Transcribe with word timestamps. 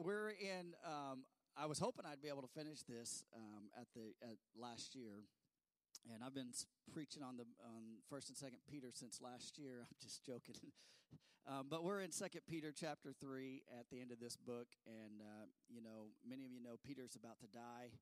we're 0.00 0.30
in. 0.30 0.74
Um, 0.84 1.24
I 1.56 1.66
was 1.66 1.78
hoping 1.78 2.06
I'd 2.06 2.22
be 2.22 2.28
able 2.28 2.42
to 2.42 2.48
finish 2.48 2.82
this 2.88 3.24
um, 3.36 3.68
at 3.78 3.86
the 3.94 4.14
at 4.22 4.36
last 4.56 4.94
year, 4.94 5.24
and 6.12 6.24
I've 6.24 6.34
been 6.34 6.52
preaching 6.92 7.22
on 7.22 7.36
the 7.36 7.44
on 7.64 8.00
First 8.08 8.28
and 8.28 8.36
Second 8.36 8.60
Peter 8.70 8.88
since 8.92 9.20
last 9.20 9.58
year. 9.58 9.80
I'm 9.90 9.96
just 10.00 10.24
joking, 10.24 10.56
um, 11.48 11.66
but 11.68 11.84
we're 11.84 12.00
in 12.00 12.12
Second 12.12 12.42
Peter 12.48 12.72
chapter 12.74 13.12
three 13.20 13.62
at 13.78 13.86
the 13.90 14.00
end 14.00 14.10
of 14.10 14.20
this 14.20 14.36
book, 14.36 14.68
and 14.86 15.20
uh, 15.20 15.46
you 15.68 15.82
know 15.82 16.08
many 16.26 16.44
of 16.44 16.52
you 16.52 16.62
know 16.62 16.76
Peter's 16.84 17.16
about 17.16 17.38
to 17.40 17.46
die. 17.46 17.92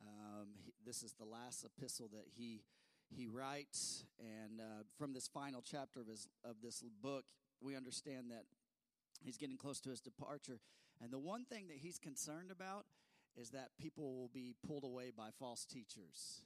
Um, 0.00 0.48
he, 0.64 0.72
this 0.86 1.02
is 1.02 1.12
the 1.18 1.26
last 1.26 1.64
epistle 1.64 2.08
that 2.12 2.26
he 2.36 2.62
he 3.08 3.26
writes, 3.26 4.04
and 4.20 4.60
uh, 4.60 4.84
from 4.96 5.12
this 5.14 5.26
final 5.26 5.62
chapter 5.62 6.00
of 6.00 6.06
his 6.06 6.28
of 6.44 6.56
this 6.62 6.82
book, 7.02 7.24
we 7.60 7.76
understand 7.76 8.30
that 8.30 8.44
he's 9.20 9.36
getting 9.36 9.56
close 9.56 9.80
to 9.80 9.90
his 9.90 10.00
departure. 10.00 10.60
And 11.02 11.12
the 11.12 11.18
one 11.18 11.44
thing 11.44 11.68
that 11.68 11.78
he's 11.78 11.98
concerned 11.98 12.50
about 12.50 12.84
is 13.36 13.50
that 13.50 13.70
people 13.78 14.14
will 14.16 14.30
be 14.32 14.54
pulled 14.66 14.84
away 14.84 15.10
by 15.16 15.30
false 15.38 15.64
teachers. 15.64 16.42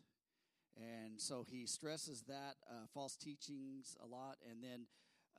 And 0.77 1.21
so 1.21 1.45
he 1.49 1.67
stresses 1.67 2.23
that 2.29 2.57
uh, 2.69 2.87
false 2.93 3.17
teachings 3.17 3.97
a 4.03 4.07
lot, 4.07 4.39
and 4.49 4.63
then 4.63 4.87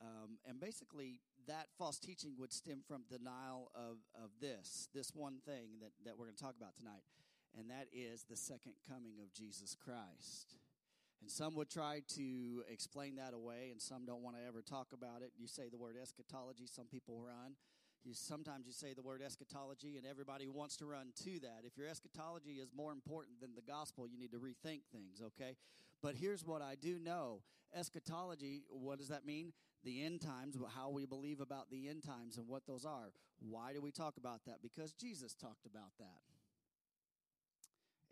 um, 0.02 0.38
and 0.46 0.60
basically 0.60 1.20
that 1.46 1.68
false 1.78 1.98
teaching 1.98 2.34
would 2.38 2.52
stem 2.52 2.80
from 2.86 3.04
denial 3.08 3.70
of, 3.74 3.98
of 4.14 4.30
this 4.40 4.88
this 4.94 5.12
one 5.14 5.38
thing 5.44 5.80
that, 5.80 5.92
that 6.04 6.18
we're 6.18 6.24
going 6.26 6.36
to 6.36 6.42
talk 6.42 6.56
about 6.58 6.76
tonight, 6.76 7.02
and 7.58 7.70
that 7.70 7.86
is 7.92 8.24
the 8.28 8.36
second 8.36 8.72
coming 8.88 9.20
of 9.22 9.32
Jesus 9.32 9.76
Christ. 9.76 10.56
And 11.20 11.30
some 11.30 11.54
would 11.54 11.70
try 11.70 12.02
to 12.16 12.62
explain 12.70 13.16
that 13.16 13.32
away, 13.34 13.68
and 13.70 13.80
some 13.80 14.04
don't 14.04 14.22
want 14.22 14.36
to 14.36 14.42
ever 14.46 14.62
talk 14.62 14.88
about 14.92 15.22
it. 15.22 15.32
You 15.36 15.46
say 15.46 15.68
the 15.70 15.78
word 15.78 15.96
eschatology, 16.00 16.66
some 16.66 16.86
people 16.86 17.20
run. 17.20 17.56
You, 18.06 18.14
sometimes 18.14 18.66
you 18.66 18.72
say 18.72 18.94
the 18.94 19.02
word 19.02 19.20
eschatology, 19.20 19.96
and 19.96 20.06
everybody 20.06 20.46
wants 20.46 20.76
to 20.76 20.86
run 20.86 21.08
to 21.24 21.40
that. 21.40 21.62
If 21.64 21.76
your 21.76 21.88
eschatology 21.88 22.60
is 22.62 22.70
more 22.74 22.92
important 22.92 23.40
than 23.40 23.56
the 23.56 23.62
gospel, 23.62 24.06
you 24.06 24.16
need 24.16 24.30
to 24.30 24.38
rethink 24.38 24.82
things, 24.92 25.20
okay? 25.20 25.56
But 26.02 26.14
here's 26.14 26.44
what 26.44 26.62
I 26.62 26.76
do 26.80 27.00
know 27.00 27.40
eschatology, 27.74 28.62
what 28.68 28.98
does 28.98 29.08
that 29.08 29.26
mean? 29.26 29.52
The 29.82 30.04
end 30.04 30.20
times, 30.20 30.56
how 30.74 30.90
we 30.90 31.04
believe 31.04 31.40
about 31.40 31.68
the 31.68 31.88
end 31.88 32.04
times 32.04 32.38
and 32.38 32.46
what 32.48 32.62
those 32.66 32.84
are. 32.84 33.12
Why 33.40 33.72
do 33.72 33.82
we 33.82 33.90
talk 33.90 34.16
about 34.16 34.44
that? 34.46 34.62
Because 34.62 34.92
Jesus 34.92 35.34
talked 35.34 35.66
about 35.66 35.90
that. 35.98 36.22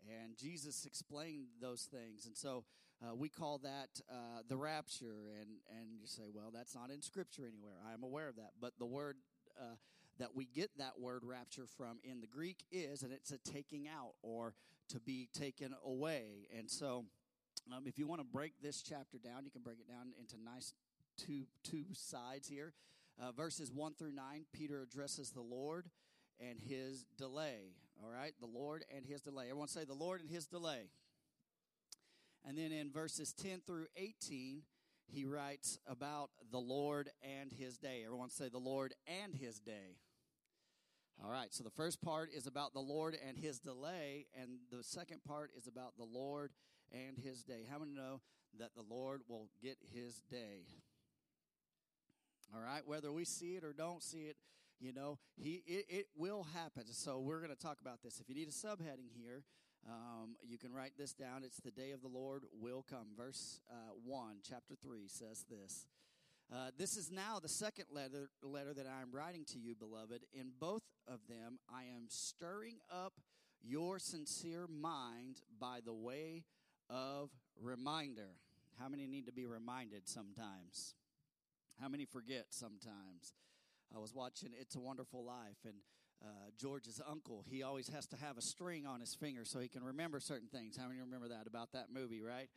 And 0.07 0.37
Jesus 0.37 0.85
explained 0.85 1.47
those 1.61 1.87
things. 1.89 2.25
And 2.25 2.37
so 2.37 2.65
uh, 3.01 3.15
we 3.15 3.29
call 3.29 3.57
that 3.59 3.89
uh, 4.09 4.41
the 4.47 4.57
rapture. 4.57 5.33
And, 5.39 5.49
and 5.69 5.99
you 5.99 6.05
say, 6.05 6.23
well, 6.33 6.51
that's 6.53 6.75
not 6.75 6.91
in 6.91 7.01
Scripture 7.01 7.47
anywhere. 7.47 7.77
I 7.89 7.93
am 7.93 8.03
aware 8.03 8.27
of 8.27 8.35
that. 8.35 8.51
But 8.61 8.73
the 8.77 8.85
word 8.85 9.17
uh, 9.59 9.75
that 10.19 10.35
we 10.35 10.45
get 10.45 10.69
that 10.77 10.99
word 10.99 11.23
rapture 11.23 11.65
from 11.77 11.99
in 12.03 12.21
the 12.21 12.27
Greek 12.27 12.63
is, 12.71 13.03
and 13.03 13.11
it's 13.11 13.31
a 13.31 13.37
taking 13.37 13.87
out 13.87 14.13
or 14.21 14.53
to 14.89 14.99
be 14.99 15.27
taken 15.33 15.75
away. 15.85 16.47
And 16.57 16.69
so 16.69 17.05
um, 17.73 17.83
if 17.85 17.97
you 17.97 18.07
want 18.07 18.21
to 18.21 18.27
break 18.27 18.53
this 18.61 18.81
chapter 18.81 19.17
down, 19.17 19.45
you 19.45 19.51
can 19.51 19.61
break 19.61 19.79
it 19.79 19.87
down 19.87 20.13
into 20.19 20.35
nice 20.41 20.73
two, 21.17 21.45
two 21.63 21.85
sides 21.93 22.47
here. 22.47 22.73
Uh, 23.19 23.31
verses 23.31 23.71
1 23.71 23.93
through 23.95 24.11
9, 24.11 24.45
Peter 24.53 24.81
addresses 24.81 25.31
the 25.31 25.41
Lord 25.41 25.87
and 26.39 26.59
his 26.59 27.05
delay. 27.17 27.73
All 28.03 28.09
right, 28.09 28.33
the 28.39 28.45
Lord 28.47 28.83
and 28.93 29.05
his 29.05 29.21
delay. 29.21 29.45
Everyone 29.45 29.69
say 29.69 29.85
the 29.85 29.93
Lord 29.93 30.21
and 30.21 30.29
his 30.29 30.47
delay. 30.47 30.89
And 32.47 32.57
then 32.57 32.71
in 32.71 32.91
verses 32.91 33.33
10 33.33 33.61
through 33.65 33.87
18, 33.95 34.61
he 35.07 35.25
writes 35.25 35.79
about 35.87 36.29
the 36.51 36.59
Lord 36.59 37.09
and 37.23 37.51
his 37.51 37.77
day. 37.77 38.03
Everyone 38.05 38.29
say 38.29 38.49
the 38.49 38.57
Lord 38.57 38.93
and 39.07 39.35
his 39.35 39.59
day. 39.59 39.97
All 41.23 41.31
right, 41.31 41.53
so 41.53 41.63
the 41.63 41.69
first 41.69 42.01
part 42.01 42.29
is 42.33 42.45
about 42.45 42.73
the 42.73 42.81
Lord 42.81 43.17
and 43.25 43.37
his 43.37 43.59
delay, 43.59 44.27
and 44.39 44.57
the 44.69 44.83
second 44.83 45.23
part 45.23 45.51
is 45.57 45.65
about 45.65 45.95
the 45.97 46.03
Lord 46.03 46.51
and 46.91 47.17
his 47.17 47.43
day. 47.43 47.65
How 47.69 47.79
many 47.79 47.93
know 47.93 48.21
that 48.59 48.75
the 48.75 48.83
Lord 48.87 49.21
will 49.29 49.47
get 49.61 49.77
his 49.93 50.21
day? 50.29 50.65
All 52.53 52.61
right, 52.61 52.85
whether 52.85 53.11
we 53.11 53.25
see 53.25 53.55
it 53.55 53.63
or 53.63 53.73
don't 53.73 54.03
see 54.03 54.25
it, 54.25 54.35
you 54.79 54.93
know, 54.93 55.19
he 55.37 55.63
it, 55.65 55.85
it 55.89 56.07
will 56.17 56.47
happen. 56.53 56.83
So 56.91 57.19
we're 57.19 57.39
going 57.39 57.55
to 57.55 57.61
talk 57.61 57.79
about 57.81 58.03
this. 58.03 58.19
If 58.19 58.27
you 58.27 58.35
need 58.35 58.49
a 58.49 58.51
subheading 58.51 59.09
here, 59.15 59.43
um, 59.87 60.35
you 60.43 60.57
can 60.57 60.73
write 60.73 60.93
this 60.97 61.13
down. 61.13 61.43
It's 61.43 61.59
the 61.59 61.71
day 61.71 61.91
of 61.91 62.01
the 62.01 62.07
Lord 62.07 62.43
will 62.59 62.83
come. 62.89 63.07
Verse 63.15 63.61
uh, 63.69 63.93
1, 64.03 64.37
chapter 64.47 64.75
3 64.75 65.07
says 65.07 65.45
this. 65.49 65.85
Uh, 66.53 66.69
this 66.77 66.95
is 66.95 67.11
now 67.11 67.39
the 67.41 67.49
second 67.49 67.85
letter, 67.91 68.29
letter 68.43 68.73
that 68.73 68.85
I 68.85 69.01
am 69.01 69.11
writing 69.11 69.45
to 69.45 69.59
you, 69.59 69.75
beloved. 69.75 70.25
In 70.33 70.51
both 70.59 70.83
of 71.07 71.19
them, 71.27 71.59
I 71.73 71.83
am 71.83 72.05
stirring 72.07 72.77
up 72.91 73.13
your 73.63 73.97
sincere 73.99 74.67
mind 74.67 75.41
by 75.59 75.79
the 75.83 75.93
way 75.93 76.43
of 76.89 77.29
reminder. 77.59 78.29
How 78.79 78.89
many 78.89 79.07
need 79.07 79.25
to 79.25 79.31
be 79.31 79.45
reminded 79.45 80.07
sometimes? 80.07 80.93
How 81.79 81.87
many 81.89 82.05
forget 82.05 82.47
sometimes? 82.49 83.33
I 83.95 83.99
was 83.99 84.13
watching 84.13 84.49
It's 84.59 84.75
a 84.75 84.79
Wonderful 84.79 85.23
Life, 85.23 85.57
and 85.63 85.75
uh, 86.23 86.49
George's 86.57 87.01
uncle, 87.07 87.43
he 87.49 87.63
always 87.63 87.89
has 87.89 88.05
to 88.07 88.15
have 88.17 88.37
a 88.37 88.41
string 88.41 88.85
on 88.85 88.99
his 88.99 89.13
finger 89.13 89.43
so 89.43 89.59
he 89.59 89.67
can 89.67 89.83
remember 89.83 90.19
certain 90.19 90.47
things. 90.47 90.77
How 90.77 90.87
many 90.87 90.99
remember 90.99 91.27
that 91.29 91.47
about 91.47 91.71
that 91.73 91.87
movie, 91.93 92.21
right? 92.21 92.49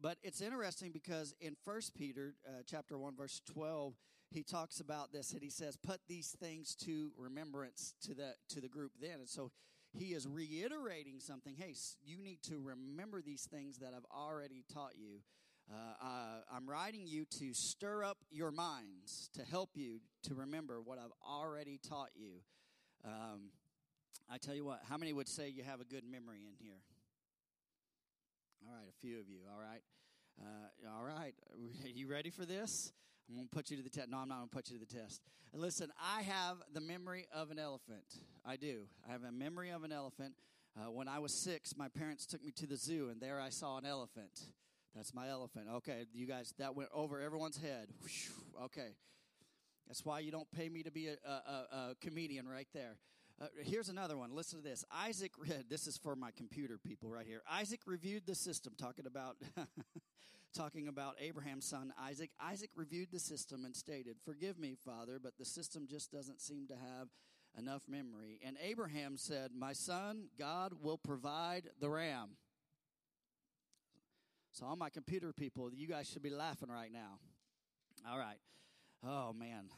But 0.00 0.16
it's 0.22 0.40
interesting 0.40 0.92
because 0.92 1.34
in 1.40 1.56
First 1.64 1.94
Peter 1.94 2.34
uh, 2.46 2.62
chapter 2.66 2.96
1 2.96 3.16
verse 3.16 3.40
12, 3.52 3.94
he 4.30 4.42
talks 4.42 4.80
about 4.80 5.12
this 5.12 5.32
and 5.32 5.42
he 5.42 5.50
says, 5.50 5.76
"Put 5.76 6.00
these 6.08 6.34
things 6.38 6.74
to 6.84 7.10
remembrance 7.16 7.94
to 8.02 8.14
the 8.14 8.34
to 8.50 8.60
the 8.60 8.68
group 8.68 8.92
then." 9.00 9.18
And 9.18 9.28
so 9.28 9.50
he 9.92 10.14
is 10.14 10.26
reiterating 10.26 11.18
something. 11.18 11.56
Hey, 11.56 11.74
you 12.02 12.16
need 12.16 12.42
to 12.44 12.60
remember 12.60 13.20
these 13.20 13.46
things 13.50 13.78
that 13.78 13.92
I've 13.94 14.06
already 14.16 14.64
taught 14.72 14.92
you. 14.96 15.20
Uh, 15.72 16.40
I'm 16.52 16.68
writing 16.68 17.06
you 17.06 17.24
to 17.38 17.54
stir 17.54 18.02
up 18.02 18.18
your 18.30 18.50
minds, 18.50 19.30
to 19.34 19.44
help 19.44 19.70
you 19.74 20.00
to 20.24 20.34
remember 20.34 20.80
what 20.80 20.98
I've 20.98 21.12
already 21.26 21.78
taught 21.78 22.10
you. 22.16 22.40
Um, 23.04 23.50
I 24.30 24.38
tell 24.38 24.54
you 24.54 24.64
what, 24.64 24.80
how 24.88 24.96
many 24.96 25.12
would 25.12 25.28
say 25.28 25.48
you 25.48 25.62
have 25.64 25.80
a 25.80 25.84
good 25.84 26.04
memory 26.04 26.40
in 26.46 26.54
here? 26.64 26.78
All 28.66 28.74
right, 28.74 28.86
a 28.88 29.00
few 29.00 29.18
of 29.18 29.28
you. 29.28 29.40
All 29.52 29.60
right. 29.60 29.82
Uh, 30.40 30.96
all 30.96 31.04
right. 31.04 31.34
Are 31.84 31.88
you 31.94 32.08
ready 32.08 32.30
for 32.30 32.44
this? 32.44 32.92
I'm 33.28 33.36
going 33.36 33.48
to 33.48 33.54
put 33.54 33.70
you 33.70 33.76
to 33.76 33.82
the 33.82 33.90
test. 33.90 34.08
No, 34.08 34.18
I'm 34.18 34.28
not 34.28 34.38
going 34.38 34.48
to 34.48 34.54
put 34.54 34.70
you 34.70 34.78
to 34.78 34.84
the 34.84 34.98
test. 34.98 35.20
Listen, 35.52 35.90
I 36.00 36.22
have 36.22 36.58
the 36.72 36.80
memory 36.80 37.26
of 37.34 37.50
an 37.50 37.58
elephant. 37.58 38.04
I 38.44 38.56
do. 38.56 38.82
I 39.08 39.12
have 39.12 39.24
a 39.24 39.32
memory 39.32 39.70
of 39.70 39.84
an 39.84 39.92
elephant. 39.92 40.34
Uh, 40.76 40.90
when 40.90 41.08
I 41.08 41.18
was 41.18 41.32
six, 41.32 41.76
my 41.76 41.88
parents 41.88 42.26
took 42.26 42.44
me 42.44 42.52
to 42.52 42.66
the 42.66 42.76
zoo, 42.76 43.08
and 43.10 43.20
there 43.20 43.40
I 43.40 43.50
saw 43.50 43.78
an 43.78 43.86
elephant. 43.86 44.40
That's 44.94 45.14
my 45.14 45.28
elephant. 45.28 45.66
Okay, 45.76 46.06
you 46.12 46.26
guys, 46.26 46.52
that 46.58 46.74
went 46.74 46.90
over 46.92 47.20
everyone's 47.20 47.56
head. 47.56 47.88
Okay. 48.64 48.90
That's 49.90 50.04
why 50.04 50.20
you 50.20 50.30
don't 50.30 50.48
pay 50.52 50.68
me 50.68 50.84
to 50.84 50.92
be 50.92 51.08
a, 51.08 51.14
a, 51.26 51.66
a 51.72 51.94
comedian 52.00 52.48
right 52.48 52.68
there. 52.72 52.96
Uh, 53.42 53.46
here's 53.64 53.88
another 53.88 54.16
one. 54.16 54.36
Listen 54.36 54.62
to 54.62 54.68
this. 54.68 54.84
Isaac, 54.92 55.32
read, 55.36 55.64
this 55.68 55.88
is 55.88 55.96
for 55.96 56.14
my 56.14 56.30
computer 56.30 56.78
people 56.78 57.10
right 57.10 57.26
here. 57.26 57.42
Isaac 57.50 57.80
reviewed 57.86 58.24
the 58.24 58.36
system, 58.36 58.74
talking 58.78 59.04
about 59.04 59.38
talking 60.54 60.86
about 60.86 61.16
Abraham's 61.20 61.64
son 61.66 61.92
Isaac. 62.00 62.30
Isaac 62.40 62.70
reviewed 62.76 63.08
the 63.10 63.18
system 63.18 63.64
and 63.64 63.74
stated, 63.74 64.18
"Forgive 64.24 64.60
me, 64.60 64.76
Father, 64.76 65.18
but 65.20 65.36
the 65.38 65.44
system 65.44 65.88
just 65.90 66.12
doesn't 66.12 66.40
seem 66.40 66.68
to 66.68 66.74
have 66.74 67.08
enough 67.58 67.82
memory." 67.88 68.38
And 68.46 68.56
Abraham 68.62 69.16
said, 69.16 69.50
"My 69.58 69.72
son, 69.72 70.28
God 70.38 70.74
will 70.80 70.98
provide 70.98 71.70
the 71.80 71.90
ram." 71.90 72.36
So 74.52 74.66
all 74.66 74.76
my 74.76 74.88
computer 74.88 75.32
people, 75.32 75.74
you 75.74 75.88
guys 75.88 76.08
should 76.08 76.22
be 76.22 76.30
laughing 76.30 76.68
right 76.70 76.92
now. 76.92 77.18
All 78.08 78.18
right. 78.20 78.38
Oh, 79.06 79.32
man. 79.32 79.70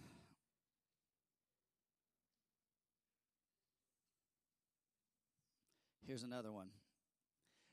Here's 6.06 6.24
another 6.24 6.50
one. 6.50 6.68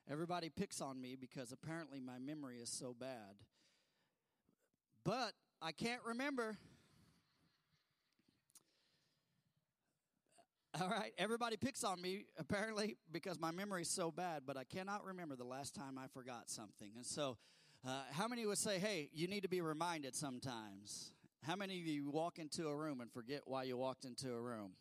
Everybody 0.09 0.49
picks 0.49 0.79
on 0.79 1.01
me 1.01 1.15
because 1.19 1.51
apparently 1.51 1.99
my 1.99 2.19
memory 2.19 2.57
is 2.57 2.69
so 2.69 2.95
bad. 2.99 3.35
But 5.03 5.33
I 5.61 5.71
can't 5.71 6.01
remember. 6.05 6.57
All 10.79 10.89
right, 10.89 11.11
everybody 11.17 11.57
picks 11.57 11.83
on 11.83 11.99
me 11.99 12.25
apparently 12.37 12.97
because 13.11 13.39
my 13.39 13.51
memory 13.51 13.81
is 13.81 13.89
so 13.89 14.11
bad, 14.11 14.43
but 14.45 14.55
I 14.55 14.63
cannot 14.63 15.03
remember 15.03 15.35
the 15.35 15.43
last 15.43 15.73
time 15.73 15.97
I 15.97 16.07
forgot 16.07 16.49
something. 16.49 16.91
And 16.95 17.05
so, 17.05 17.37
uh, 17.85 18.03
how 18.11 18.27
many 18.27 18.45
would 18.45 18.59
say, 18.59 18.77
hey, 18.77 19.09
you 19.11 19.27
need 19.27 19.41
to 19.41 19.49
be 19.49 19.61
reminded 19.61 20.15
sometimes? 20.15 21.11
How 21.43 21.55
many 21.55 21.79
of 21.79 21.87
you 21.87 22.09
walk 22.09 22.37
into 22.37 22.67
a 22.67 22.75
room 22.75 23.01
and 23.01 23.11
forget 23.11 23.41
why 23.45 23.63
you 23.63 23.77
walked 23.77 24.05
into 24.05 24.33
a 24.33 24.41
room? 24.41 24.71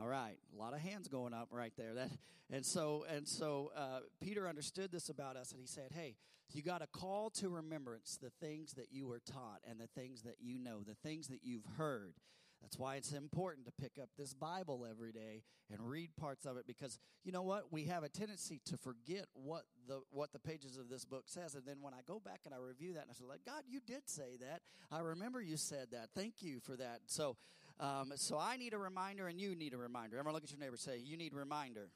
All 0.00 0.08
right, 0.08 0.36
a 0.54 0.58
lot 0.58 0.72
of 0.72 0.80
hands 0.80 1.08
going 1.08 1.34
up 1.34 1.48
right 1.50 1.72
there. 1.76 1.94
That 1.94 2.10
and 2.50 2.64
so 2.64 3.04
and 3.08 3.28
so 3.28 3.72
uh, 3.76 4.00
Peter 4.22 4.48
understood 4.48 4.90
this 4.92 5.08
about 5.08 5.36
us, 5.36 5.50
and 5.50 5.60
he 5.60 5.66
said, 5.66 5.92
"Hey, 5.92 6.16
you 6.52 6.62
got 6.62 6.78
to 6.78 6.86
call 6.86 7.30
to 7.30 7.48
remembrance 7.48 8.18
the 8.20 8.30
things 8.30 8.72
that 8.74 8.86
you 8.90 9.06
were 9.06 9.20
taught 9.20 9.60
and 9.68 9.80
the 9.80 9.88
things 9.88 10.22
that 10.22 10.36
you 10.40 10.58
know, 10.58 10.80
the 10.86 10.94
things 10.94 11.28
that 11.28 11.40
you've 11.42 11.66
heard." 11.76 12.14
That's 12.62 12.78
why 12.78 12.96
it's 12.96 13.12
important 13.12 13.66
to 13.66 13.72
pick 13.72 13.92
up 14.00 14.10
this 14.18 14.34
Bible 14.34 14.86
every 14.88 15.12
day 15.12 15.42
and 15.70 15.80
read 15.80 16.14
parts 16.16 16.44
of 16.44 16.56
it 16.56 16.66
because 16.66 16.98
you 17.24 17.32
know 17.32 17.42
what? 17.42 17.72
We 17.72 17.84
have 17.84 18.02
a 18.02 18.08
tendency 18.08 18.60
to 18.66 18.76
forget 18.76 19.26
what 19.32 19.62
the 19.88 20.02
what 20.10 20.32
the 20.32 20.38
pages 20.38 20.76
of 20.76 20.88
this 20.88 21.04
book 21.04 21.24
says 21.26 21.54
and 21.54 21.64
then 21.66 21.76
when 21.80 21.94
I 21.94 22.00
go 22.06 22.20
back 22.20 22.40
and 22.44 22.54
I 22.54 22.58
review 22.58 22.94
that 22.94 23.02
and 23.02 23.10
I 23.10 23.14
say, 23.14 23.24
like, 23.28 23.44
God, 23.44 23.62
you 23.66 23.80
did 23.86 24.08
say 24.08 24.36
that. 24.40 24.60
I 24.90 25.00
remember 25.00 25.40
you 25.40 25.56
said 25.56 25.88
that. 25.92 26.10
Thank 26.14 26.42
you 26.42 26.60
for 26.60 26.76
that. 26.76 27.00
So 27.06 27.36
um, 27.80 28.12
so 28.16 28.38
I 28.38 28.56
need 28.58 28.74
a 28.74 28.78
reminder 28.78 29.26
and 29.26 29.40
you 29.40 29.54
need 29.54 29.72
a 29.72 29.78
reminder. 29.78 30.18
Everyone 30.18 30.34
look 30.34 30.44
at 30.44 30.50
your 30.50 30.60
neighbor 30.60 30.76
say, 30.76 30.98
You 30.98 31.16
need 31.16 31.32
a 31.32 31.36
reminder. 31.36 31.88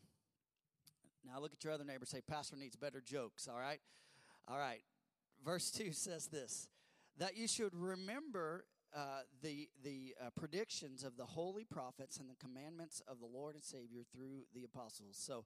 Now 1.27 1.41
look 1.41 1.53
at 1.53 1.63
your 1.63 1.73
other 1.73 1.85
neighbor 1.85 2.07
say, 2.07 2.21
Pastor 2.21 2.57
needs 2.57 2.75
better 2.75 3.01
jokes, 3.01 3.49
all 3.49 3.59
right? 3.59 3.81
All 4.49 4.59
right. 4.59 4.83
Verse 5.45 5.71
2 5.71 5.93
says 5.93 6.29
this 6.29 6.69
that 7.19 7.37
you 7.37 7.47
should 7.47 7.75
remember 7.75 8.65
uh, 8.95 9.23
the 9.43 9.69
the 9.83 10.15
uh, 10.21 10.31
predictions 10.37 11.03
of 11.03 11.17
the 11.17 11.25
holy 11.25 11.65
prophets 11.65 12.19
and 12.19 12.31
the 12.31 12.37
commandments 12.37 13.03
of 13.09 13.19
the 13.19 13.27
Lord 13.27 13.55
and 13.55 13.65
Savior 13.65 14.03
through 14.15 14.45
the 14.55 14.65
apostles. 14.65 15.17
So, 15.19 15.45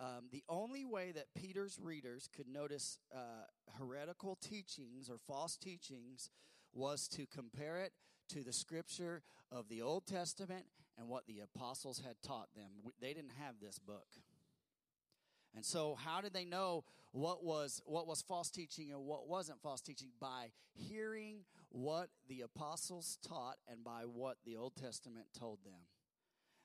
um, 0.00 0.28
the 0.32 0.44
only 0.48 0.84
way 0.84 1.12
that 1.12 1.26
Peter's 1.34 1.78
readers 1.82 2.28
could 2.34 2.48
notice 2.48 2.98
uh, 3.14 3.46
heretical 3.78 4.36
teachings 4.36 5.10
or 5.10 5.18
false 5.18 5.56
teachings 5.56 6.30
was 6.72 7.08
to 7.08 7.26
compare 7.26 7.78
it 7.78 7.92
to 8.30 8.42
the 8.42 8.52
scripture 8.52 9.22
of 9.50 9.68
the 9.68 9.82
Old 9.82 10.06
Testament 10.06 10.64
and 10.98 11.08
what 11.08 11.26
the 11.26 11.40
apostles 11.40 12.02
had 12.04 12.16
taught 12.22 12.48
them. 12.54 12.92
They 13.00 13.14
didn't 13.14 13.32
have 13.38 13.56
this 13.60 13.78
book. 13.78 14.06
And 15.54 15.64
so 15.64 15.96
how 15.96 16.20
did 16.20 16.32
they 16.32 16.44
know 16.44 16.84
what 17.12 17.44
was 17.44 17.82
what 17.86 18.06
was 18.06 18.22
false 18.22 18.50
teaching 18.50 18.92
and 18.92 19.04
what 19.04 19.26
wasn't 19.28 19.60
false 19.60 19.80
teaching 19.80 20.10
by 20.20 20.50
hearing 20.74 21.44
what 21.70 22.08
the 22.28 22.42
apostles 22.42 23.18
taught 23.26 23.56
and 23.70 23.82
by 23.84 24.02
what 24.02 24.36
the 24.44 24.56
Old 24.56 24.76
Testament 24.76 25.26
told 25.38 25.58
them. 25.64 25.80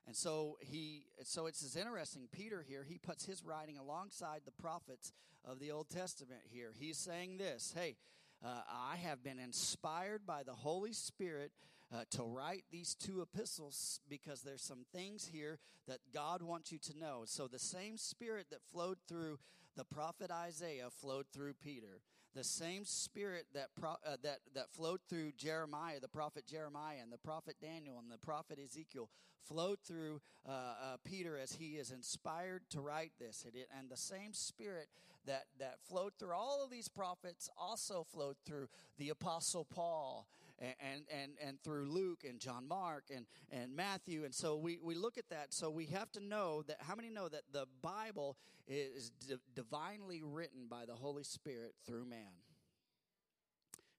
And 0.05 0.15
so 0.15 0.57
he 0.59 1.05
so 1.23 1.45
it's 1.45 1.63
as 1.63 1.75
interesting 1.75 2.27
Peter 2.31 2.63
here 2.67 2.83
he 2.83 2.97
puts 2.97 3.25
his 3.25 3.43
writing 3.43 3.77
alongside 3.77 4.41
the 4.45 4.51
prophets 4.51 5.13
of 5.45 5.59
the 5.59 5.71
Old 5.71 5.89
Testament 5.89 6.41
here. 6.49 6.71
He's 6.77 6.97
saying 6.97 7.37
this, 7.37 7.73
hey, 7.75 7.95
uh, 8.43 8.61
I 8.69 8.97
have 8.97 9.23
been 9.23 9.39
inspired 9.39 10.25
by 10.25 10.43
the 10.43 10.53
Holy 10.53 10.93
Spirit 10.93 11.51
uh, 11.93 12.03
to 12.11 12.23
write 12.23 12.63
these 12.71 12.95
two 12.95 13.21
epistles 13.21 13.99
because 14.09 14.41
there's 14.41 14.63
some 14.63 14.85
things 14.93 15.29
here 15.31 15.59
that 15.87 15.99
God 16.13 16.41
wants 16.41 16.71
you 16.71 16.79
to 16.79 16.97
know. 16.97 17.23
So 17.25 17.47
the 17.47 17.59
same 17.59 17.97
spirit 17.97 18.47
that 18.49 18.61
flowed 18.71 18.97
through 19.07 19.39
the 19.75 19.83
prophet 19.83 20.31
Isaiah 20.31 20.89
flowed 20.89 21.25
through 21.33 21.53
Peter. 21.63 22.01
The 22.35 22.43
same 22.43 22.83
spirit 22.85 23.45
that 23.53 23.67
pro, 23.79 23.91
uh, 23.91 24.17
that 24.23 24.39
that 24.55 24.71
flowed 24.71 25.01
through 25.07 25.33
Jeremiah, 25.37 25.99
the 25.99 26.07
prophet 26.07 26.45
Jeremiah, 26.47 26.97
and 27.01 27.11
the 27.11 27.17
prophet 27.19 27.57
Daniel, 27.61 27.99
and 27.99 28.11
the 28.11 28.17
prophet 28.17 28.57
Ezekiel 28.63 29.09
flowed 29.47 29.77
through 29.85 30.19
uh, 30.47 30.51
uh, 30.51 30.97
Peter 31.03 31.37
as 31.37 31.53
he 31.53 31.73
is 31.73 31.91
inspired 31.91 32.63
to 32.71 32.81
write 32.81 33.11
this. 33.19 33.45
It, 33.47 33.67
and 33.77 33.87
the 33.87 33.97
same 33.97 34.33
spirit 34.33 34.87
that 35.27 35.43
that 35.59 35.75
flowed 35.87 36.13
through 36.17 36.33
all 36.33 36.63
of 36.63 36.71
these 36.71 36.87
prophets 36.87 37.51
also 37.55 38.03
flowed 38.03 38.37
through 38.45 38.67
the 38.97 39.09
apostle 39.09 39.65
Paul 39.65 40.25
and, 40.59 41.03
and, 41.11 41.31
and 41.45 41.61
through 41.63 41.85
Luke 41.85 42.23
and 42.27 42.39
John 42.39 42.67
Mark 42.67 43.05
and, 43.13 43.25
and 43.51 43.75
Matthew. 43.75 44.23
And 44.23 44.33
so 44.33 44.55
we, 44.55 44.77
we 44.81 44.95
look 44.95 45.17
at 45.17 45.29
that. 45.29 45.53
So 45.53 45.69
we 45.69 45.85
have 45.87 46.11
to 46.13 46.19
know 46.19 46.63
that 46.67 46.77
how 46.79 46.95
many 46.95 47.09
know 47.09 47.27
that 47.27 47.43
the 47.51 47.65
Bible 47.81 48.37
is 48.67 49.11
d- 49.27 49.35
divinely 49.55 50.21
written 50.23 50.67
by 50.69 50.85
the 50.85 50.95
Holy 50.95 51.23
Spirit 51.23 51.73
through 51.85 52.05
man? 52.05 52.33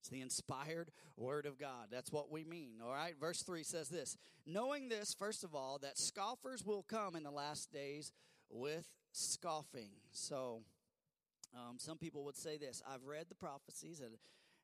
It's 0.00 0.10
the 0.10 0.20
inspired 0.20 0.90
word 1.16 1.46
of 1.46 1.58
God. 1.58 1.88
That's 1.90 2.12
what 2.12 2.30
we 2.30 2.44
mean. 2.44 2.74
All 2.84 2.92
right. 2.92 3.14
Verse 3.18 3.42
3 3.42 3.62
says 3.62 3.88
this 3.88 4.18
Knowing 4.44 4.90
this, 4.90 5.14
first 5.14 5.44
of 5.44 5.54
all, 5.54 5.78
that 5.78 5.98
scoffers 5.98 6.62
will 6.64 6.82
come 6.82 7.16
in 7.16 7.22
the 7.22 7.30
last 7.30 7.72
days 7.72 8.12
with 8.50 8.86
scoffing. 9.12 9.88
So, 10.12 10.60
um, 11.54 11.76
some 11.78 11.96
people 11.96 12.24
would 12.24 12.36
say 12.36 12.58
this 12.58 12.82
I've 12.86 13.04
read 13.04 13.26
the 13.30 13.34
prophecies, 13.34 14.00
and 14.00 14.16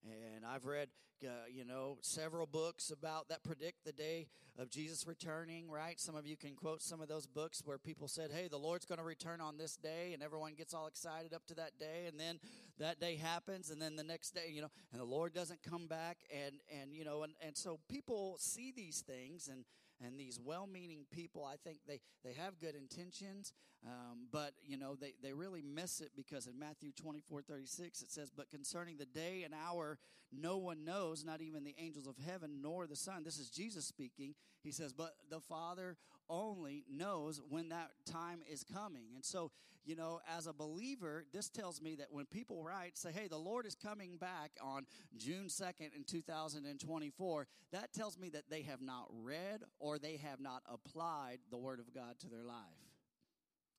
and 0.04 0.44
I've 0.44 0.64
read, 0.64 0.88
uh, 1.24 1.28
you 1.52 1.64
know, 1.64 1.98
several 2.00 2.46
books 2.46 2.90
about 2.90 3.28
that 3.28 3.44
predict 3.44 3.84
the 3.84 3.92
day 3.92 4.28
of 4.58 4.70
Jesus 4.70 5.06
returning, 5.06 5.70
right? 5.70 5.98
Some 6.00 6.14
of 6.14 6.26
you 6.26 6.36
can 6.36 6.54
quote 6.54 6.82
some 6.82 7.00
of 7.00 7.08
those 7.08 7.26
books 7.26 7.62
where 7.64 7.78
people 7.78 8.08
said, 8.08 8.30
hey, 8.32 8.48
the 8.48 8.58
Lord's 8.58 8.84
going 8.84 8.98
to 8.98 9.04
return 9.04 9.40
on 9.40 9.56
this 9.56 9.76
day, 9.76 10.12
and 10.12 10.22
everyone 10.22 10.54
gets 10.54 10.74
all 10.74 10.86
excited 10.86 11.32
up 11.32 11.46
to 11.46 11.54
that 11.54 11.78
day, 11.78 12.06
and 12.08 12.18
then 12.18 12.38
that 12.78 13.00
day 13.00 13.16
happens, 13.16 13.70
and 13.70 13.80
then 13.80 13.96
the 13.96 14.04
next 14.04 14.30
day, 14.30 14.50
you 14.52 14.62
know, 14.62 14.70
and 14.92 15.00
the 15.00 15.06
Lord 15.06 15.32
doesn't 15.34 15.62
come 15.62 15.86
back, 15.86 16.18
and, 16.34 16.56
and 16.80 16.94
you 16.94 17.04
know, 17.04 17.22
and, 17.22 17.32
and 17.44 17.56
so 17.56 17.78
people 17.88 18.36
see 18.38 18.72
these 18.74 19.02
things, 19.06 19.48
and, 19.48 19.64
and 20.04 20.18
these 20.18 20.38
well-meaning 20.42 21.04
people 21.10 21.44
i 21.44 21.56
think 21.64 21.78
they, 21.86 22.00
they 22.24 22.32
have 22.32 22.58
good 22.58 22.74
intentions 22.74 23.52
um, 23.86 24.26
but 24.30 24.52
you 24.62 24.76
know 24.76 24.94
they, 24.94 25.14
they 25.22 25.32
really 25.32 25.62
miss 25.62 26.00
it 26.00 26.10
because 26.16 26.46
in 26.46 26.58
matthew 26.58 26.92
24 26.92 27.42
36 27.42 28.02
it 28.02 28.10
says 28.10 28.30
but 28.34 28.50
concerning 28.50 28.96
the 28.96 29.06
day 29.06 29.42
and 29.44 29.54
hour 29.54 29.98
no 30.32 30.58
one 30.58 30.84
knows 30.84 31.24
not 31.24 31.40
even 31.40 31.64
the 31.64 31.74
angels 31.78 32.06
of 32.06 32.14
heaven 32.24 32.60
nor 32.62 32.86
the 32.86 32.96
son. 32.96 33.24
This 33.24 33.38
is 33.38 33.50
jesus 33.50 33.84
speaking. 33.84 34.34
He 34.62 34.70
says 34.70 34.92
but 34.92 35.14
the 35.28 35.40
father 35.40 35.96
only 36.30 36.84
knows 36.90 37.40
when 37.48 37.68
that 37.70 37.90
time 38.06 38.40
is 38.50 38.64
coming. 38.64 39.08
And 39.14 39.24
so, 39.24 39.50
you 39.84 39.96
know, 39.96 40.20
as 40.36 40.46
a 40.46 40.52
believer, 40.52 41.24
this 41.32 41.50
tells 41.50 41.82
me 41.82 41.96
that 41.96 42.06
when 42.10 42.26
people 42.26 42.62
write, 42.62 42.96
say, 42.96 43.10
hey, 43.12 43.26
the 43.28 43.36
Lord 43.36 43.66
is 43.66 43.74
coming 43.74 44.16
back 44.16 44.52
on 44.62 44.86
June 45.16 45.46
2nd 45.46 45.94
in 45.96 46.04
2024, 46.04 47.46
that 47.72 47.92
tells 47.92 48.18
me 48.18 48.30
that 48.30 48.48
they 48.48 48.62
have 48.62 48.80
not 48.80 49.06
read 49.10 49.62
or 49.78 49.98
they 49.98 50.16
have 50.16 50.40
not 50.40 50.62
applied 50.72 51.38
the 51.50 51.58
Word 51.58 51.80
of 51.80 51.92
God 51.92 52.18
to 52.20 52.28
their 52.28 52.44
life. 52.44 52.56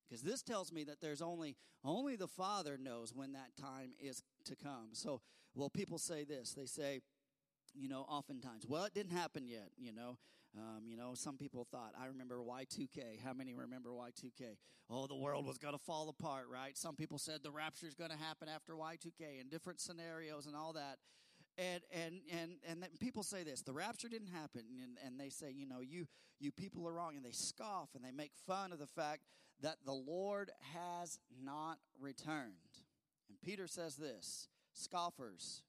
Because 0.07 0.21
this 0.21 0.42
tells 0.44 0.74
me 0.74 0.83
that 0.83 1.00
there's 1.00 1.21
only 1.21 1.56
only 1.83 2.15
the 2.15 2.27
Father 2.27 2.77
knows 2.77 3.13
when 3.15 3.33
that 3.33 3.56
time 3.59 3.92
is 4.00 4.24
to 4.45 4.56
come. 4.56 4.89
So, 4.94 5.21
well, 5.56 5.69
people 5.69 5.98
say 5.98 6.24
this. 6.25 6.53
They 6.53 6.65
say, 6.65 7.01
you 7.74 7.88
know, 7.88 8.06
oftentimes, 8.07 8.65
well, 8.68 8.86
it 8.86 8.94
didn't 8.94 9.18
happen 9.18 9.48
yet, 9.48 9.69
you 9.77 9.94
know. 9.94 10.18
Um, 10.57 10.83
you 10.86 10.98
know, 10.98 11.12
some 11.13 11.38
people 11.38 11.65
thought, 11.71 11.94
I 12.00 12.07
remember 12.07 12.39
Y2K. 12.39 13.21
How 13.24 13.33
many 13.33 13.53
remember 13.53 13.92
Y2K? 13.92 14.57
Oh, 14.89 15.07
the 15.07 15.15
world 15.15 15.45
was 15.45 15.57
going 15.57 15.74
to 15.74 15.83
fall 15.83 16.09
apart, 16.09 16.48
right? 16.51 16.77
Some 16.77 16.95
people 16.95 17.18
said 17.18 17.39
the 17.42 17.51
rapture 17.51 17.88
is 17.88 17.95
going 17.95 18.09
to 18.09 18.18
happen 18.18 18.50
after 18.50 18.74
Y2K 18.74 19.39
and 19.39 19.50
different 19.50 19.80
scenarios 19.80 20.48
and 20.48 20.56
all 20.56 20.74
that. 20.74 20.98
And, 21.57 21.81
and, 21.94 22.15
and, 22.31 22.51
and 22.68 22.86
people 23.00 23.24
say 23.24 23.44
this, 23.44 23.62
the 23.62 23.71
rapture 23.71 24.09
didn't 24.09 24.27
happen. 24.27 24.63
And, 24.83 24.98
and 25.06 25.19
they 25.19 25.30
say, 25.30 25.51
you 25.51 25.65
know, 25.65 25.80
you, 25.80 26.07
you 26.39 26.51
people 26.51 26.86
are 26.86 26.94
wrong. 26.94 27.15
And 27.15 27.24
they 27.24 27.31
scoff 27.31 27.89
and 27.95 28.03
they 28.03 28.12
make 28.12 28.31
fun 28.45 28.74
of 28.74 28.80
the 28.80 28.88
fact 28.88 29.22
that 29.62 29.77
the 29.86 29.93
Lord 29.93 30.51
has 30.74 31.20
not 31.41 31.77
returned. 32.00 32.53
And 33.29 33.39
Peter 33.41 33.67
says 33.67 33.96
this, 33.96 34.50
scoffers, 34.74 35.63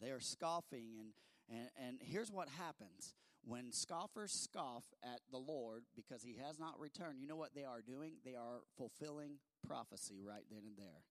they 0.00 0.10
are 0.10 0.20
scoffing. 0.20 0.88
And, 0.98 1.10
and, 1.48 1.68
and 1.86 1.98
here's 2.02 2.32
what 2.32 2.48
happens 2.48 3.14
when 3.46 3.72
scoffers 3.72 4.32
scoff 4.32 4.82
at 5.04 5.20
the 5.30 5.38
Lord 5.38 5.84
because 5.94 6.22
he 6.22 6.36
has 6.44 6.58
not 6.58 6.78
returned, 6.80 7.20
you 7.20 7.28
know 7.28 7.36
what 7.36 7.54
they 7.54 7.64
are 7.64 7.80
doing? 7.80 8.14
They 8.24 8.34
are 8.34 8.62
fulfilling 8.76 9.38
prophecy 9.66 10.20
right 10.26 10.44
then 10.50 10.62
and 10.66 10.76
there. 10.76 11.04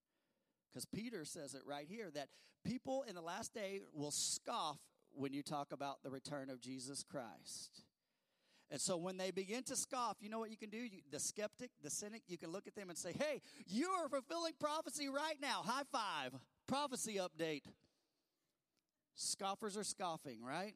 Because 0.69 0.85
Peter 0.85 1.23
says 1.23 1.53
it 1.53 1.61
right 1.65 1.87
here 1.87 2.11
that 2.13 2.27
people 2.65 3.05
in 3.07 3.15
the 3.15 3.21
last 3.21 3.53
day 3.53 3.79
will 3.93 4.11
scoff 4.11 4.77
when 5.13 5.31
you 5.31 5.41
talk 5.41 5.71
about 5.71 6.03
the 6.03 6.09
return 6.09 6.49
of 6.49 6.59
Jesus 6.59 7.03
Christ. 7.03 7.83
And 8.69 8.81
so 8.81 8.97
when 8.97 9.15
they 9.15 9.31
begin 9.31 9.63
to 9.63 9.75
scoff, 9.77 10.17
you 10.19 10.29
know 10.29 10.39
what 10.39 10.49
you 10.49 10.57
can 10.57 10.69
do? 10.69 10.79
You, 10.79 10.99
the 11.11 11.19
skeptic, 11.19 11.69
the 11.81 11.89
cynic, 11.89 12.23
you 12.27 12.37
can 12.37 12.51
look 12.51 12.67
at 12.67 12.75
them 12.75 12.89
and 12.89 12.97
say, 12.97 13.13
hey, 13.13 13.41
you 13.67 13.89
are 13.91 14.09
fulfilling 14.09 14.53
prophecy 14.59 15.07
right 15.07 15.37
now. 15.41 15.61
High 15.63 15.83
five. 15.89 16.33
Prophecy 16.67 17.17
update. 17.17 17.61
Scoffers 19.13 19.77
are 19.77 19.83
scoffing, 19.83 20.43
right? 20.43 20.73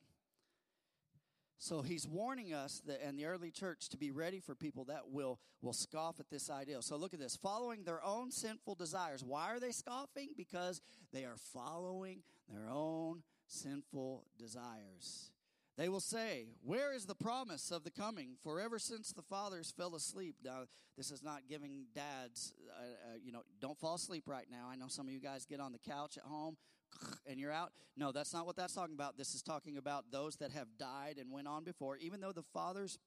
So 1.61 1.81
he's 1.81 2.07
warning 2.07 2.53
us 2.53 2.81
that, 2.87 3.01
and 3.05 3.19
the 3.19 3.25
early 3.25 3.51
church 3.51 3.89
to 3.89 3.97
be 3.97 4.11
ready 4.11 4.39
for 4.39 4.55
people 4.55 4.85
that 4.85 5.09
will, 5.11 5.39
will 5.61 5.73
scoff 5.73 6.21
at 6.21 6.29
this 6.29 6.49
ideal. 6.49 6.81
So 6.81 6.95
look 6.95 7.13
at 7.13 7.19
this. 7.19 7.35
Following 7.35 7.83
their 7.83 8.01
own 8.01 8.31
sinful 8.31 8.75
desires. 8.75 9.25
Why 9.25 9.51
are 9.51 9.59
they 9.59 9.71
scoffing? 9.71 10.29
Because 10.37 10.79
they 11.11 11.25
are 11.25 11.35
following 11.53 12.21
their 12.47 12.69
own 12.71 13.23
sinful 13.47 14.23
desires. 14.37 15.31
They 15.77 15.89
will 15.89 15.99
say, 15.99 16.47
Where 16.63 16.93
is 16.93 17.05
the 17.05 17.15
promise 17.15 17.71
of 17.71 17.83
the 17.83 17.91
coming? 17.91 18.37
For 18.41 18.61
ever 18.61 18.79
since 18.79 19.11
the 19.11 19.21
fathers 19.21 19.73
fell 19.75 19.95
asleep. 19.95 20.35
Now, 20.41 20.63
this 20.95 21.11
is 21.11 21.21
not 21.21 21.41
giving 21.49 21.87
dads, 21.93 22.53
uh, 22.69 22.83
uh, 22.83 23.17
you 23.21 23.33
know, 23.33 23.43
don't 23.59 23.77
fall 23.77 23.95
asleep 23.95 24.23
right 24.27 24.47
now. 24.49 24.69
I 24.71 24.77
know 24.77 24.87
some 24.87 25.07
of 25.07 25.13
you 25.13 25.19
guys 25.19 25.45
get 25.45 25.59
on 25.59 25.73
the 25.73 25.79
couch 25.79 26.17
at 26.17 26.23
home 26.23 26.55
and 27.29 27.39
you're 27.39 27.51
out. 27.51 27.71
No, 27.97 28.11
that's 28.11 28.33
not 28.33 28.45
what 28.45 28.55
that's 28.55 28.73
talking 28.73 28.95
about. 28.95 29.17
This 29.17 29.33
is 29.33 29.41
talking 29.41 29.77
about 29.77 30.05
those 30.11 30.35
that 30.37 30.51
have 30.51 30.67
died 30.77 31.17
and 31.19 31.31
went 31.31 31.47
on 31.47 31.63
before. 31.63 31.97
Even 31.97 32.21
though 32.21 32.31
the 32.31 32.43
fathers 32.53 32.97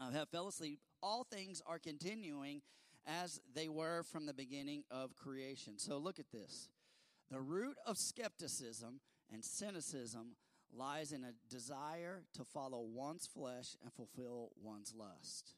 uh, 0.00 0.10
have 0.10 0.28
fell 0.28 0.48
asleep, 0.48 0.80
all 1.02 1.24
things 1.24 1.62
are 1.66 1.78
continuing 1.78 2.62
as 3.06 3.40
they 3.54 3.68
were 3.68 4.02
from 4.02 4.26
the 4.26 4.34
beginning 4.34 4.84
of 4.90 5.14
creation. 5.14 5.78
So 5.78 5.98
look 5.98 6.18
at 6.18 6.30
this. 6.32 6.68
The 7.30 7.40
root 7.40 7.76
of 7.86 7.98
skepticism 7.98 9.00
and 9.32 9.44
cynicism 9.44 10.36
lies 10.76 11.12
in 11.12 11.24
a 11.24 11.32
desire 11.48 12.24
to 12.34 12.44
follow 12.44 12.80
one's 12.80 13.26
flesh 13.26 13.76
and 13.82 13.92
fulfill 13.92 14.50
one's 14.62 14.92
lust. 14.96 15.54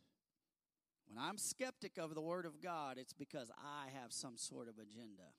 When 1.08 1.18
I'm 1.18 1.38
skeptic 1.38 1.98
of 1.98 2.14
the 2.14 2.20
Word 2.20 2.46
of 2.46 2.60
God, 2.60 2.98
it's 2.98 3.12
because 3.12 3.50
I 3.58 3.90
have 4.00 4.12
some 4.12 4.36
sort 4.36 4.68
of 4.68 4.74
agenda. 4.78 5.30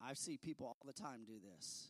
I 0.00 0.14
see 0.14 0.36
people 0.36 0.66
all 0.66 0.76
the 0.84 0.92
time 0.92 1.24
do 1.26 1.38
this. 1.54 1.88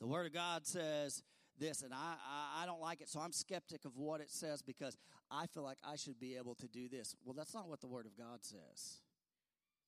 The 0.00 0.06
Word 0.06 0.26
of 0.26 0.32
God 0.32 0.66
says 0.66 1.22
this, 1.58 1.82
and 1.82 1.92
I, 1.92 2.14
I, 2.24 2.62
I, 2.62 2.66
don't 2.66 2.80
like 2.80 3.00
it, 3.00 3.08
so 3.08 3.20
I'm 3.20 3.32
skeptic 3.32 3.84
of 3.84 3.96
what 3.96 4.20
it 4.20 4.30
says 4.30 4.62
because 4.62 4.96
I 5.30 5.46
feel 5.46 5.64
like 5.64 5.78
I 5.84 5.96
should 5.96 6.20
be 6.20 6.36
able 6.36 6.54
to 6.56 6.68
do 6.68 6.88
this. 6.88 7.16
Well, 7.24 7.34
that's 7.34 7.54
not 7.54 7.68
what 7.68 7.80
the 7.80 7.88
Word 7.88 8.06
of 8.06 8.16
God 8.16 8.38
says. 8.42 9.00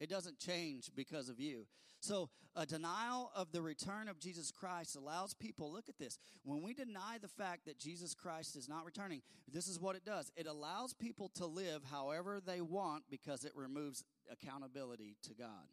It 0.00 0.08
doesn't 0.08 0.38
change 0.38 0.90
because 0.96 1.28
of 1.28 1.38
you. 1.38 1.66
So, 2.00 2.30
a 2.56 2.64
denial 2.64 3.30
of 3.36 3.52
the 3.52 3.60
return 3.60 4.08
of 4.08 4.18
Jesus 4.18 4.50
Christ 4.50 4.96
allows 4.96 5.34
people, 5.34 5.70
look 5.70 5.90
at 5.90 5.98
this, 5.98 6.18
when 6.42 6.62
we 6.62 6.72
deny 6.72 7.18
the 7.20 7.28
fact 7.28 7.66
that 7.66 7.78
Jesus 7.78 8.14
Christ 8.14 8.56
is 8.56 8.68
not 8.68 8.86
returning, 8.86 9.20
this 9.52 9.68
is 9.68 9.78
what 9.78 9.96
it 9.96 10.04
does 10.04 10.32
it 10.36 10.46
allows 10.46 10.94
people 10.94 11.28
to 11.34 11.46
live 11.46 11.82
however 11.90 12.40
they 12.44 12.62
want 12.62 13.04
because 13.10 13.44
it 13.44 13.52
removes 13.54 14.02
accountability 14.32 15.16
to 15.22 15.34
God. 15.34 15.68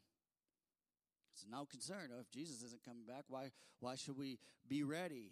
It's 1.38 1.46
no 1.52 1.66
concern. 1.66 2.10
If 2.20 2.32
Jesus 2.32 2.64
isn't 2.64 2.84
coming 2.84 3.04
back, 3.08 3.26
why, 3.28 3.52
why 3.80 3.96
should 3.96 4.18
we 4.18 4.40
be 4.68 4.82
ready? 4.82 5.30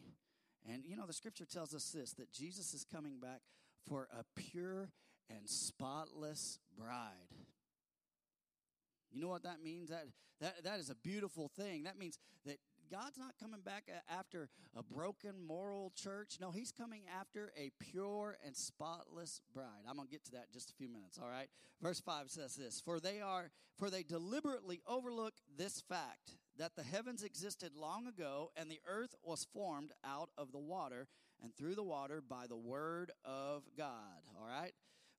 And 0.71 0.83
you 0.85 0.95
know, 0.95 1.07
the 1.07 1.13
scripture 1.13 1.45
tells 1.45 1.73
us 1.73 1.89
this 1.89 2.13
that 2.13 2.31
Jesus 2.31 2.75
is 2.75 2.85
coming 2.85 3.19
back 3.19 3.41
for 3.87 4.07
a 4.15 4.23
pure 4.39 4.91
and 5.31 5.49
spotless 5.49 6.59
bride. 6.77 7.09
You 9.11 9.21
know 9.21 9.29
what 9.29 9.43
that 9.43 9.63
means? 9.63 9.89
That, 9.89 10.05
that, 10.41 10.63
that 10.63 10.79
is 10.79 10.91
a 10.91 10.95
beautiful 10.95 11.49
thing. 11.57 11.83
That 11.83 11.97
means 11.97 12.19
that 12.45 12.57
God's 12.91 13.17
not 13.17 13.33
coming 13.39 13.61
back 13.61 13.89
after 14.09 14.49
a 14.75 14.83
broken 14.83 15.41
moral 15.45 15.91
church. 15.95 16.37
No, 16.39 16.51
He's 16.51 16.71
coming 16.71 17.03
after 17.19 17.51
a 17.57 17.71
pure 17.79 18.37
and 18.45 18.55
spotless 18.55 19.41
bride. 19.53 19.85
I'm 19.87 19.95
going 19.95 20.07
to 20.07 20.11
get 20.11 20.25
to 20.25 20.31
that 20.31 20.47
in 20.47 20.53
just 20.53 20.71
a 20.71 20.73
few 20.73 20.89
minutes, 20.89 21.19
all 21.21 21.29
right? 21.29 21.47
Verse 21.81 21.99
5 21.99 22.29
says 22.29 22.55
this 22.55 22.81
For 22.81 22.99
they 22.99 23.21
are, 23.21 23.51
for 23.77 23.89
they 23.89 24.03
deliberately 24.03 24.81
overlook 24.87 25.33
this 25.57 25.81
fact 25.81 26.37
that 26.57 26.75
the 26.75 26.83
heavens 26.83 27.23
existed 27.23 27.71
long 27.75 28.07
ago 28.07 28.51
and 28.55 28.69
the 28.69 28.79
earth 28.87 29.15
was 29.23 29.45
formed 29.53 29.91
out 30.05 30.29
of 30.37 30.51
the 30.51 30.59
water 30.59 31.07
and 31.43 31.53
through 31.55 31.75
the 31.75 31.83
water 31.83 32.21
by 32.27 32.47
the 32.47 32.55
word 32.55 33.11
of 33.25 33.63
God, 33.77 34.23
all 34.39 34.47
right? 34.47 34.73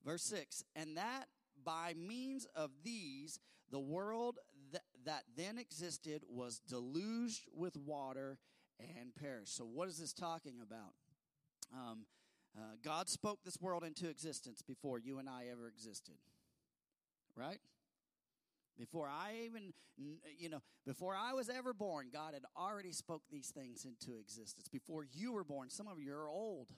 Verse 0.04 0.23
6 0.23 0.64
And 0.75 0.96
that 0.96 1.26
by 1.64 1.94
means 1.96 2.46
of 2.54 2.70
these, 2.82 3.38
the 3.70 3.80
world 3.80 4.38
that 5.06 5.22
then 5.36 5.58
existed 5.58 6.22
was 6.28 6.60
deluged 6.68 7.46
with 7.54 7.76
water 7.76 8.38
and 8.78 9.14
perished. 9.14 9.56
So, 9.56 9.64
what 9.64 9.88
is 9.88 9.98
this 9.98 10.12
talking 10.12 10.60
about? 10.62 10.92
Um, 11.72 12.06
uh, 12.56 12.76
God 12.82 13.08
spoke 13.08 13.40
this 13.44 13.60
world 13.60 13.84
into 13.84 14.08
existence 14.08 14.62
before 14.62 14.98
you 14.98 15.18
and 15.18 15.28
I 15.28 15.46
ever 15.50 15.68
existed, 15.68 16.16
right? 17.34 17.58
Before 18.78 19.08
I 19.08 19.46
even, 19.46 19.72
you 20.38 20.48
know, 20.48 20.60
before 20.86 21.14
I 21.14 21.32
was 21.32 21.48
ever 21.48 21.72
born, 21.72 22.08
God 22.12 22.34
had 22.34 22.44
already 22.56 22.92
spoke 22.92 23.22
these 23.30 23.48
things 23.48 23.86
into 23.86 24.18
existence. 24.18 24.68
Before 24.70 25.06
you 25.12 25.32
were 25.32 25.44
born, 25.44 25.70
some 25.70 25.88
of 25.88 25.98
you 25.98 26.12
are 26.14 26.28
old 26.28 26.68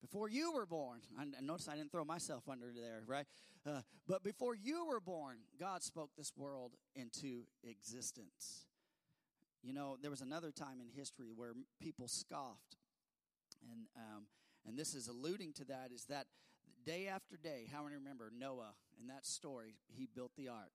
before 0.00 0.28
you 0.28 0.52
were 0.52 0.66
born. 0.66 1.00
I, 1.18 1.24
notice 1.40 1.68
I 1.68 1.76
didn't 1.76 1.92
throw 1.92 2.04
myself 2.04 2.48
under 2.48 2.72
there, 2.74 3.02
right? 3.06 3.26
Uh, 3.66 3.80
but 4.06 4.22
before 4.22 4.54
you 4.54 4.86
were 4.86 5.00
born, 5.00 5.38
God 5.58 5.82
spoke 5.82 6.10
this 6.16 6.32
world 6.36 6.72
into 6.94 7.44
existence. 7.64 8.66
You 9.62 9.72
know, 9.72 9.96
there 10.00 10.10
was 10.10 10.20
another 10.20 10.52
time 10.52 10.80
in 10.80 10.88
history 10.88 11.30
where 11.34 11.52
people 11.80 12.06
scoffed, 12.06 12.76
and 13.70 13.86
um, 13.96 14.26
and 14.66 14.78
this 14.78 14.94
is 14.94 15.08
alluding 15.08 15.52
to 15.54 15.64
that. 15.64 15.90
Is 15.92 16.04
that 16.04 16.26
day 16.86 17.08
after 17.08 17.36
day? 17.36 17.68
How 17.72 17.82
many 17.82 17.96
remember 17.96 18.30
Noah 18.36 18.74
in 19.00 19.08
that 19.08 19.26
story? 19.26 19.74
He 19.88 20.06
built 20.14 20.32
the 20.36 20.48
ark. 20.48 20.72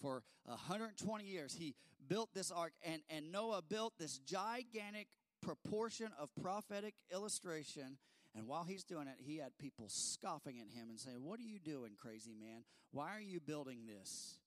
For 0.00 0.22
120 0.44 1.24
years, 1.24 1.56
he 1.58 1.74
built 2.08 2.30
this 2.34 2.50
ark, 2.50 2.72
and, 2.82 3.02
and 3.08 3.32
Noah 3.32 3.62
built 3.62 3.94
this 3.98 4.18
gigantic 4.18 5.08
proportion 5.46 6.08
of 6.18 6.28
prophetic 6.42 6.94
illustration. 7.12 7.98
And 8.34 8.46
while 8.46 8.64
he's 8.64 8.84
doing 8.84 9.06
it, 9.06 9.16
he 9.18 9.38
had 9.38 9.56
people 9.58 9.86
scoffing 9.88 10.58
at 10.58 10.68
him 10.76 10.90
and 10.90 10.98
saying, 10.98 11.22
What 11.22 11.38
are 11.38 11.44
you 11.44 11.58
doing, 11.58 11.92
crazy 11.96 12.34
man? 12.38 12.64
Why 12.92 13.16
are 13.16 13.20
you 13.20 13.40
building 13.40 13.86
this? 13.86 14.38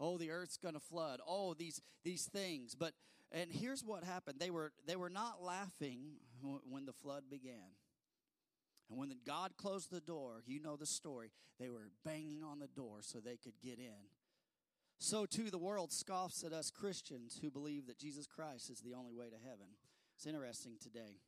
Oh, 0.00 0.18
the 0.18 0.30
earth's 0.30 0.56
going 0.56 0.74
to 0.74 0.80
flood. 0.80 1.20
Oh, 1.26 1.54
these 1.54 1.80
these 2.04 2.24
things. 2.24 2.74
But 2.74 2.92
and 3.32 3.50
here's 3.50 3.84
what 3.84 4.04
happened. 4.04 4.38
They 4.38 4.50
were 4.50 4.72
they 4.86 4.96
were 4.96 5.10
not 5.10 5.42
laughing 5.42 6.16
when 6.68 6.84
the 6.84 6.92
flood 6.92 7.24
began. 7.30 7.72
And 8.90 8.98
when 8.98 9.10
the, 9.10 9.16
God 9.26 9.52
closed 9.56 9.90
the 9.90 10.00
door, 10.00 10.42
you 10.46 10.60
know 10.60 10.76
the 10.76 10.86
story. 10.86 11.30
They 11.60 11.68
were 11.68 11.90
banging 12.04 12.42
on 12.42 12.58
the 12.58 12.68
door 12.68 12.98
so 13.00 13.18
they 13.18 13.36
could 13.36 13.60
get 13.62 13.78
in. 13.78 14.08
So 14.98 15.26
too 15.26 15.50
the 15.50 15.58
world 15.58 15.92
scoffs 15.92 16.42
at 16.44 16.52
us 16.52 16.70
Christians 16.70 17.38
who 17.40 17.50
believe 17.50 17.86
that 17.86 17.98
Jesus 17.98 18.26
Christ 18.26 18.70
is 18.70 18.80
the 18.80 18.94
only 18.94 19.12
way 19.12 19.26
to 19.28 19.36
heaven. 19.36 19.68
It's 20.18 20.26
interesting 20.26 20.72
today. 20.82 21.22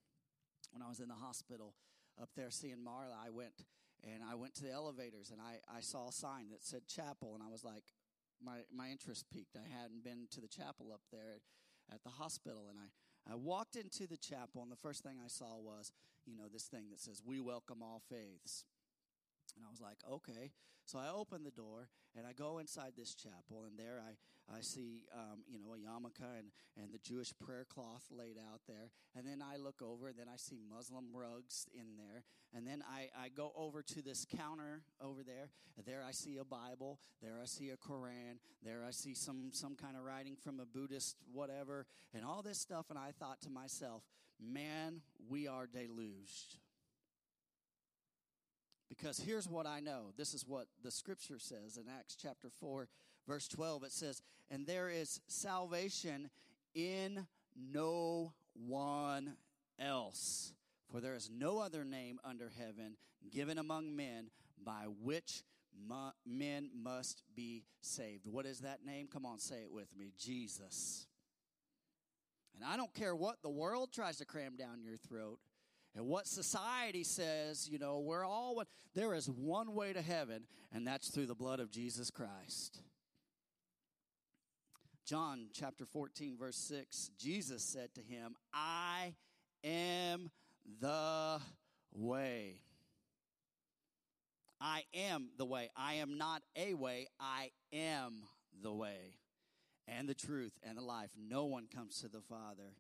When 0.73 0.83
I 0.83 0.89
was 0.89 0.99
in 0.99 1.07
the 1.07 1.15
hospital 1.15 1.75
up 2.21 2.31
there 2.35 2.51
seeing 2.51 2.83
Marla, 2.83 3.15
I 3.25 3.31
went 3.31 3.63
and 4.03 4.19
I 4.29 4.35
went 4.35 4.57
to 4.57 4.65
the 4.65 4.73
elevators 4.73 5.31
and 5.31 5.41
I, 5.41 5.63
I 5.71 5.79
saw 5.79 6.09
a 6.09 6.13
sign 6.13 6.51
that 6.51 6.65
said 6.65 6.89
chapel 6.89 7.31
and 7.35 7.41
I 7.41 7.47
was 7.47 7.63
like, 7.63 7.85
my, 8.43 8.67
my 8.75 8.89
interest 8.89 9.27
piqued. 9.33 9.55
I 9.55 9.63
hadn't 9.81 10.03
been 10.03 10.27
to 10.33 10.41
the 10.41 10.49
chapel 10.49 10.91
up 10.93 11.03
there 11.13 11.39
at 11.95 12.03
the 12.03 12.11
hospital 12.11 12.67
and 12.69 12.81
I, 12.81 13.33
I 13.33 13.37
walked 13.37 13.77
into 13.77 14.09
the 14.09 14.17
chapel 14.17 14.61
and 14.61 14.73
the 14.73 14.83
first 14.83 15.05
thing 15.05 15.23
I 15.25 15.29
saw 15.29 15.61
was, 15.61 15.93
you 16.27 16.35
know, 16.35 16.49
this 16.53 16.65
thing 16.65 16.91
that 16.91 16.99
says, 16.99 17.23
we 17.25 17.39
welcome 17.39 17.85
all 17.85 18.03
faiths. 18.11 18.65
And 19.55 19.65
I 19.65 19.71
was 19.71 19.81
like, 19.81 19.99
okay. 20.11 20.51
So 20.85 20.99
I 20.99 21.15
open 21.15 21.45
the 21.45 21.53
door 21.53 21.87
and 22.17 22.27
I 22.27 22.33
go 22.33 22.59
inside 22.59 22.95
this 22.99 23.15
chapel, 23.15 23.63
and 23.63 23.79
there 23.79 24.03
I, 24.03 24.19
I 24.53 24.63
see, 24.63 25.05
um, 25.15 25.41
you 25.49 25.59
know, 25.59 25.75
a 25.75 25.79
yarmulke 25.79 26.39
and, 26.39 26.51
and 26.77 26.93
the 26.93 26.99
Jewish 26.99 27.33
prayer 27.39 27.65
cloth 27.69 28.05
laid 28.11 28.37
out 28.53 28.61
there. 28.67 28.91
And 29.17 29.27
then 29.27 29.43
I 29.43 29.57
look 29.57 29.81
over, 29.83 30.09
and 30.09 30.19
then 30.19 30.27
I 30.33 30.37
see 30.37 30.61
Muslim 30.69 31.07
rugs 31.15 31.67
in 31.73 31.97
there. 31.97 32.25
And 32.55 32.67
then 32.67 32.83
I, 32.91 33.09
I 33.19 33.29
go 33.29 33.53
over 33.57 33.83
to 33.83 34.03
this 34.03 34.27
counter 34.37 34.83
over 35.01 35.23
there. 35.23 35.51
There 35.87 36.03
I 36.07 36.11
see 36.11 36.39
a 36.39 36.45
Bible. 36.45 36.99
There 37.23 37.39
I 37.41 37.47
see 37.47 37.71
a 37.71 37.77
Koran. 37.77 38.41
There 38.63 38.85
I 38.87 38.91
see 38.91 39.15
some, 39.15 39.51
some 39.53 39.77
kind 39.77 39.97
of 39.97 40.05
writing 40.05 40.37
from 40.37 40.61
a 40.61 40.67
Buddhist 40.67 41.17
whatever, 41.33 41.87
and 42.13 42.25
all 42.25 42.43
this 42.43 42.59
stuff. 42.59 42.87
And 42.91 42.99
I 42.99 43.13
thought 43.19 43.41
to 43.43 43.51
myself, 43.51 44.03
man, 44.41 45.01
we 45.29 45.47
are 45.47 45.67
deluged. 45.67 46.57
Because 48.89 49.21
here's 49.21 49.49
what 49.49 49.67
I 49.67 49.79
know. 49.79 50.13
This 50.17 50.35
is 50.35 50.45
what 50.47 50.67
the 50.83 50.91
scripture 50.91 51.39
says 51.39 51.77
in 51.77 51.85
Acts 51.89 52.17
chapter 52.21 52.51
4, 52.51 52.89
verse 53.27 53.49
12. 53.49 53.85
It 53.85 53.93
says, 53.93 54.23
And 54.51 54.67
there 54.67 54.89
is 54.89 55.21
salvation 55.27 56.31
in 56.75 57.27
no 57.57 58.33
one 58.55 59.35
else. 59.79 60.53
For 60.91 61.01
there 61.01 61.15
is 61.15 61.31
no 61.33 61.59
other 61.59 61.85
name 61.85 62.19
under 62.25 62.51
heaven 62.59 62.97
given 63.31 63.59
among 63.59 63.95
men 63.95 64.31
by 64.65 64.87
which 65.03 65.43
men 66.27 66.71
must 66.75 67.23
be 67.35 67.65
saved. 67.81 68.27
What 68.27 68.47
is 68.47 68.61
that 68.61 68.85
name? 68.85 69.09
Come 69.11 69.25
on, 69.25 69.39
say 69.39 69.63
it 69.63 69.73
with 69.73 69.89
me 69.97 70.13
Jesus. 70.19 71.07
And 72.55 72.65
I 72.69 72.77
don't 72.77 72.93
care 72.93 73.15
what 73.15 73.37
the 73.43 73.51
world 73.51 73.93
tries 73.93 74.19
to 74.19 74.25
cram 74.25 74.57
down 74.57 74.83
your 74.83 74.97
throat 74.97 75.39
and 75.97 76.07
what 76.07 76.27
society 76.27 77.03
says, 77.03 77.69
you 77.69 77.79
know, 77.79 77.99
we're 77.99 78.25
all 78.25 78.57
one. 78.57 78.67
There 78.95 79.15
is 79.15 79.29
one 79.29 79.75
way 79.75 79.93
to 79.93 80.03
heaven, 80.03 80.45
and 80.73 80.87
that's 80.87 81.09
through 81.09 81.27
the 81.27 81.35
blood 81.35 81.59
of 81.59 81.71
Jesus 81.71 82.11
Christ. 82.11 82.81
John 85.11 85.49
chapter 85.53 85.85
14, 85.85 86.37
verse 86.39 86.57
6, 86.57 87.11
Jesus 87.19 87.65
said 87.65 87.93
to 87.97 88.01
him, 88.01 88.37
I 88.55 89.15
am 89.65 90.31
the 90.81 91.41
way. 91.93 92.59
I 94.61 94.85
am 94.95 95.31
the 95.37 95.47
way. 95.47 95.69
I 95.77 95.95
am 95.95 96.17
not 96.17 96.43
a 96.55 96.75
way. 96.75 97.09
I 97.19 97.51
am 97.73 98.23
the 98.63 98.73
way 98.73 99.17
and 99.89 100.09
the 100.09 100.15
truth 100.15 100.53
and 100.63 100.79
the 100.79 100.83
life. 100.83 101.11
No 101.19 101.47
one 101.47 101.67
comes 101.67 102.01
to 102.03 102.09
the 102.09 102.21
Father 102.21 102.77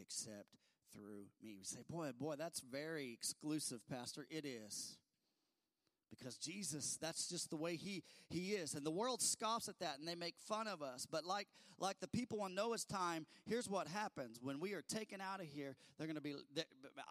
except 0.00 0.46
through 0.94 1.26
me. 1.42 1.56
We 1.58 1.64
say, 1.64 1.80
boy, 1.90 2.12
boy, 2.18 2.36
that's 2.38 2.60
very 2.60 3.12
exclusive, 3.12 3.80
Pastor. 3.86 4.26
It 4.30 4.46
is. 4.46 4.96
Because 6.10 6.36
Jesus, 6.36 6.98
that's 7.00 7.28
just 7.28 7.50
the 7.50 7.56
way 7.56 7.76
he, 7.76 8.02
he 8.28 8.52
is. 8.52 8.74
And 8.74 8.84
the 8.84 8.90
world 8.90 9.20
scoffs 9.20 9.68
at 9.68 9.78
that 9.80 9.98
and 9.98 10.06
they 10.06 10.14
make 10.14 10.36
fun 10.38 10.66
of 10.66 10.82
us. 10.82 11.06
But 11.10 11.24
like, 11.24 11.48
like 11.78 12.00
the 12.00 12.08
people 12.08 12.44
in 12.46 12.54
Noah's 12.54 12.84
time, 12.84 13.26
here's 13.46 13.68
what 13.68 13.86
happens. 13.88 14.38
When 14.40 14.60
we 14.60 14.72
are 14.72 14.82
taken 14.82 15.20
out 15.20 15.40
of 15.40 15.46
here, 15.46 15.76
they're 15.98 16.06
going 16.06 16.16
to 16.16 16.22
be, 16.22 16.34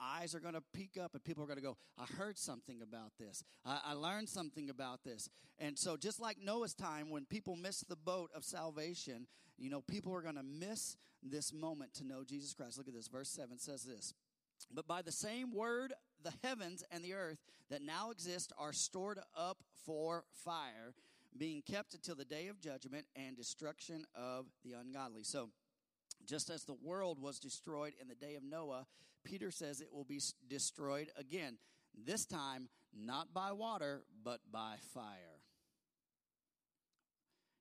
eyes 0.02 0.34
are 0.34 0.40
going 0.40 0.56
to 0.56 0.64
peek 0.74 0.98
up 1.02 1.14
and 1.14 1.24
people 1.24 1.44
are 1.44 1.48
going 1.48 1.60
to 1.60 1.64
go, 1.64 1.78
I 1.98 2.06
heard 2.18 2.38
something 2.38 2.82
about 2.82 3.12
this. 3.20 3.44
I, 3.66 3.80
I 3.88 3.94
learned 3.94 4.30
something 4.30 4.70
about 4.70 5.04
this. 5.04 5.30
And 5.60 5.78
so 5.78 5.98
just 5.98 6.20
like 6.20 6.38
Noah's 6.42 6.74
time, 6.74 7.10
when 7.10 7.26
people 7.26 7.56
miss 7.56 7.82
the 7.82 7.96
boat 7.96 8.32
of 8.36 8.44
salvation, 8.44 9.28
you 9.58 9.70
know, 9.70 9.82
people 9.82 10.14
are 10.14 10.22
going 10.22 10.36
to 10.36 10.44
miss 10.44 10.98
this 11.22 11.54
moment 11.54 11.94
to 11.96 12.06
know 12.06 12.24
Jesus 12.24 12.54
Christ. 12.54 12.78
Look 12.78 12.88
at 12.88 12.94
this. 12.94 13.08
Verse 13.08 13.30
7 13.30 13.58
says 13.60 13.84
this. 13.84 14.14
But 14.72 14.88
by 14.88 15.02
the 15.02 15.12
same 15.12 15.54
word, 15.54 15.94
the 16.26 16.48
heavens 16.48 16.84
and 16.92 17.04
the 17.04 17.14
earth 17.14 17.38
that 17.70 17.82
now 17.82 18.12
exist 18.12 18.52
are 18.58 18.74
stored 18.74 19.20
up 19.38 19.64
for 19.86 20.26
fire, 20.44 20.94
being 21.38 21.62
kept 21.62 21.94
until 21.94 22.16
the 22.16 22.26
day 22.26 22.48
of 22.48 22.60
judgment 22.60 23.06
and 23.16 23.38
destruction 23.38 24.06
of 24.16 24.48
the 24.64 24.74
ungodly. 24.74 25.24
So, 25.24 25.50
just 26.26 26.50
as 26.50 26.64
the 26.64 26.76
world 26.84 27.22
was 27.22 27.40
destroyed 27.40 27.94
in 28.02 28.08
the 28.08 28.16
day 28.16 28.36
of 28.36 28.44
Noah, 28.44 28.88
Peter 29.24 29.52
says 29.52 29.80
it 29.80 29.94
will 29.94 30.06
be 30.06 30.20
destroyed 30.50 31.10
again. 31.18 31.58
This 32.06 32.26
time, 32.26 32.70
not 32.98 33.34
by 33.34 33.52
water, 33.52 34.04
but 34.24 34.40
by 34.52 34.76
fire. 34.94 35.42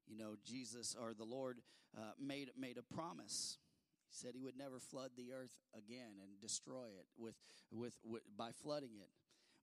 You 0.06 0.16
know, 0.16 0.36
Jesus 0.44 0.96
or 1.00 1.12
the 1.12 1.24
Lord 1.24 1.60
uh, 1.96 2.12
made, 2.18 2.50
made 2.58 2.78
a 2.78 2.94
promise. 2.94 3.58
Said 4.14 4.32
he 4.34 4.42
would 4.42 4.56
never 4.56 4.78
flood 4.78 5.10
the 5.16 5.32
earth 5.32 5.54
again 5.76 6.20
and 6.22 6.40
destroy 6.40 6.86
it 6.86 7.06
with, 7.18 7.34
with, 7.70 7.98
with 8.04 8.22
by 8.36 8.50
flooding 8.62 8.96
it. 9.00 9.10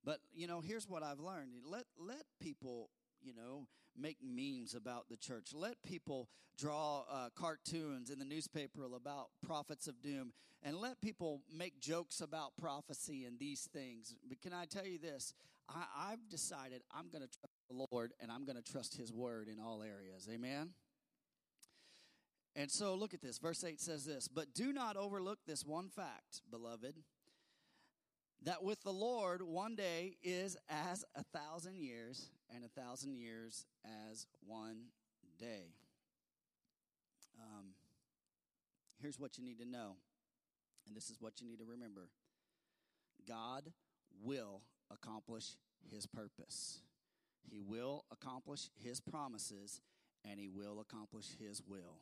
But 0.04 0.20
you 0.34 0.48
know, 0.48 0.62
here's 0.62 0.88
what 0.88 1.04
I've 1.04 1.20
learned: 1.20 1.52
let 1.64 1.86
let 2.00 2.24
people 2.42 2.90
you 3.24 3.34
know, 3.34 3.68
make 3.98 4.18
memes 4.24 4.74
about 4.74 5.10
the 5.10 5.18
church. 5.18 5.54
Let 5.54 5.82
people 5.84 6.30
draw 6.58 7.04
uh, 7.12 7.30
cartoons 7.36 8.10
in 8.10 8.20
the 8.20 8.26
newspaper 8.26 8.86
about 8.96 9.30
prophets 9.46 9.88
of 9.88 10.02
doom, 10.02 10.34
and 10.64 10.78
let 10.78 11.02
people 11.02 11.42
make 11.56 11.80
jokes 11.80 12.22
about 12.22 12.58
prophecy 12.60 13.26
and 13.26 13.40
these 13.40 13.68
things. 13.74 14.16
But 14.28 14.42
can 14.42 14.54
I 14.54 14.66
tell 14.66 14.86
you 14.86 15.00
this? 15.00 15.34
I, 15.70 16.12
I've 16.12 16.30
decided 16.30 16.82
I'm 16.92 17.10
going 17.10 17.24
to 17.24 17.30
trust 17.30 17.54
the 17.70 17.86
Lord, 17.92 18.14
and 18.20 18.32
I'm 18.32 18.46
going 18.46 18.62
to 18.62 18.72
trust 18.72 18.98
His 18.98 19.14
word 19.14 19.48
in 19.48 19.60
all 19.60 19.82
areas. 19.82 20.28
Amen. 20.32 20.72
And 22.56 22.70
so 22.70 22.96
look 22.96 23.14
at 23.14 23.22
this. 23.22 23.38
Verse 23.38 23.64
8 23.64 23.80
says 23.80 24.06
this 24.06 24.28
But 24.28 24.54
do 24.54 24.74
not 24.74 24.98
overlook 24.98 25.40
this 25.46 25.66
one 25.66 25.90
fact, 25.90 26.42
beloved 26.50 26.96
that 28.44 28.64
with 28.64 28.82
the 28.82 28.92
Lord, 28.92 29.42
one 29.42 29.76
day 29.76 30.18
is 30.24 30.58
as 30.68 31.06
a 31.16 31.24
thousand 31.24 31.78
years, 31.78 32.30
and 32.54 32.64
a 32.64 32.82
thousand 32.82 33.16
years 33.16 33.66
as 34.10 34.26
one 34.46 34.86
day. 35.40 35.76
Um, 37.40 37.68
here's 39.00 39.20
what 39.20 39.38
you 39.38 39.44
need 39.44 39.60
to 39.60 39.66
know, 39.66 39.96
and 40.88 40.96
this 40.96 41.10
is 41.10 41.18
what 41.20 41.40
you 41.40 41.48
need 41.48 41.60
to 41.60 41.66
remember 41.66 42.10
God 43.28 43.72
will 44.24 44.62
accomplish 44.90 45.56
his 45.92 46.08
purpose, 46.08 46.80
he 47.48 47.62
will 47.62 48.06
accomplish 48.12 48.70
his 48.84 49.00
promises, 49.00 49.82
and 50.28 50.40
he 50.40 50.50
will 50.50 50.80
accomplish 50.80 51.28
his 51.40 51.62
will. 51.68 52.02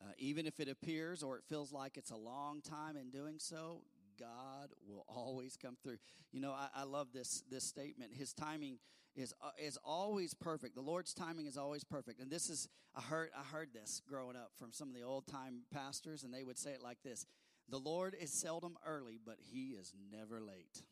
Uh, 0.00 0.12
even 0.18 0.46
if 0.46 0.60
it 0.60 0.68
appears 0.68 1.22
or 1.22 1.36
it 1.36 1.44
feels 1.48 1.72
like 1.72 1.96
it's 1.96 2.10
a 2.10 2.16
long 2.16 2.60
time 2.60 2.96
in 2.96 3.10
doing 3.10 3.36
so, 3.38 3.80
God 4.18 4.70
will 4.86 5.04
always 5.08 5.56
come 5.56 5.76
through. 5.82 5.98
You 6.32 6.40
know, 6.40 6.52
I, 6.52 6.68
I 6.74 6.84
love 6.84 7.08
this 7.12 7.42
this 7.50 7.64
statement. 7.64 8.12
His 8.14 8.32
timing 8.32 8.78
is 9.14 9.34
uh, 9.42 9.50
is 9.58 9.78
always 9.84 10.34
perfect. 10.34 10.74
The 10.74 10.82
Lord's 10.82 11.14
timing 11.14 11.46
is 11.46 11.56
always 11.56 11.84
perfect. 11.84 12.20
And 12.20 12.30
this 12.30 12.50
is 12.50 12.68
I 12.94 13.00
heard 13.00 13.30
I 13.36 13.42
heard 13.42 13.70
this 13.72 14.02
growing 14.06 14.36
up 14.36 14.50
from 14.58 14.72
some 14.72 14.88
of 14.88 14.94
the 14.94 15.02
old 15.02 15.26
time 15.26 15.62
pastors, 15.72 16.24
and 16.24 16.32
they 16.32 16.44
would 16.44 16.58
say 16.58 16.72
it 16.72 16.82
like 16.82 17.02
this: 17.02 17.26
"The 17.68 17.78
Lord 17.78 18.14
is 18.18 18.32
seldom 18.32 18.76
early, 18.86 19.18
but 19.24 19.36
He 19.40 19.70
is 19.70 19.92
never 20.12 20.40
late." 20.40 20.82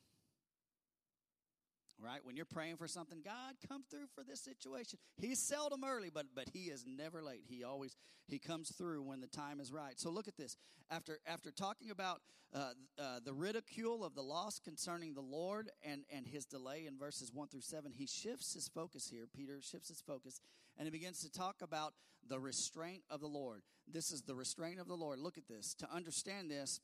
Right? 2.04 2.20
When 2.23 2.37
you're 2.37 2.44
praying 2.44 2.76
for 2.76 2.87
something, 2.87 3.20
God, 3.25 3.54
come 3.68 3.84
through 3.90 4.06
for 4.14 4.23
this 4.23 4.40
situation. 4.40 4.99
He's 5.16 5.38
seldom 5.38 5.82
early, 5.84 6.11
but 6.12 6.26
but 6.34 6.49
he 6.52 6.64
is 6.64 6.84
never 6.87 7.23
late. 7.23 7.44
He 7.49 7.64
always 7.64 7.96
he 8.26 8.38
comes 8.38 8.70
through 8.76 9.02
when 9.02 9.20
the 9.20 9.26
time 9.26 9.61
is 9.61 9.73
right. 9.73 9.99
So 9.99 10.11
look 10.11 10.28
at 10.28 10.37
this. 10.37 10.56
After 10.90 11.18
after 11.26 11.50
talking 11.50 11.90
about 11.90 12.20
uh, 12.54 12.70
uh, 12.99 13.20
the 13.25 13.32
ridicule 13.32 14.04
of 14.04 14.14
the 14.14 14.23
loss 14.23 14.61
concerning 14.61 15.14
the 15.14 15.20
Lord 15.20 15.70
and 15.82 16.04
and 16.14 16.26
his 16.26 16.44
delay 16.44 16.87
in 16.87 16.99
verses 16.99 17.32
one 17.32 17.49
through 17.49 17.62
seven, 17.62 17.92
he 17.92 18.06
shifts 18.06 18.54
his 18.54 18.68
focus 18.68 19.08
here. 19.08 19.26
Peter 19.34 19.61
shifts 19.62 19.88
his 19.88 20.00
focus, 20.00 20.40
and 20.76 20.87
he 20.87 20.90
begins 20.90 21.20
to 21.20 21.33
talk 21.33 21.57
about 21.62 21.94
the 22.29 22.38
restraint 22.38 23.02
of 23.11 23.20
the 23.20 23.26
Lord. 23.26 23.62
This 23.87 24.11
is 24.11 24.22
the 24.22 24.35
restraint 24.35 24.81
of 24.81 24.88
the 24.88 24.94
Lord. 24.94 25.18
Look 25.18 25.38
at 25.38 25.48
this. 25.48 25.74
To 25.74 25.90
understand 25.92 26.50
this, 26.50 26.81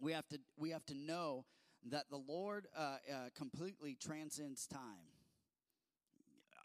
we 0.00 0.12
have 0.12 0.28
to 0.28 0.38
we 0.56 0.70
have 0.70 0.84
to 0.86 0.94
know 0.94 1.44
that 1.88 2.10
the 2.10 2.16
Lord 2.16 2.66
uh, 2.76 2.80
uh, 2.80 2.96
completely 3.36 3.96
transcends 4.00 4.66
time. 4.66 5.08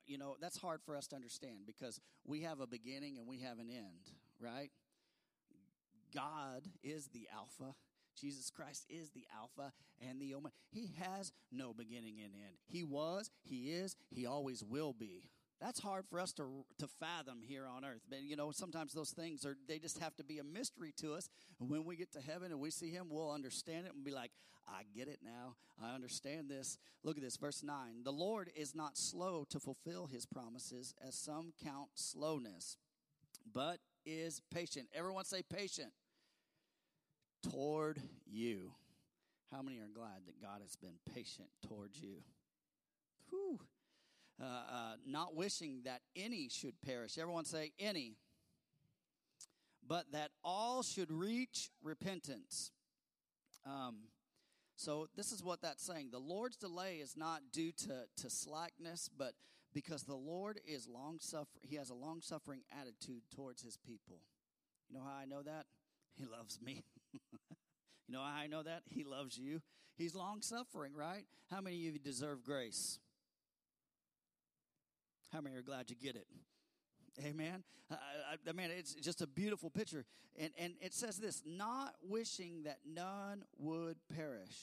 You 0.06 0.18
know, 0.18 0.36
that's 0.40 0.58
hard 0.58 0.82
for 0.86 0.96
us 0.96 1.08
to 1.08 1.16
understand 1.16 1.66
because 1.66 2.00
we 2.26 2.42
have 2.42 2.60
a 2.60 2.68
beginning 2.68 3.18
and 3.18 3.28
we 3.28 3.40
have 3.40 3.58
an 3.60 3.70
end, 3.72 4.12
right? 4.40 4.70
God 6.14 6.68
is 6.84 7.08
the 7.08 7.28
Alpha. 7.34 7.74
Jesus 8.20 8.50
Christ 8.50 8.86
is 8.90 9.10
the 9.12 9.26
Alpha 9.36 9.74
and 10.08 10.22
the 10.22 10.36
Omega. 10.36 10.54
He 10.70 10.94
has 11.00 11.34
no 11.52 11.74
beginning 11.74 12.16
and 12.24 12.34
end. 12.34 12.56
He 12.66 12.84
was, 12.84 13.30
He 13.44 13.72
is, 13.72 13.96
He 14.10 14.26
always 14.26 14.64
will 14.64 14.94
be. 14.94 15.30
That's 15.62 15.80
hard 15.80 16.06
for 16.10 16.20
us 16.20 16.34
to, 16.34 16.66
to 16.80 16.88
fathom 17.00 17.40
here 17.42 17.66
on 17.66 17.86
earth. 17.86 18.02
But, 18.10 18.24
you 18.24 18.36
know, 18.36 18.52
sometimes 18.52 18.94
those 18.94 19.12
things 19.12 19.46
are, 19.46 19.56
they 19.68 19.80
just 19.80 20.00
have 20.00 20.16
to 20.18 20.24
be 20.24 20.40
a 20.40 20.44
mystery 20.44 20.94
to 20.98 21.14
us. 21.14 21.30
And 21.60 21.70
when 21.70 21.86
we 21.86 21.96
get 21.96 22.12
to 22.14 22.20
heaven 22.20 22.52
and 22.52 22.60
we 22.60 22.72
see 22.72 22.92
Him, 22.92 23.08
we'll 23.10 23.32
understand 23.32 23.86
it 23.86 23.94
and 23.94 24.04
be 24.04 24.12
like, 24.12 24.32
I 24.68 24.82
get 24.96 25.08
it 25.08 25.20
now. 25.24 25.56
I 25.82 25.96
understand 25.96 26.50
this. 26.50 26.78
Look 27.04 27.18
at 27.18 27.24
this, 27.24 27.38
verse 27.38 27.64
9. 27.64 28.04
The 28.04 28.12
Lord 28.12 28.52
is 28.56 28.76
not 28.76 28.98
slow 28.98 29.46
to 29.50 29.60
fulfill 29.60 30.08
His 30.08 30.26
promises, 30.26 30.94
as 31.06 31.16
some 31.16 31.54
count 31.64 31.90
slowness, 31.94 32.78
but 33.54 33.78
is 34.06 34.42
patient. 34.54 34.88
Everyone 34.94 35.24
say 35.24 35.42
patient 35.42 35.92
toward 37.50 38.02
you. 38.26 38.72
How 39.52 39.62
many 39.62 39.78
are 39.78 39.88
glad 39.94 40.26
that 40.26 40.42
God 40.42 40.62
has 40.62 40.76
been 40.76 40.98
patient 41.14 41.48
towards 41.66 42.02
you? 42.02 42.24
Whew 43.30 43.60
uh, 44.42 44.46
uh, 44.46 44.94
not 45.06 45.36
wishing 45.36 45.82
that 45.86 46.02
any 46.16 46.50
should 46.50 46.82
perish. 46.82 47.18
Everyone 47.18 47.46
say, 47.46 47.72
any. 47.80 48.18
But 49.88 50.12
that 50.12 50.32
all 50.44 50.84
should 50.84 51.12
reach 51.12 51.70
repentance. 51.84 52.72
Um, 53.66 53.98
so 54.76 55.08
this 55.16 55.32
is 55.32 55.44
what 55.44 55.62
that's 55.62 55.84
saying. 55.84 56.10
The 56.12 56.20
Lord's 56.20 56.58
delay 56.58 56.96
is 56.96 57.16
not 57.16 57.42
due 57.54 57.72
to, 57.72 58.06
to 58.18 58.30
slackness, 58.30 59.10
but 59.16 59.34
because 59.74 60.04
the 60.04 60.16
Lord 60.16 60.60
is 60.68 60.88
long 60.88 61.20
suffering. 61.20 61.62
He 61.62 61.76
has 61.76 61.90
a 61.90 61.94
long 61.94 62.22
suffering 62.22 62.62
attitude 62.80 63.22
towards 63.36 63.62
his 63.62 63.78
people. 63.78 64.20
You 64.90 64.98
know 64.98 65.04
how 65.04 65.18
I 65.22 65.26
know 65.26 65.44
that? 65.44 65.66
He 66.18 66.26
loves 66.26 66.60
me. 66.62 66.84
you 67.14 67.20
know 68.10 68.20
how 68.22 68.36
I 68.38 68.48
know 68.48 68.64
that? 68.64 68.84
He 68.90 69.04
loves 69.04 69.38
you. 69.38 69.62
He's 69.98 70.16
long 70.16 70.42
suffering, 70.42 70.94
right? 70.94 71.26
How 71.50 71.62
many 71.62 71.88
of 71.88 71.94
you 71.94 72.00
deserve 72.00 72.44
grace? 72.44 73.00
How 75.32 75.42
many 75.42 75.56
are 75.56 75.62
glad 75.62 75.90
you 75.90 75.96
get 75.96 76.16
it? 76.16 76.28
Amen. 77.24 77.64
I, 77.90 77.96
I 78.48 78.52
mean, 78.52 78.70
it's 78.78 78.94
just 78.96 79.22
a 79.22 79.28
beautiful 79.28 79.70
picture. 79.70 80.06
And, 80.38 80.52
and 80.58 80.74
it 80.82 80.94
says 80.94 81.18
this 81.18 81.44
not 81.46 81.96
wishing 82.02 82.64
that 82.64 82.80
none 82.86 83.44
would 83.58 83.98
perish, 84.14 84.58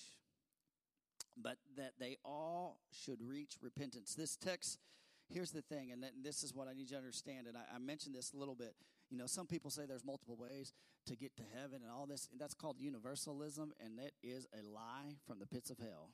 but 1.37 1.57
that 1.77 1.93
they 1.99 2.19
all 2.25 2.81
should 2.91 3.23
reach 3.23 3.57
repentance. 3.63 4.15
This 4.15 4.37
text, 4.37 4.79
here's 5.29 5.51
the 5.51 5.63
thing, 5.63 5.93
and 5.93 6.05
this 6.23 6.43
is 6.43 6.55
what 6.55 6.69
I 6.69 6.75
need 6.75 6.91
you 6.91 6.97
to 6.97 6.99
understand. 6.99 7.47
And 7.47 7.57
I, 7.57 7.63
I 7.77 7.79
mentioned 7.79 8.15
this 8.15 8.33
a 8.35 8.37
little 8.37 8.55
bit. 8.55 8.75
You 9.11 9.19
know, 9.19 9.27
some 9.27 9.47
people 9.47 9.71
say 9.71 9.87
there's 9.87 10.05
multiple 10.05 10.37
ways 10.37 10.73
to 11.07 11.17
get 11.17 11.37
to 11.37 11.43
heaven 11.59 11.81
and 11.83 11.91
all 11.91 12.07
this. 12.07 12.29
And 12.31 12.41
that's 12.41 12.55
called 12.55 12.77
universalism, 12.79 13.73
and 13.83 13.99
that 13.99 14.13
is 14.23 14.47
a 14.53 14.63
lie 14.69 15.17
from 15.27 15.39
the 15.39 15.47
pits 15.47 15.71
of 15.71 15.79
hell. 15.79 16.11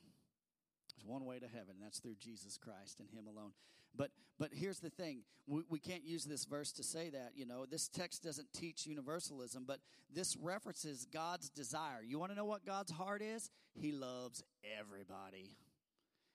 There's 0.99 1.09
one 1.09 1.25
way 1.25 1.39
to 1.39 1.47
heaven, 1.47 1.75
and 1.75 1.83
that's 1.83 1.99
through 1.99 2.15
Jesus 2.19 2.57
Christ 2.57 2.99
and 2.99 3.09
Him 3.09 3.27
alone. 3.27 3.51
But 3.95 4.11
but 4.37 4.49
here's 4.53 4.79
the 4.79 4.89
thing: 4.89 5.21
we, 5.47 5.61
we 5.69 5.79
can't 5.79 6.03
use 6.03 6.25
this 6.25 6.45
verse 6.45 6.71
to 6.73 6.83
say 6.83 7.09
that. 7.09 7.31
You 7.35 7.45
know, 7.45 7.65
this 7.65 7.87
text 7.87 8.23
doesn't 8.23 8.51
teach 8.53 8.85
universalism, 8.85 9.65
but 9.65 9.79
this 10.13 10.35
references 10.37 11.07
God's 11.11 11.49
desire. 11.49 12.01
You 12.05 12.19
want 12.19 12.31
to 12.31 12.35
know 12.35 12.45
what 12.45 12.65
God's 12.65 12.91
heart 12.91 13.21
is? 13.21 13.49
He 13.79 13.91
loves 13.91 14.43
everybody. 14.77 15.55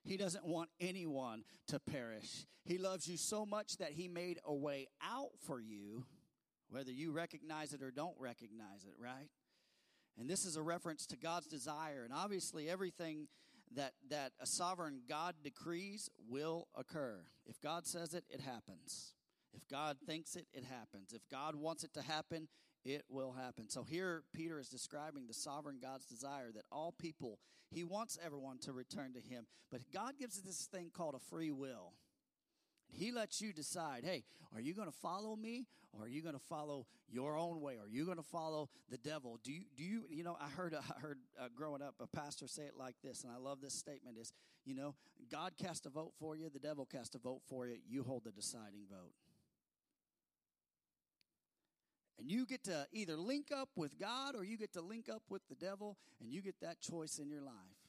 He 0.05 0.17
doesn't 0.17 0.45
want 0.45 0.71
anyone 0.81 1.45
to 1.69 1.79
perish. 1.79 2.47
He 2.65 2.79
loves 2.79 3.09
you 3.09 3.17
so 3.17 3.45
much 3.45 3.79
that 3.79 3.93
He 3.93 4.09
made 4.09 4.39
a 4.45 4.55
way 4.55 4.89
out 5.03 5.31
for 5.47 5.61
you, 5.61 6.05
whether 6.71 6.91
you 6.91 7.13
recognize 7.13 7.75
it 7.75 7.83
or 7.83 7.91
don't 7.91 8.17
recognize 8.19 8.85
it. 8.87 8.95
Right? 8.99 9.29
And 10.19 10.31
this 10.31 10.45
is 10.45 10.57
a 10.57 10.63
reference 10.63 11.07
to 11.07 11.17
God's 11.17 11.49
desire, 11.49 12.05
and 12.05 12.15
obviously 12.15 12.69
everything 12.69 13.27
that, 13.77 13.93
that 14.11 14.33
a 14.41 14.47
sovereign 14.47 15.03
God 15.09 15.37
decrees 15.43 16.09
will 16.29 16.69
occur. 16.77 17.21
If 17.47 17.61
God 17.61 17.87
says 17.87 18.15
it, 18.15 18.25
it 18.29 18.41
happens. 18.41 19.15
If 19.53 19.69
God 19.69 19.97
thinks 20.07 20.37
it, 20.37 20.47
it 20.53 20.65
happens. 20.65 21.13
If 21.13 21.29
God 21.31 21.55
wants 21.55 21.85
it 21.85 21.95
to 21.95 22.03
happen, 22.03 22.49
it 22.85 23.05
will 23.09 23.33
happen. 23.33 23.69
So 23.69 23.83
here 23.83 24.23
Peter 24.35 24.59
is 24.59 24.69
describing 24.69 25.27
the 25.27 25.35
sovereign 25.35 25.79
God's 25.81 26.07
desire 26.07 26.51
that 26.55 26.65
all 26.71 26.93
people, 26.93 27.39
he 27.71 27.85
wants 27.85 28.19
everyone 28.25 28.59
to 28.61 28.73
return 28.73 29.15
to 29.15 29.21
him. 29.21 29.47
But 29.71 29.81
God 29.93 30.15
gives 30.19 30.37
us 30.39 30.45
this 30.45 30.67
thing 30.67 30.91
called 30.93 31.15
a 31.15 31.31
free 31.31 31.53
will. 31.53 31.93
He 32.95 33.13
lets 33.13 33.41
you 33.41 33.53
decide, 33.53 34.05
hey, 34.05 34.25
are 34.55 34.61
you 34.61 34.75
going 34.75 34.89
to 34.89 34.97
follow 34.97 35.37
me 35.37 35.67
or 35.93 36.07
are 36.07 36.09
you 36.09 36.23
going 36.23 36.35
to 36.35 36.41
follow 36.41 36.87
your 37.09 37.37
own 37.37 37.61
way? 37.61 37.75
Are 37.75 37.89
you 37.89 38.05
going 38.05 38.17
to 38.17 38.23
follow 38.23 38.69
the 38.91 38.99
devil? 38.99 39.39
Do 39.43 39.53
you, 39.53 39.63
do 39.77 39.85
you, 39.85 40.05
you 40.11 40.25
know, 40.25 40.37
I 40.41 40.49
heard, 40.49 40.75
I 40.97 41.01
heard 41.01 41.19
uh, 41.41 41.49
growing 41.55 41.83
up 41.83 41.95
a 42.01 42.07
pastor 42.07 42.47
say 42.47 42.63
it 42.63 42.75
like 42.79 42.97
this, 43.03 43.25
and 43.25 43.33
I 43.33 43.37
love 43.37 43.61
this 43.61 43.75
statement 43.75 44.17
is, 44.19 44.33
you 44.65 44.75
know, 44.75 44.95
God 45.31 45.53
cast 45.61 45.87
a 45.87 45.91
vote 45.91 46.13
for 46.19 46.37
you, 46.37 46.49
the 46.49 46.59
devil 46.59 46.87
cast 46.87 47.15
a 47.15 47.19
vote 47.19 47.43
for 47.49 47.67
you, 47.67 47.77
you 47.89 48.03
hold 48.03 48.25
the 48.25 48.33
deciding 48.33 48.87
vote. 48.91 49.13
And 52.19 52.31
you 52.31 52.47
get 52.47 52.65
to 52.65 52.87
either 52.93 53.17
link 53.17 53.51
up 53.55 53.71
with 53.75 53.99
God 53.99 54.37
or 54.37 54.45
you 54.45 54.57
get 54.57 54.73
to 54.75 54.81
link 54.81 55.09
up 55.09 55.23
with 55.29 55.43
the 55.49 55.57
devil, 55.57 55.99
and 56.21 56.33
you 56.33 56.43
get 56.43 56.61
that 56.61 56.81
choice 56.81 57.19
in 57.19 57.29
your 57.29 57.43
life. 57.43 57.84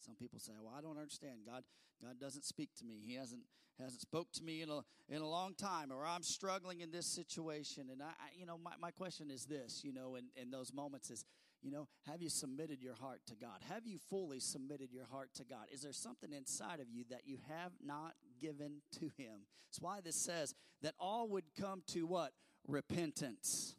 Some 0.00 0.14
people 0.14 0.38
say, 0.38 0.52
"Well, 0.60 0.74
I 0.76 0.80
don't 0.80 0.98
understand. 0.98 1.40
God, 1.46 1.64
God 2.02 2.18
doesn't 2.20 2.44
speak 2.44 2.70
to 2.78 2.84
me. 2.84 3.00
He 3.04 3.14
hasn't 3.14 3.42
hasn't 3.78 4.00
spoke 4.00 4.32
to 4.32 4.42
me 4.42 4.62
in 4.62 4.70
a 4.70 4.80
in 5.08 5.22
a 5.22 5.28
long 5.28 5.54
time, 5.54 5.92
or 5.92 6.04
I'm 6.06 6.22
struggling 6.22 6.80
in 6.80 6.90
this 6.90 7.06
situation." 7.06 7.90
And 7.90 8.02
I, 8.02 8.06
I 8.06 8.28
you 8.36 8.46
know, 8.46 8.58
my, 8.58 8.72
my 8.80 8.90
question 8.90 9.30
is 9.30 9.46
this, 9.46 9.82
you 9.84 9.92
know, 9.92 10.16
in, 10.16 10.26
in 10.36 10.50
those 10.50 10.72
moments 10.72 11.10
is, 11.10 11.24
you 11.62 11.70
know, 11.70 11.88
have 12.06 12.22
you 12.22 12.28
submitted 12.28 12.82
your 12.82 12.94
heart 12.94 13.20
to 13.26 13.34
God? 13.34 13.60
Have 13.68 13.86
you 13.86 13.98
fully 13.98 14.40
submitted 14.40 14.92
your 14.92 15.06
heart 15.06 15.30
to 15.34 15.44
God? 15.44 15.66
Is 15.72 15.82
there 15.82 15.92
something 15.92 16.32
inside 16.32 16.80
of 16.80 16.90
you 16.90 17.04
that 17.10 17.22
you 17.26 17.38
have 17.48 17.72
not 17.84 18.14
given 18.40 18.82
to 19.00 19.10
Him? 19.16 19.46
That's 19.68 19.80
why 19.80 20.00
this 20.00 20.16
says 20.16 20.54
that 20.82 20.94
all 20.98 21.28
would 21.28 21.44
come 21.60 21.82
to 21.88 22.06
what 22.06 22.32
repentance. 22.66 23.74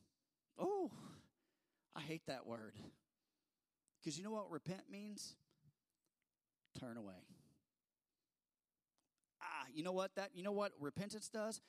Oh, 0.57 0.91
I 1.95 2.01
hate 2.01 2.23
that 2.27 2.45
word 2.45 2.75
because 3.99 4.17
you 4.17 4.23
know 4.23 4.31
what 4.31 4.49
repent 4.49 4.83
means 4.89 5.35
turn 6.77 6.97
away. 6.97 7.25
Ah, 9.41 9.65
you 9.73 9.83
know 9.83 9.91
what 9.91 10.15
that 10.15 10.31
you 10.33 10.43
know 10.43 10.51
what 10.51 10.71
repentance 10.79 11.29
does? 11.29 11.61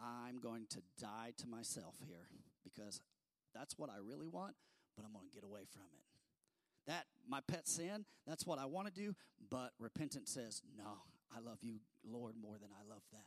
I'm 0.00 0.38
going 0.40 0.66
to 0.70 0.82
die 1.00 1.32
to 1.38 1.46
myself 1.46 1.94
here 2.06 2.28
because 2.64 3.00
that's 3.54 3.78
what 3.78 3.88
I 3.88 3.96
really 4.04 4.28
want, 4.28 4.54
but 4.96 5.04
I'm 5.04 5.12
going 5.12 5.26
to 5.26 5.34
get 5.34 5.44
away 5.44 5.62
from 5.70 5.82
it. 5.94 6.04
That 6.86 7.06
my 7.28 7.40
pet 7.48 7.66
sin, 7.66 8.04
that's 8.26 8.46
what 8.46 8.58
I 8.58 8.66
want 8.66 8.86
to 8.86 8.92
do, 8.92 9.14
but 9.50 9.70
repentance 9.78 10.30
says, 10.30 10.62
"No, 10.76 11.00
I 11.34 11.40
love 11.40 11.58
you, 11.62 11.80
Lord, 12.04 12.34
more 12.40 12.56
than 12.60 12.70
I 12.78 12.88
love 12.88 13.02
that." 13.12 13.24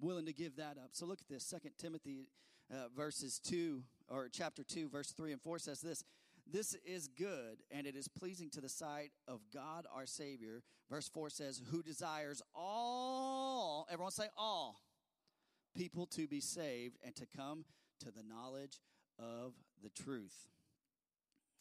Willing 0.00 0.26
to 0.26 0.32
give 0.32 0.56
that 0.56 0.78
up. 0.78 0.90
So 0.92 1.06
look 1.06 1.20
at 1.20 1.28
this. 1.28 1.44
Second 1.44 1.72
Timothy 1.78 2.28
uh, 2.72 2.88
verses 2.94 3.38
2 3.40 3.82
or 4.08 4.28
chapter 4.30 4.62
2 4.62 4.88
verse 4.88 5.12
3 5.12 5.32
and 5.32 5.40
4 5.40 5.58
says 5.58 5.80
this 5.80 6.04
this 6.50 6.74
is 6.86 7.08
good 7.08 7.58
and 7.70 7.86
it 7.86 7.94
is 7.94 8.08
pleasing 8.08 8.50
to 8.50 8.60
the 8.60 8.68
sight 8.68 9.10
of 9.26 9.40
God 9.52 9.86
our 9.94 10.06
Savior. 10.06 10.62
Verse 10.90 11.08
4 11.08 11.30
says, 11.30 11.60
Who 11.70 11.82
desires 11.82 12.42
all, 12.54 13.86
everyone 13.90 14.12
say 14.12 14.28
all, 14.36 14.80
people 15.76 16.06
to 16.06 16.26
be 16.26 16.40
saved 16.40 16.96
and 17.04 17.14
to 17.16 17.26
come 17.36 17.64
to 18.00 18.06
the 18.06 18.22
knowledge 18.22 18.80
of 19.18 19.52
the 19.82 19.90
truth. 19.90 20.48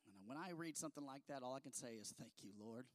And 0.07 0.27
when 0.27 0.37
I 0.37 0.51
read 0.55 0.77
something 0.77 1.05
like 1.05 1.23
that, 1.27 1.43
all 1.43 1.55
I 1.55 1.59
can 1.59 1.73
say 1.73 1.95
is, 1.99 2.13
Thank 2.17 2.33
you, 2.41 2.51
Lord. 2.59 2.85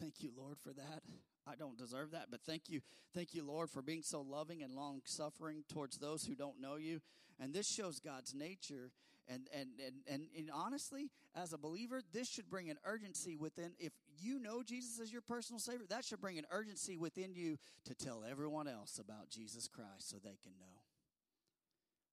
Thank 0.00 0.22
you, 0.22 0.30
Lord, 0.36 0.58
for 0.58 0.72
that. 0.72 1.02
I 1.46 1.54
don't 1.56 1.78
deserve 1.78 2.12
that, 2.12 2.26
but 2.30 2.40
thank 2.40 2.68
you. 2.68 2.80
Thank 3.14 3.34
you, 3.34 3.44
Lord, 3.44 3.70
for 3.70 3.82
being 3.82 4.02
so 4.02 4.22
loving 4.22 4.62
and 4.62 4.74
long 4.74 5.02
suffering 5.04 5.62
towards 5.72 5.98
those 5.98 6.24
who 6.24 6.34
don't 6.34 6.60
know 6.60 6.76
you. 6.76 7.00
And 7.38 7.52
this 7.52 7.68
shows 7.68 8.00
God's 8.00 8.34
nature 8.34 8.90
and, 9.28 9.48
and, 9.54 9.68
and, 9.84 9.94
and, 10.06 10.26
and 10.36 10.50
honestly, 10.52 11.10
as 11.34 11.52
a 11.52 11.58
believer, 11.58 12.00
this 12.12 12.28
should 12.28 12.50
bring 12.50 12.70
an 12.70 12.76
urgency 12.84 13.36
within. 13.36 13.72
If 13.78 13.92
you 14.18 14.38
know 14.38 14.62
Jesus 14.62 15.00
as 15.00 15.12
your 15.12 15.22
personal 15.22 15.58
Savior, 15.58 15.86
that 15.88 16.04
should 16.04 16.20
bring 16.20 16.38
an 16.38 16.46
urgency 16.50 16.96
within 16.96 17.34
you 17.34 17.58
to 17.86 17.94
tell 17.94 18.24
everyone 18.28 18.68
else 18.68 18.98
about 18.98 19.30
Jesus 19.30 19.68
Christ 19.68 20.10
so 20.10 20.16
they 20.16 20.38
can 20.42 20.52
know. 20.58 20.82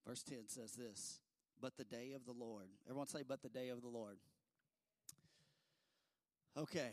Verse 0.07 0.23
10 0.23 0.47
says 0.47 0.73
this 0.73 1.19
But 1.59 1.77
the 1.77 1.83
day 1.83 2.13
of 2.15 2.25
the 2.25 2.33
Lord. 2.33 2.69
Everyone 2.87 3.07
say, 3.07 3.23
But 3.27 3.41
the 3.41 3.49
day 3.49 3.69
of 3.69 3.81
the 3.81 3.89
Lord. 3.89 4.17
Okay, 6.57 6.91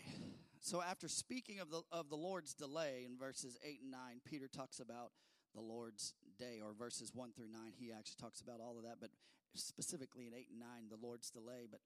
so 0.61 0.81
after 0.81 1.09
speaking 1.09 1.59
of 1.59 1.69
the, 1.71 1.83
of 1.91 2.11
the 2.11 2.17
Lord's 2.17 2.55
delay 2.55 3.05
in 3.05 3.19
verses 3.19 3.59
8 3.65 3.81
and 3.83 3.91
9, 3.91 4.01
Peter 4.25 4.47
talks 4.47 4.79
about 4.79 5.11
the 5.53 5.61
Lord's 5.61 6.15
day, 6.39 6.61
or 6.65 6.73
verses 6.73 7.13
1 7.15 7.33
through 7.33 7.51
9. 7.53 7.73
He 7.79 7.93
actually 7.93 8.17
talks 8.21 8.41
about 8.41 8.61
all 8.61 8.77
of 8.77 8.85
that, 8.85 8.97
but 9.01 9.11
specifically 9.55 10.27
in 10.27 10.35
8 10.35 10.47
and 10.51 10.61
9, 10.61 10.69
the 10.91 11.07
Lord's 11.07 11.31
delay, 11.31 11.67
but 11.71 11.81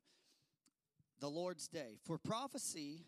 the 1.20 1.28
Lord's 1.28 1.68
day. 1.68 1.98
For 2.04 2.18
prophecy, 2.18 3.04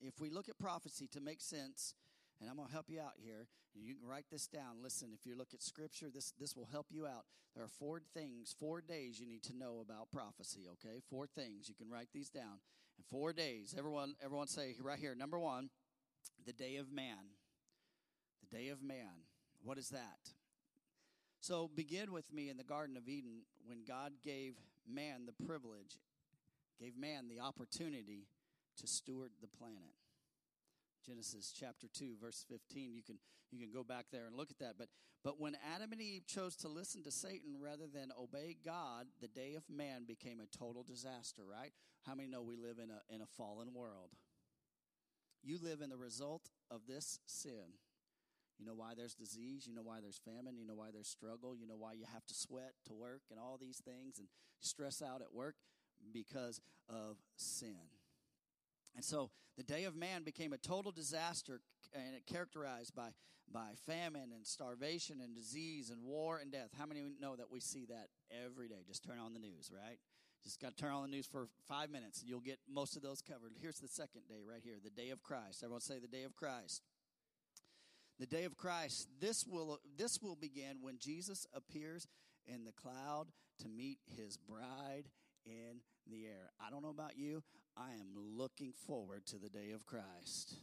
if 0.00 0.20
we 0.20 0.30
look 0.30 0.48
at 0.48 0.58
prophecy 0.58 1.08
to 1.12 1.20
make 1.20 1.40
sense, 1.40 1.94
and 2.40 2.50
I'm 2.50 2.56
going 2.56 2.68
to 2.68 2.74
help 2.74 2.90
you 2.90 3.00
out 3.00 3.14
here. 3.16 3.46
You 3.74 3.94
can 3.94 4.06
write 4.06 4.26
this 4.30 4.46
down. 4.46 4.82
Listen, 4.82 5.10
if 5.14 5.24
you 5.24 5.36
look 5.36 5.54
at 5.54 5.62
scripture, 5.62 6.10
this, 6.12 6.32
this 6.38 6.56
will 6.56 6.68
help 6.70 6.86
you 6.90 7.06
out. 7.06 7.24
There 7.54 7.64
are 7.64 7.68
four 7.68 8.00
things, 8.14 8.54
four 8.58 8.80
days 8.80 9.20
you 9.20 9.26
need 9.26 9.42
to 9.44 9.56
know 9.56 9.80
about 9.80 10.10
prophecy, 10.10 10.66
okay? 10.72 11.00
Four 11.08 11.26
things. 11.26 11.68
You 11.68 11.74
can 11.74 11.88
write 11.88 12.08
these 12.12 12.28
down. 12.28 12.60
And 12.98 13.06
four 13.08 13.32
days. 13.32 13.74
Everyone, 13.78 14.14
everyone 14.22 14.48
say 14.48 14.74
right 14.82 14.98
here, 14.98 15.14
number 15.14 15.38
one, 15.38 15.70
the 16.44 16.52
day 16.52 16.76
of 16.76 16.92
man. 16.92 17.30
The 18.50 18.56
day 18.56 18.68
of 18.68 18.82
man. 18.82 19.24
What 19.62 19.78
is 19.78 19.90
that? 19.90 20.32
So 21.42 21.68
begin 21.74 22.12
with 22.12 22.32
me 22.32 22.50
in 22.50 22.56
the 22.56 22.62
Garden 22.62 22.96
of 22.96 23.08
Eden 23.08 23.42
when 23.66 23.82
God 23.86 24.12
gave 24.22 24.54
man 24.88 25.26
the 25.26 25.44
privilege, 25.44 25.98
gave 26.78 26.96
man 26.96 27.26
the 27.26 27.40
opportunity 27.40 28.28
to 28.76 28.86
steward 28.86 29.32
the 29.40 29.48
planet. 29.48 29.96
Genesis 31.04 31.52
chapter 31.52 31.88
2 31.92 32.14
verse 32.22 32.44
15 32.48 32.94
you 32.94 33.02
can 33.02 33.18
you 33.50 33.58
can 33.58 33.72
go 33.72 33.82
back 33.82 34.06
there 34.12 34.26
and 34.26 34.36
look 34.36 34.52
at 34.52 34.60
that. 34.60 34.74
But 34.78 34.86
but 35.24 35.40
when 35.40 35.56
Adam 35.74 35.90
and 35.90 36.00
Eve 36.00 36.28
chose 36.28 36.54
to 36.58 36.68
listen 36.68 37.02
to 37.02 37.10
Satan 37.10 37.56
rather 37.60 37.88
than 37.92 38.12
obey 38.16 38.56
God 38.64 39.06
the 39.20 39.26
day 39.26 39.56
of 39.56 39.64
man 39.68 40.04
became 40.06 40.38
a 40.38 40.56
total 40.56 40.84
disaster 40.84 41.42
right? 41.44 41.72
How 42.06 42.14
many 42.14 42.28
know 42.28 42.42
we 42.42 42.54
live 42.54 42.78
in 42.78 42.92
a 42.92 43.02
in 43.12 43.20
a 43.20 43.26
fallen 43.26 43.74
world? 43.74 44.10
You 45.42 45.58
live 45.60 45.80
in 45.80 45.90
the 45.90 45.96
result 45.96 46.50
of 46.70 46.82
this 46.86 47.18
sin 47.26 47.74
you 48.62 48.68
know 48.68 48.74
why 48.76 48.92
there's 48.96 49.14
disease. 49.14 49.66
You 49.66 49.74
know 49.74 49.82
why 49.82 49.98
there's 50.00 50.20
famine. 50.24 50.56
You 50.56 50.64
know 50.64 50.76
why 50.76 50.90
there's 50.92 51.08
struggle. 51.08 51.56
You 51.56 51.66
know 51.66 51.76
why 51.76 51.94
you 51.94 52.04
have 52.12 52.24
to 52.26 52.34
sweat 52.34 52.74
to 52.86 52.94
work 52.94 53.22
and 53.30 53.40
all 53.40 53.58
these 53.60 53.82
things 53.84 54.20
and 54.20 54.28
stress 54.60 55.02
out 55.02 55.20
at 55.20 55.34
work 55.34 55.56
because 56.12 56.60
of 56.88 57.16
sin. 57.36 57.90
And 58.94 59.04
so 59.04 59.30
the 59.56 59.64
day 59.64 59.84
of 59.84 59.96
man 59.96 60.22
became 60.22 60.52
a 60.52 60.58
total 60.58 60.92
disaster 60.92 61.60
and 61.92 62.14
it 62.14 62.24
characterized 62.26 62.94
by, 62.94 63.08
by 63.52 63.72
famine 63.84 64.30
and 64.32 64.46
starvation 64.46 65.20
and 65.20 65.34
disease 65.34 65.90
and 65.90 66.04
war 66.04 66.38
and 66.38 66.52
death. 66.52 66.70
How 66.78 66.86
many 66.86 67.02
know 67.20 67.34
that 67.34 67.50
we 67.50 67.58
see 67.58 67.86
that 67.86 68.08
every 68.44 68.68
day? 68.68 68.84
Just 68.86 69.02
turn 69.02 69.18
on 69.18 69.32
the 69.32 69.40
news, 69.40 69.72
right? 69.74 69.98
Just 70.44 70.60
got 70.60 70.76
to 70.76 70.76
turn 70.76 70.92
on 70.92 71.02
the 71.02 71.08
news 71.16 71.26
for 71.26 71.48
five 71.66 71.90
minutes 71.90 72.20
and 72.20 72.28
you'll 72.28 72.40
get 72.40 72.58
most 72.68 72.94
of 72.94 73.02
those 73.02 73.22
covered. 73.22 73.54
Here's 73.60 73.80
the 73.80 73.88
second 73.88 74.22
day 74.28 74.42
right 74.48 74.62
here, 74.62 74.74
the 74.82 74.90
day 74.90 75.10
of 75.10 75.22
Christ. 75.22 75.62
Everyone 75.64 75.80
say 75.80 75.98
the 75.98 76.06
day 76.06 76.22
of 76.22 76.36
Christ 76.36 76.82
the 78.22 78.36
day 78.36 78.44
of 78.44 78.56
Christ, 78.56 79.08
this 79.20 79.44
will, 79.48 79.80
this 79.98 80.20
will 80.22 80.36
begin 80.36 80.76
when 80.80 80.96
Jesus 81.00 81.44
appears 81.52 82.06
in 82.46 82.64
the 82.64 82.70
cloud 82.70 83.26
to 83.58 83.68
meet 83.68 83.98
his 84.16 84.36
bride 84.36 85.08
in 85.44 85.80
the 86.08 86.26
air. 86.26 86.52
I 86.64 86.70
don't 86.70 86.84
know 86.84 86.90
about 86.90 87.18
you, 87.18 87.42
I 87.76 87.90
am 87.94 88.14
looking 88.14 88.74
forward 88.86 89.26
to 89.26 89.38
the 89.38 89.48
day 89.48 89.72
of 89.74 89.86
Christ. 89.86 90.54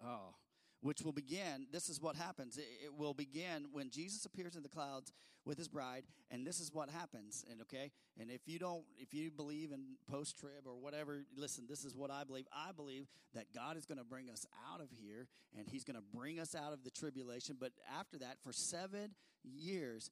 Oh, 0.00 0.36
which 0.80 1.02
will 1.02 1.12
begin. 1.12 1.66
This 1.72 1.88
is 1.88 2.00
what 2.00 2.16
happens. 2.16 2.58
It, 2.58 2.94
will 2.96 3.14
begin 3.14 3.66
when 3.72 3.90
Jesus 3.90 4.24
appears 4.24 4.56
in 4.56 4.62
the 4.62 4.68
clouds 4.68 5.12
with 5.44 5.56
his 5.56 5.68
bride, 5.68 6.02
and 6.30 6.46
this 6.46 6.60
is 6.60 6.72
what 6.72 6.90
happens. 6.90 7.44
And 7.50 7.60
okay, 7.62 7.90
and 8.20 8.30
if 8.30 8.42
you 8.46 8.58
don't, 8.58 8.84
if 8.96 9.14
you 9.14 9.30
believe 9.30 9.72
in 9.72 9.96
post 10.10 10.38
trib 10.38 10.66
or 10.66 10.74
whatever, 10.74 11.22
listen. 11.36 11.64
This 11.68 11.84
is 11.84 11.96
what 11.96 12.10
I 12.10 12.24
believe. 12.24 12.46
I 12.52 12.72
believe 12.72 13.06
that 13.34 13.46
God 13.54 13.76
is 13.76 13.86
going 13.86 13.98
to 13.98 14.04
bring 14.04 14.30
us 14.30 14.46
out 14.72 14.80
of 14.80 14.88
here, 14.90 15.26
and 15.56 15.66
He's 15.68 15.84
going 15.84 15.96
to 15.96 16.16
bring 16.16 16.38
us 16.38 16.54
out 16.54 16.72
of 16.72 16.84
the 16.84 16.90
tribulation. 16.90 17.56
But 17.58 17.72
after 17.98 18.18
that, 18.18 18.36
for 18.42 18.52
seven 18.52 19.12
years, 19.54 20.10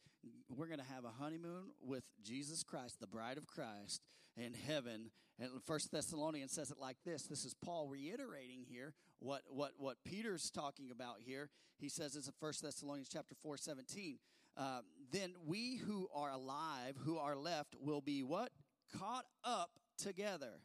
we're 0.49 0.67
going 0.67 0.81
to 0.81 0.93
have 0.95 1.05
a 1.05 1.23
honeymoon 1.23 1.71
with 1.81 2.05
Jesus 2.23 2.63
Christ, 2.63 3.01
the 3.01 3.07
bride 3.07 3.39
of 3.39 3.47
Christ, 3.47 4.03
in 4.37 4.55
heaven. 4.55 5.11
And 5.39 5.51
First 5.65 5.93
Thessalonians 5.93 6.53
says 6.53 6.71
it 6.71 6.79
like 6.81 6.97
this. 7.05 7.25
This 7.25 7.45
is 7.45 7.55
Paul 7.55 7.89
reiterating 7.89 8.65
here 8.69 8.95
what 9.19 9.43
what 9.49 9.73
what 9.79 9.97
Peter's 10.05 10.51
talking 10.51 10.91
about 10.91 11.17
here. 11.21 11.51
He 11.79 11.89
says 11.89 12.15
this 12.15 12.27
in 12.27 12.33
First 12.41 12.63
Thessalonians 12.63 13.09
chapter 13.09 13.35
four 13.43 13.57
seventeen. 13.57 14.19
Uh, 14.57 14.81
then 15.13 15.35
we 15.47 15.77
who 15.77 16.09
are 16.15 16.31
alive, 16.31 16.97
who 17.05 17.19
are 17.19 17.37
left, 17.37 17.75
will 17.81 18.01
be 18.01 18.23
what 18.23 18.51
caught 18.99 19.27
up 19.45 19.71
together, 19.99 20.61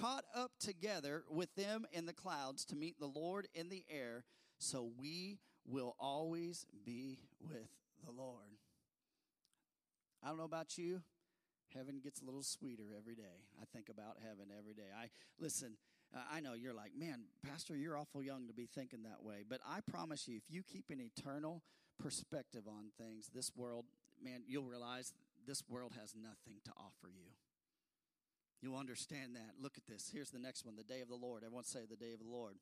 caught 0.00 0.24
up 0.34 0.52
together 0.58 1.24
with 1.28 1.54
them 1.54 1.86
in 1.92 2.06
the 2.06 2.14
clouds 2.14 2.64
to 2.66 2.76
meet 2.76 2.98
the 2.98 3.06
Lord 3.06 3.46
in 3.54 3.68
the 3.68 3.84
air. 3.90 4.24
So 4.58 4.90
we 4.98 5.38
will 5.66 5.94
always 5.98 6.66
be 6.84 7.18
with 7.40 7.68
the 8.04 8.12
Lord. 8.12 8.56
I 10.22 10.28
don't 10.28 10.38
know 10.38 10.44
about 10.44 10.78
you. 10.78 11.02
Heaven 11.74 12.00
gets 12.02 12.22
a 12.22 12.24
little 12.24 12.42
sweeter 12.42 12.94
every 12.96 13.14
day. 13.14 13.44
I 13.60 13.64
think 13.72 13.88
about 13.88 14.16
heaven 14.22 14.46
every 14.56 14.74
day. 14.74 14.88
I 14.96 15.08
listen, 15.38 15.76
I 16.32 16.40
know 16.40 16.54
you're 16.54 16.74
like, 16.74 16.92
man, 16.96 17.24
Pastor, 17.46 17.76
you're 17.76 17.96
awful 17.96 18.22
young 18.22 18.46
to 18.48 18.54
be 18.54 18.66
thinking 18.66 19.02
that 19.02 19.22
way. 19.22 19.44
But 19.48 19.60
I 19.68 19.80
promise 19.80 20.26
you, 20.26 20.36
if 20.36 20.44
you 20.48 20.62
keep 20.62 20.90
an 20.90 21.00
eternal 21.00 21.62
perspective 21.98 22.62
on 22.66 22.90
things, 22.98 23.30
this 23.34 23.52
world, 23.54 23.84
man, 24.22 24.42
you'll 24.46 24.64
realize 24.64 25.12
this 25.46 25.62
world 25.68 25.92
has 26.00 26.14
nothing 26.14 26.60
to 26.64 26.70
offer 26.78 27.08
you. 27.12 27.32
You'll 28.62 28.78
understand 28.78 29.36
that. 29.36 29.62
Look 29.62 29.76
at 29.76 29.86
this. 29.86 30.10
Here's 30.12 30.30
the 30.30 30.38
next 30.38 30.64
one 30.64 30.76
the 30.76 30.82
day 30.82 31.00
of 31.00 31.08
the 31.08 31.14
Lord. 31.14 31.44
Everyone 31.44 31.64
say 31.64 31.80
the 31.88 31.96
day 31.96 32.12
of 32.12 32.18
the 32.18 32.30
Lord. 32.30 32.56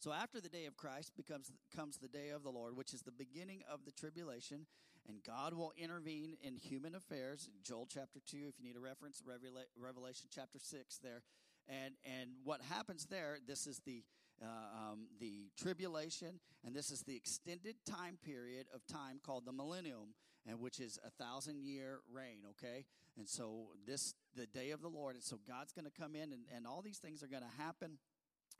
So 0.00 0.12
after 0.12 0.40
the 0.40 0.48
day 0.48 0.66
of 0.66 0.76
Christ 0.76 1.12
becomes 1.16 1.50
comes 1.74 1.96
the 1.96 2.08
day 2.08 2.30
of 2.30 2.44
the 2.44 2.50
Lord, 2.50 2.76
which 2.76 2.94
is 2.94 3.02
the 3.02 3.10
beginning 3.10 3.62
of 3.70 3.84
the 3.84 3.90
tribulation, 3.90 4.66
and 5.08 5.18
God 5.24 5.54
will 5.54 5.72
intervene 5.76 6.36
in 6.40 6.56
human 6.56 6.94
affairs. 6.94 7.50
Joel 7.64 7.88
chapter 7.92 8.20
2 8.24 8.36
if 8.48 8.60
you 8.60 8.64
need 8.64 8.76
a 8.76 8.80
reference, 8.80 9.22
Revelation 9.76 10.28
chapter 10.32 10.60
6 10.60 10.98
there. 10.98 11.22
And 11.68 11.94
and 12.04 12.30
what 12.44 12.60
happens 12.62 13.06
there, 13.06 13.38
this 13.44 13.66
is 13.66 13.80
the 13.84 14.04
uh, 14.40 14.46
um, 14.46 15.08
the 15.18 15.50
tribulation, 15.60 16.38
and 16.64 16.76
this 16.76 16.92
is 16.92 17.02
the 17.02 17.16
extended 17.16 17.74
time 17.84 18.18
period 18.24 18.66
of 18.72 18.86
time 18.86 19.18
called 19.20 19.46
the 19.46 19.52
millennium, 19.52 20.14
and 20.46 20.60
which 20.60 20.78
is 20.78 21.00
a 21.04 21.10
thousand 21.10 21.60
year 21.60 21.98
reign. 22.12 22.42
Okay, 22.50 22.84
and 23.16 23.28
so 23.28 23.70
this 23.84 24.14
the 24.36 24.46
day 24.46 24.70
of 24.70 24.80
the 24.80 24.88
Lord, 24.88 25.16
and 25.16 25.24
so 25.24 25.40
God's 25.46 25.72
going 25.72 25.86
to 25.86 26.00
come 26.00 26.14
in, 26.14 26.32
and, 26.32 26.44
and 26.54 26.68
all 26.68 26.82
these 26.82 26.98
things 26.98 27.20
are 27.24 27.26
going 27.26 27.42
to 27.42 27.62
happen, 27.62 27.98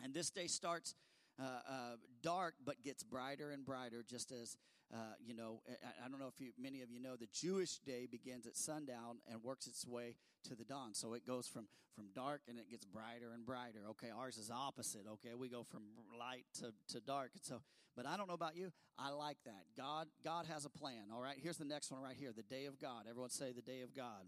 and 0.03 0.13
this 0.13 0.31
day 0.31 0.49
starts 0.49 0.97
uh, 1.41 1.45
uh, 1.45 1.97
dark 2.23 2.55
but 2.65 2.83
gets 2.83 3.03
brighter 3.03 3.51
and 3.51 3.65
brighter, 3.65 4.05
just 4.09 4.33
as 4.33 4.57
uh, 4.93 5.15
you 5.25 5.35
know. 5.35 5.61
I, 5.69 6.07
I, 6.07 6.09
don't 6.09 6.19
know 6.19 6.29
if 6.29 6.41
you, 6.41 6.53
many 6.59 6.83
of 6.83 6.91
you 6.91 7.01
know 7.01 7.17
the 7.17 7.29
Jewish 7.33 7.79
day 7.79 8.07
begins 8.11 8.47
at 8.47 8.57
sundown 8.57 9.19
and 9.31 9.43
works 9.43 9.67
its 9.67 9.87
way 9.87 10.17
to 10.45 10.55
the 10.55 10.65
dawn. 10.65 10.95
So 10.95 11.15
it 11.15 11.27
goes 11.27 11.47
from 11.47 11.69
from 11.95 12.07
dark 12.15 12.43
and 12.49 12.59
it 12.59 12.71
gets 12.71 12.85
brighter 12.85 13.33
and 13.35 13.45
brighter. 13.45 13.81
Okay, 13.91 14.09
ours 14.17 14.37
is 14.37 14.51
opposite. 14.51 15.03
Okay, 15.15 15.35
we 15.35 15.49
go 15.49 15.65
from 15.65 15.83
light 16.19 16.45
to, 16.61 16.73
to 16.95 17.01
dark. 17.01 17.31
And 17.35 17.43
so, 17.43 17.61
but 17.97 18.07
I 18.07 18.17
don't 18.17 18.29
know 18.29 18.35
about 18.35 18.57
you. 18.57 18.73
I 18.97 19.11
like 19.11 19.39
that. 19.45 19.65
God 19.77 20.07
God 20.25 20.47
has 20.47 20.65
a 20.65 20.71
plan. 20.71 21.11
All 21.13 21.21
right. 21.21 21.37
Here's 21.43 21.57
the 21.57 21.65
next 21.65 21.91
one 21.91 22.01
right 22.01 22.17
here. 22.17 22.33
The 22.35 22.43
day 22.43 22.67
of 22.67 22.79
God. 22.81 23.05
Everyone 23.09 23.31
say 23.31 23.53
the 23.53 23.63
day 23.63 23.81
of 23.83 23.95
God. 23.95 24.27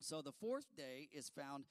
So 0.00 0.22
the 0.22 0.32
fourth 0.32 0.66
day 0.76 1.08
is 1.12 1.28
found 1.28 1.64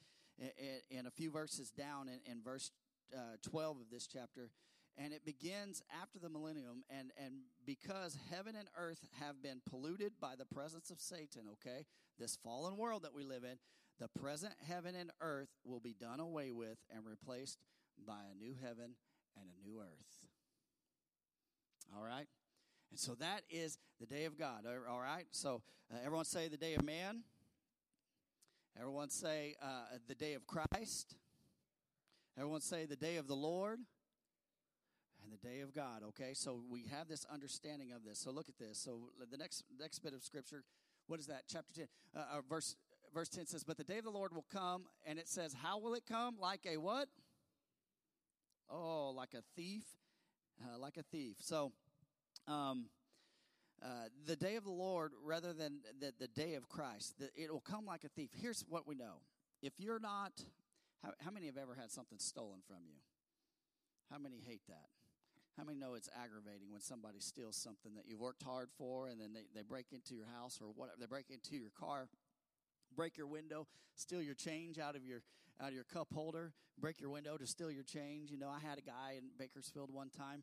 in, 0.90 1.06
a 1.06 1.10
few 1.10 1.30
verses 1.30 1.70
down 1.70 2.08
in, 2.08 2.20
in 2.30 2.42
verse 2.42 2.70
uh, 3.14 3.36
12 3.42 3.78
of 3.80 3.90
this 3.90 4.06
chapter 4.06 4.50
and 4.98 5.12
it 5.12 5.26
begins 5.26 5.82
after 6.02 6.18
the 6.18 6.28
millennium 6.28 6.82
and 6.88 7.10
and 7.22 7.34
because 7.66 8.16
heaven 8.30 8.54
and 8.56 8.68
earth 8.78 9.06
have 9.20 9.42
been 9.42 9.60
polluted 9.68 10.12
by 10.20 10.34
the 10.36 10.44
presence 10.44 10.90
of 10.90 11.00
satan 11.00 11.42
okay 11.52 11.84
this 12.18 12.36
fallen 12.42 12.76
world 12.76 13.02
that 13.02 13.14
we 13.14 13.22
live 13.22 13.44
in 13.44 13.58
the 13.98 14.08
present 14.08 14.52
heaven 14.68 14.94
and 14.94 15.10
earth 15.20 15.48
will 15.64 15.80
be 15.80 15.94
done 15.94 16.20
away 16.20 16.52
with 16.52 16.78
and 16.94 17.06
replaced 17.06 17.58
by 18.06 18.20
a 18.30 18.34
new 18.34 18.54
heaven 18.62 18.94
and 19.36 19.48
a 19.48 19.68
new 19.68 19.80
earth. 19.80 20.18
All 21.96 22.04
right? 22.04 22.26
And 22.90 22.98
so 22.98 23.14
that 23.14 23.42
is 23.48 23.78
the 24.00 24.06
day 24.06 24.24
of 24.24 24.38
god. 24.38 24.64
All 24.90 25.00
right? 25.00 25.26
So 25.30 25.62
uh, 25.92 25.98
everyone 26.04 26.26
say 26.26 26.48
the 26.48 26.56
day 26.56 26.74
of 26.74 26.84
man. 26.84 27.22
Everyone 28.78 29.08
say 29.08 29.54
uh, 29.62 29.96
the 30.06 30.14
day 30.14 30.34
of 30.34 30.46
christ 30.46 31.16
Everyone 32.38 32.60
say 32.60 32.84
the 32.84 32.96
day 32.96 33.16
of 33.16 33.28
the 33.28 33.34
Lord 33.34 33.78
and 35.24 35.32
the 35.32 35.38
day 35.38 35.60
of 35.60 35.72
God. 35.72 36.02
Okay, 36.08 36.34
so 36.34 36.60
we 36.70 36.84
have 36.90 37.08
this 37.08 37.24
understanding 37.32 37.92
of 37.92 38.04
this. 38.04 38.18
So 38.18 38.30
look 38.30 38.50
at 38.50 38.58
this. 38.58 38.78
So 38.78 39.10
the 39.30 39.38
next 39.38 39.64
next 39.80 40.00
bit 40.00 40.12
of 40.12 40.22
scripture, 40.22 40.62
what 41.06 41.18
is 41.18 41.26
that? 41.28 41.44
Chapter 41.50 41.72
ten, 41.72 41.88
uh, 42.14 42.36
uh, 42.36 42.40
verse 42.46 42.76
verse 43.14 43.30
ten 43.30 43.46
says, 43.46 43.64
"But 43.64 43.78
the 43.78 43.84
day 43.84 43.96
of 43.96 44.04
the 44.04 44.10
Lord 44.10 44.34
will 44.34 44.44
come," 44.52 44.84
and 45.06 45.18
it 45.18 45.28
says, 45.28 45.54
"How 45.54 45.78
will 45.78 45.94
it 45.94 46.04
come? 46.06 46.36
Like 46.38 46.66
a 46.66 46.76
what? 46.76 47.08
Oh, 48.68 49.12
like 49.16 49.32
a 49.32 49.42
thief, 49.56 49.84
uh, 50.62 50.78
like 50.78 50.98
a 50.98 51.02
thief." 51.02 51.36
So. 51.40 51.72
Um, 52.46 52.90
uh, 53.82 54.08
the 54.24 54.36
day 54.36 54.56
of 54.56 54.64
the 54.64 54.70
Lord 54.70 55.12
rather 55.22 55.52
than 55.52 55.80
the, 56.00 56.10
the 56.18 56.28
day 56.28 56.54
of 56.54 56.66
Christ. 56.66 57.18
The, 57.18 57.28
it 57.36 57.52
will 57.52 57.60
come 57.60 57.84
like 57.84 58.04
a 58.04 58.08
thief. 58.08 58.30
Here's 58.32 58.64
what 58.70 58.86
we 58.86 58.94
know. 58.94 59.20
If 59.60 59.74
you're 59.78 59.98
not 59.98 60.32
how, 61.06 61.12
how 61.24 61.30
many 61.30 61.46
have 61.46 61.56
ever 61.56 61.74
had 61.74 61.92
something 61.92 62.18
stolen 62.18 62.58
from 62.66 62.82
you? 62.84 62.98
How 64.10 64.18
many 64.18 64.42
hate 64.44 64.62
that? 64.68 64.90
How 65.56 65.64
many 65.64 65.78
know 65.78 65.94
it's 65.94 66.10
aggravating 66.20 66.70
when 66.70 66.80
somebody 66.80 67.20
steals 67.20 67.56
something 67.56 67.94
that 67.94 68.04
you've 68.06 68.20
worked 68.20 68.42
hard 68.42 68.68
for 68.76 69.06
and 69.08 69.20
then 69.20 69.32
they, 69.32 69.44
they 69.54 69.62
break 69.62 69.86
into 69.92 70.14
your 70.14 70.26
house 70.26 70.58
or 70.60 70.68
whatever, 70.74 70.98
they 71.00 71.06
break 71.06 71.30
into 71.30 71.56
your 71.56 71.70
car, 71.78 72.08
break 72.94 73.16
your 73.16 73.26
window, 73.26 73.66
steal 73.94 74.20
your 74.20 74.34
change 74.34 74.78
out 74.78 74.96
of 74.96 75.04
your 75.04 75.22
out 75.58 75.68
of 75.68 75.74
your 75.74 75.84
cup 75.84 76.08
holder, 76.12 76.52
break 76.78 77.00
your 77.00 77.08
window 77.08 77.38
to 77.38 77.46
steal 77.46 77.70
your 77.70 77.84
change. 77.84 78.30
You 78.30 78.36
know, 78.36 78.50
I 78.50 78.58
had 78.58 78.76
a 78.76 78.82
guy 78.82 79.14
in 79.16 79.30
Bakersfield 79.38 79.90
one 79.90 80.10
time, 80.10 80.42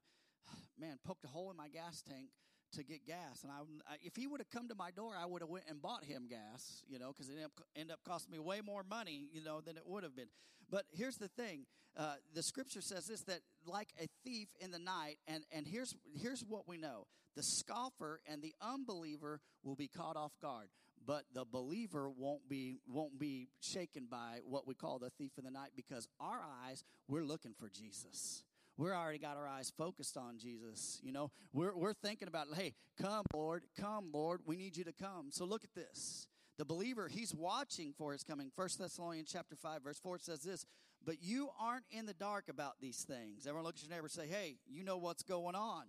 man, 0.80 0.98
poked 1.06 1.26
a 1.26 1.28
hole 1.28 1.52
in 1.52 1.58
my 1.58 1.68
gas 1.68 2.02
tank 2.02 2.30
to 2.74 2.84
get 2.84 3.06
gas. 3.06 3.44
And 3.44 3.52
I, 3.52 3.96
if 4.04 4.16
he 4.16 4.28
would 4.28 4.40
have 4.40 4.50
come 4.50 4.68
to 4.70 4.76
my 4.76 4.92
door, 4.92 5.14
I 5.20 5.26
would 5.26 5.42
have 5.42 5.50
went 5.50 5.66
and 5.70 5.82
bought 5.82 6.04
him 6.04 6.28
gas, 6.30 6.84
you 6.88 7.00
know, 7.00 7.14
because 7.14 7.30
it 7.30 7.38
ended 7.76 7.94
up 7.94 8.00
costing 8.08 8.32
me 8.32 8.40
way 8.40 8.62
more 8.62 8.84
money, 8.84 9.28
you 9.32 9.44
know, 9.44 9.62
than 9.62 9.78
it 9.78 9.84
would 9.86 10.04
have 10.04 10.16
been. 10.16 10.28
But 10.70 10.86
here's 10.92 11.18
the 11.18 11.28
thing: 11.28 11.66
uh, 11.98 12.16
the 12.34 12.44
Scripture 12.44 12.82
says 12.82 13.06
this 13.06 13.22
that 13.24 13.40
like 13.66 13.90
a 14.02 14.08
thief 14.24 14.48
in 14.60 14.72
the 14.72 14.80
night, 14.80 15.18
and 15.28 15.44
and 15.52 15.68
here's 15.68 15.96
here's 16.16 16.44
what 16.48 16.68
we 16.68 16.78
know: 16.78 17.08
the 17.36 17.44
scoffer 17.44 18.22
and 18.28 18.42
the 18.42 18.54
unbeliever 18.62 19.40
will 19.64 19.76
be 19.76 19.88
caught 19.88 20.16
off 20.16 20.32
guard, 20.42 20.70
but 21.06 21.24
the 21.34 21.46
believer 21.46 22.10
won't 22.10 22.48
be 22.50 22.80
won't 22.88 23.20
be 23.20 23.50
shaken 23.60 24.08
by 24.10 24.40
what 24.46 24.68
we 24.68 24.74
call 24.74 25.00
the 25.00 25.10
thief 25.12 25.32
in 25.38 25.44
the 25.44 25.52
night 25.52 25.72
because 25.76 26.08
our 26.20 26.42
eyes 26.66 26.84
we're 27.08 27.24
looking 27.24 27.54
for 27.60 27.70
Jesus 27.70 28.44
we're 28.78 28.94
already 28.94 29.20
got 29.20 29.38
our 29.38 29.48
eyes 29.48 29.72
focused 29.78 30.18
on 30.18 30.38
Jesus. 30.40 31.00
You 31.04 31.12
know, 31.12 31.32
we're, 31.54 31.76
we're 31.76 31.94
thinking 31.94 32.28
about, 32.28 32.48
hey, 32.56 32.74
come, 33.02 33.26
Lord, 33.34 33.64
come, 33.80 34.10
Lord, 34.12 34.42
we 34.46 34.56
need 34.56 34.76
you 34.76 34.84
to 34.86 34.94
come. 34.94 35.28
So 35.32 35.46
look 35.46 35.64
at 35.64 35.74
this. 35.76 36.28
The 36.58 36.66
believer, 36.66 37.08
he's 37.08 37.34
watching 37.34 37.94
for 37.98 38.12
his 38.14 38.24
coming. 38.24 38.52
First 38.56 38.80
Thessalonians 38.80 39.30
chapter 39.32 39.56
5, 39.56 39.84
verse 39.84 40.00
4 40.00 40.20
says 40.20 40.42
this, 40.42 40.66
but 41.06 41.22
you 41.22 41.50
aren't 41.60 41.86
in 41.92 42.06
the 42.06 42.14
dark 42.14 42.46
about 42.50 42.74
these 42.80 43.04
things. 43.04 43.46
Everyone 43.46 43.66
look 43.66 43.76
at 43.76 43.84
your 43.84 43.90
neighbor 43.90 44.06
and 44.06 44.12
say, 44.12 44.28
hey, 44.28 44.58
you 44.68 44.84
know 44.84 44.98
what's 44.98 45.24
going 45.24 45.56
on. 45.56 45.84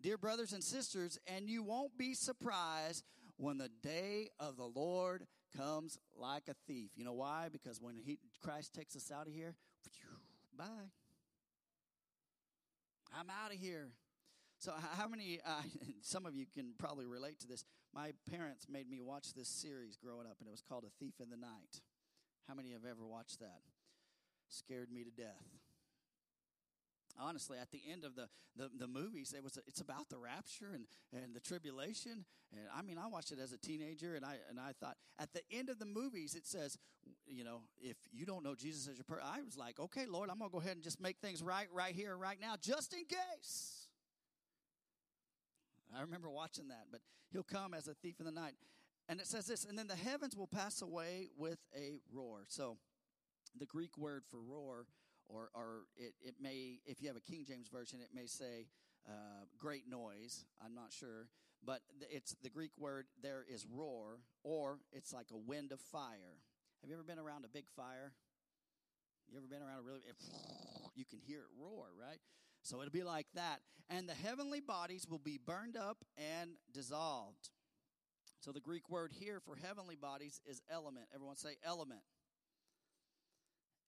Dear 0.00 0.18
brothers 0.18 0.52
and 0.52 0.62
sisters, 0.62 1.18
and 1.26 1.48
you 1.48 1.62
won't 1.62 1.96
be 1.96 2.14
surprised 2.14 3.04
when 3.36 3.58
the 3.58 3.70
day 3.82 4.28
of 4.38 4.56
the 4.56 4.66
Lord 4.66 5.26
comes 5.56 5.98
like 6.16 6.44
a 6.48 6.54
thief. 6.66 6.90
You 6.96 7.04
know 7.04 7.14
why? 7.14 7.48
Because 7.50 7.80
when 7.80 7.96
he, 7.96 8.18
Christ 8.42 8.74
takes 8.74 8.94
us 8.96 9.10
out 9.10 9.26
of 9.26 9.32
here, 9.32 9.54
bye. 10.56 10.90
I'm 13.16 13.30
out 13.30 13.52
of 13.52 13.58
here. 13.58 13.90
So, 14.58 14.72
how 14.96 15.08
many, 15.08 15.40
uh, 15.44 15.62
some 16.02 16.26
of 16.26 16.34
you 16.34 16.46
can 16.52 16.72
probably 16.78 17.06
relate 17.06 17.40
to 17.40 17.46
this. 17.46 17.64
My 17.94 18.12
parents 18.30 18.66
made 18.68 18.88
me 18.88 19.00
watch 19.00 19.34
this 19.34 19.48
series 19.48 19.96
growing 19.96 20.26
up, 20.26 20.36
and 20.40 20.48
it 20.48 20.50
was 20.50 20.62
called 20.62 20.84
A 20.84 20.90
Thief 20.98 21.14
in 21.22 21.30
the 21.30 21.36
Night. 21.36 21.80
How 22.48 22.54
many 22.54 22.72
have 22.72 22.84
ever 22.84 23.06
watched 23.06 23.40
that? 23.40 23.60
Scared 24.48 24.90
me 24.90 25.04
to 25.04 25.10
death 25.10 25.63
honestly 27.18 27.58
at 27.60 27.70
the 27.70 27.80
end 27.90 28.04
of 28.04 28.14
the, 28.14 28.28
the, 28.56 28.70
the 28.78 28.86
movies 28.86 29.34
it 29.36 29.42
was 29.42 29.58
it's 29.66 29.80
about 29.80 30.08
the 30.08 30.18
rapture 30.18 30.72
and, 30.74 30.86
and 31.12 31.34
the 31.34 31.40
tribulation. 31.40 32.24
And 32.52 32.62
i 32.76 32.82
mean 32.82 32.98
i 32.98 33.06
watched 33.06 33.32
it 33.32 33.38
as 33.42 33.52
a 33.52 33.58
teenager 33.58 34.14
and 34.14 34.24
i 34.24 34.36
and 34.48 34.58
i 34.60 34.72
thought 34.80 34.96
at 35.18 35.32
the 35.32 35.42
end 35.50 35.68
of 35.68 35.78
the 35.78 35.86
movies 35.86 36.34
it 36.34 36.46
says 36.46 36.78
you 37.26 37.44
know 37.44 37.62
if 37.80 37.96
you 38.12 38.26
don't 38.26 38.44
know 38.44 38.54
jesus 38.54 38.88
as 38.88 38.96
your 38.96 39.04
person 39.04 39.24
i 39.26 39.42
was 39.42 39.56
like 39.56 39.80
okay 39.80 40.06
lord 40.06 40.30
i'm 40.30 40.38
gonna 40.38 40.50
go 40.50 40.60
ahead 40.60 40.76
and 40.76 40.82
just 40.82 41.00
make 41.00 41.18
things 41.18 41.42
right 41.42 41.66
right 41.72 41.94
here 41.94 42.16
right 42.16 42.38
now 42.40 42.54
just 42.60 42.92
in 42.92 43.04
case. 43.04 43.88
I 45.96 46.00
remember 46.00 46.30
watching 46.30 46.68
that 46.68 46.86
but 46.90 47.00
he'll 47.32 47.42
come 47.42 47.74
as 47.74 47.88
a 47.88 47.94
thief 47.94 48.20
in 48.20 48.26
the 48.26 48.32
night. 48.32 48.54
And 49.08 49.20
it 49.20 49.26
says 49.26 49.46
this 49.46 49.64
and 49.64 49.78
then 49.78 49.86
the 49.86 49.96
heavens 49.96 50.36
will 50.36 50.46
pass 50.46 50.80
away 50.80 51.28
with 51.36 51.58
a 51.76 52.00
roar. 52.12 52.44
So 52.48 52.78
the 53.58 53.66
greek 53.66 53.98
word 53.98 54.22
for 54.30 54.40
roar 54.40 54.86
or, 55.28 55.50
or 55.54 55.86
it, 55.96 56.14
it 56.22 56.34
may, 56.40 56.80
if 56.86 57.00
you 57.00 57.08
have 57.08 57.16
a 57.16 57.20
King 57.20 57.44
James 57.46 57.68
version, 57.68 58.00
it 58.00 58.10
may 58.14 58.26
say 58.26 58.66
uh, 59.08 59.44
great 59.58 59.88
noise. 59.88 60.44
I'm 60.64 60.74
not 60.74 60.92
sure. 60.92 61.28
But 61.64 61.80
it's 62.10 62.36
the 62.42 62.50
Greek 62.50 62.72
word 62.78 63.06
there 63.22 63.44
is 63.48 63.66
roar, 63.66 64.18
or 64.42 64.78
it's 64.92 65.12
like 65.12 65.26
a 65.32 65.36
wind 65.36 65.72
of 65.72 65.80
fire. 65.80 66.42
Have 66.82 66.90
you 66.90 66.94
ever 66.94 67.04
been 67.04 67.18
around 67.18 67.44
a 67.46 67.48
big 67.48 67.70
fire? 67.74 68.12
You 69.30 69.38
ever 69.38 69.46
been 69.46 69.62
around 69.62 69.78
a 69.78 69.82
really, 69.82 70.00
you 70.94 71.04
can 71.06 71.20
hear 71.26 71.40
it 71.40 71.46
roar, 71.58 71.86
right? 71.98 72.18
So 72.62 72.80
it'll 72.80 72.92
be 72.92 73.02
like 73.02 73.26
that. 73.34 73.60
And 73.88 74.08
the 74.08 74.14
heavenly 74.14 74.60
bodies 74.60 75.06
will 75.08 75.18
be 75.18 75.38
burned 75.38 75.76
up 75.76 76.04
and 76.16 76.50
dissolved. 76.72 77.50
So 78.40 78.52
the 78.52 78.60
Greek 78.60 78.90
word 78.90 79.12
here 79.18 79.40
for 79.40 79.56
heavenly 79.56 79.96
bodies 79.96 80.40
is 80.46 80.60
element. 80.70 81.06
Everyone 81.14 81.36
say 81.36 81.56
element. 81.64 82.00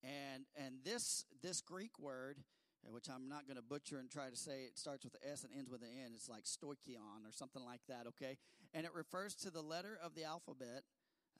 And 0.02 0.44
and 0.56 0.76
this 0.84 1.24
this 1.42 1.60
Greek 1.60 1.98
word, 1.98 2.38
uh, 2.86 2.92
which 2.92 3.08
I'm 3.08 3.28
not 3.28 3.46
going 3.46 3.56
to 3.56 3.62
butcher 3.62 3.98
and 3.98 4.10
try 4.10 4.28
to 4.28 4.36
say, 4.36 4.64
it 4.64 4.78
starts 4.78 5.04
with 5.04 5.14
an 5.14 5.20
S 5.30 5.44
and 5.44 5.52
ends 5.56 5.70
with 5.70 5.82
an 5.82 5.88
N. 6.04 6.12
It's 6.14 6.28
like 6.28 6.44
stoicheion 6.44 7.24
or 7.26 7.32
something 7.32 7.64
like 7.64 7.80
that. 7.88 8.06
Okay, 8.08 8.36
and 8.74 8.86
it 8.86 8.94
refers 8.94 9.34
to 9.36 9.50
the 9.50 9.62
letter 9.62 9.98
of 10.02 10.14
the 10.14 10.24
alphabet, 10.24 10.84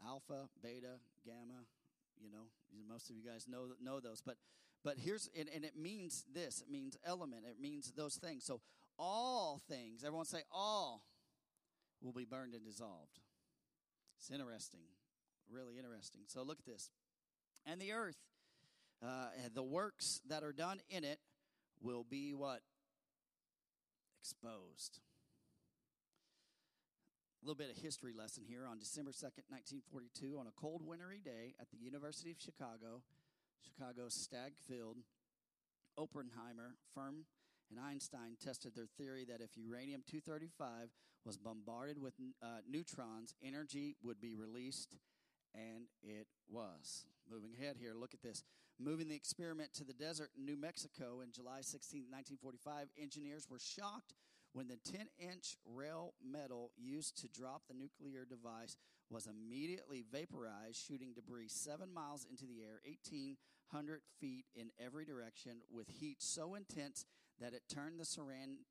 alpha, 0.04 0.48
beta, 0.62 1.00
gamma, 1.24 1.66
You 2.22 2.30
know, 2.30 2.46
most 2.88 3.10
of 3.10 3.16
you 3.16 3.22
guys 3.22 3.46
know 3.48 3.68
know 3.80 4.00
those. 4.00 4.22
But 4.24 4.36
but 4.84 4.98
here's 4.98 5.28
and, 5.38 5.48
and 5.54 5.64
it 5.64 5.76
means 5.76 6.24
this. 6.32 6.60
It 6.60 6.70
means 6.70 6.96
element. 7.04 7.44
It 7.48 7.60
means 7.60 7.92
those 7.96 8.16
things. 8.16 8.44
So 8.44 8.60
all 8.98 9.60
things. 9.68 10.04
Everyone 10.04 10.26
say 10.26 10.42
all 10.50 11.02
will 12.02 12.12
be 12.12 12.24
burned 12.24 12.54
and 12.54 12.64
dissolved. 12.64 13.20
It's 14.18 14.30
interesting, 14.30 14.86
really 15.50 15.76
interesting. 15.76 16.22
So 16.26 16.42
look 16.42 16.58
at 16.58 16.66
this. 16.66 16.90
And 17.66 17.80
the 17.80 17.92
earth, 17.92 18.16
uh, 19.02 19.26
the 19.54 19.62
works 19.62 20.20
that 20.28 20.42
are 20.42 20.52
done 20.52 20.80
in 20.90 21.04
it 21.04 21.18
will 21.82 22.04
be 22.08 22.34
what? 22.34 22.60
Exposed. 24.20 25.00
A 27.42 27.46
little 27.46 27.56
bit 27.56 27.70
of 27.70 27.82
history 27.82 28.12
lesson 28.16 28.42
here. 28.48 28.66
On 28.66 28.78
December 28.78 29.12
2nd, 29.12 29.46
1942, 29.48 30.38
on 30.38 30.46
a 30.46 30.60
cold 30.60 30.82
wintry 30.84 31.20
day 31.24 31.54
at 31.60 31.70
the 31.70 31.76
University 31.76 32.30
of 32.30 32.36
Chicago, 32.40 33.02
Chicago's 33.62 34.14
Stagg 34.14 34.52
Field, 34.68 34.96
Oppenheimer, 35.96 36.74
Fermi, 36.94 37.26
and 37.70 37.80
Einstein 37.80 38.36
tested 38.42 38.74
their 38.74 38.86
theory 38.98 39.24
that 39.24 39.40
if 39.40 39.50
uranium 39.56 40.02
235 40.08 40.90
was 41.24 41.36
bombarded 41.36 42.00
with 42.00 42.14
uh, 42.42 42.46
neutrons, 42.68 43.34
energy 43.42 43.96
would 44.02 44.20
be 44.20 44.34
released, 44.34 44.96
and 45.56 45.86
it 46.02 46.26
was. 46.48 47.06
Moving 47.30 47.50
ahead 47.58 47.76
here, 47.78 47.94
look 47.94 48.14
at 48.14 48.22
this. 48.22 48.44
Moving 48.78 49.08
the 49.08 49.16
experiment 49.16 49.72
to 49.74 49.84
the 49.84 49.94
desert 49.94 50.30
in 50.36 50.44
New 50.44 50.56
Mexico 50.56 51.22
in 51.24 51.32
July 51.32 51.60
16, 51.62 52.04
1945, 52.10 52.88
engineers 53.00 53.46
were 53.50 53.58
shocked 53.58 54.14
when 54.52 54.68
the 54.68 54.78
10 54.90 55.06
inch 55.18 55.56
rail 55.64 56.14
metal 56.24 56.72
used 56.76 57.18
to 57.20 57.28
drop 57.28 57.62
the 57.68 57.74
nuclear 57.74 58.24
device 58.24 58.76
was 59.10 59.26
immediately 59.26 60.04
vaporized, 60.10 60.76
shooting 60.76 61.12
debris 61.14 61.48
seven 61.48 61.92
miles 61.92 62.26
into 62.28 62.44
the 62.44 62.62
air, 62.62 62.80
1,800 62.86 64.00
feet 64.18 64.46
in 64.54 64.70
every 64.84 65.04
direction, 65.04 65.58
with 65.70 65.88
heat 66.00 66.22
so 66.22 66.54
intense 66.54 67.04
that 67.40 67.52
it 67.52 67.62
turned 67.68 68.00
the 68.00 68.04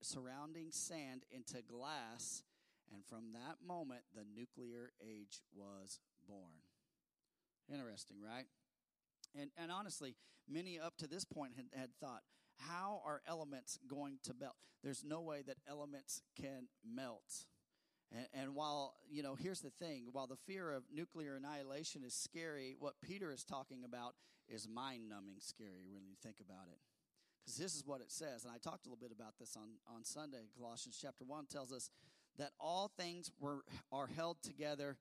surrounding 0.02 0.72
sand 0.72 1.24
into 1.32 1.62
glass, 1.62 2.44
and 2.92 3.06
from 3.06 3.34
that 3.34 3.58
moment, 3.66 4.02
the 4.14 4.26
nuclear 4.36 4.92
age 5.02 5.42
was 5.56 6.00
born. 6.28 6.65
Interesting, 7.72 8.18
right? 8.26 8.46
And, 9.40 9.50
and 9.58 9.72
honestly, 9.72 10.16
many 10.48 10.80
up 10.80 10.98
to 10.98 11.08
this 11.08 11.26
point 11.26 11.54
had, 11.56 11.66
had 11.78 11.90
thought, 12.00 12.22
how 12.58 13.02
are 13.06 13.22
elements 13.28 13.80
going 13.88 14.20
to 14.24 14.34
melt? 14.40 14.56
There's 14.84 15.04
no 15.04 15.22
way 15.22 15.42
that 15.46 15.58
elements 15.68 16.22
can 16.40 16.68
melt. 16.86 17.46
And, 18.12 18.28
and, 18.34 18.56
while, 18.56 18.94
you 19.10 19.24
know, 19.24 19.36
here's 19.36 19.62
the 19.62 19.72
thing 19.72 20.08
while 20.12 20.28
the 20.28 20.38
fear 20.48 20.72
of 20.72 20.84
nuclear 20.94 21.36
annihilation 21.36 22.04
is 22.04 22.14
scary, 22.14 22.76
what 22.80 22.94
Peter 23.04 23.32
is 23.32 23.44
talking 23.44 23.84
about 23.84 24.14
is 24.48 24.68
mind 24.68 25.10
numbing 25.10 25.38
scary 25.40 25.90
when 25.92 26.06
you 26.06 26.14
think 26.22 26.38
about 26.40 26.68
it. 26.72 26.80
Because 27.44 27.58
this 27.58 27.76
is 27.76 27.84
what 27.86 28.02
it 28.02 28.12
says, 28.12 28.44
and 28.44 28.54
I 28.54 28.58
talked 28.58 28.86
a 28.86 28.90
little 28.90 29.02
bit 29.02 29.16
about 29.16 29.34
this 29.40 29.56
on, 29.56 29.70
on 29.94 30.04
Sunday. 30.04 30.50
Colossians 30.58 30.98
chapter 31.00 31.24
1 31.24 31.46
tells 31.46 31.72
us 31.72 31.90
that 32.38 32.52
all 32.60 32.92
things 32.98 33.32
were, 33.40 33.60
are 33.92 34.08
held 34.08 34.42
together 34.42 34.98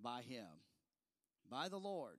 by 0.00 0.22
Him, 0.22 0.46
by 1.50 1.68
the 1.68 1.78
Lord. 1.78 2.18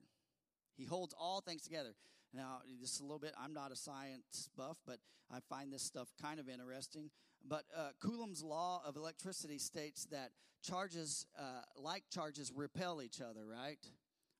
He 0.76 0.84
holds 0.84 1.14
all 1.18 1.40
things 1.40 1.62
together. 1.62 1.94
Now, 2.32 2.60
just 2.80 3.00
a 3.00 3.02
little 3.02 3.18
bit, 3.18 3.34
I'm 3.42 3.52
not 3.52 3.72
a 3.72 3.76
science 3.76 4.48
buff, 4.56 4.78
but 4.86 4.98
I 5.30 5.38
find 5.48 5.72
this 5.72 5.82
stuff 5.82 6.08
kind 6.20 6.38
of 6.38 6.48
interesting. 6.48 7.10
But 7.46 7.64
uh, 7.76 7.90
Coulomb's 8.00 8.42
law 8.42 8.82
of 8.86 8.96
electricity 8.96 9.58
states 9.58 10.06
that 10.10 10.30
charges, 10.62 11.26
uh, 11.38 11.62
like 11.76 12.04
charges, 12.10 12.52
repel 12.54 13.02
each 13.02 13.20
other, 13.20 13.46
right? 13.46 13.78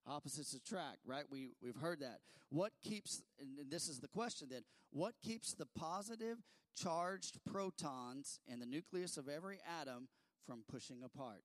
Opposites 0.07 0.53
attract, 0.53 0.99
right? 1.05 1.25
We, 1.29 1.49
we've 1.61 1.75
heard 1.75 1.99
that. 1.99 2.19
What 2.49 2.71
keeps, 2.83 3.21
and 3.39 3.69
this 3.69 3.87
is 3.87 3.99
the 3.99 4.07
question 4.07 4.47
then, 4.49 4.63
what 4.91 5.13
keeps 5.23 5.53
the 5.53 5.65
positive 5.65 6.37
charged 6.75 7.39
protons 7.45 8.39
in 8.47 8.59
the 8.59 8.65
nucleus 8.65 9.17
of 9.17 9.29
every 9.29 9.59
atom 9.81 10.07
from 10.45 10.63
pushing 10.69 11.03
apart? 11.03 11.43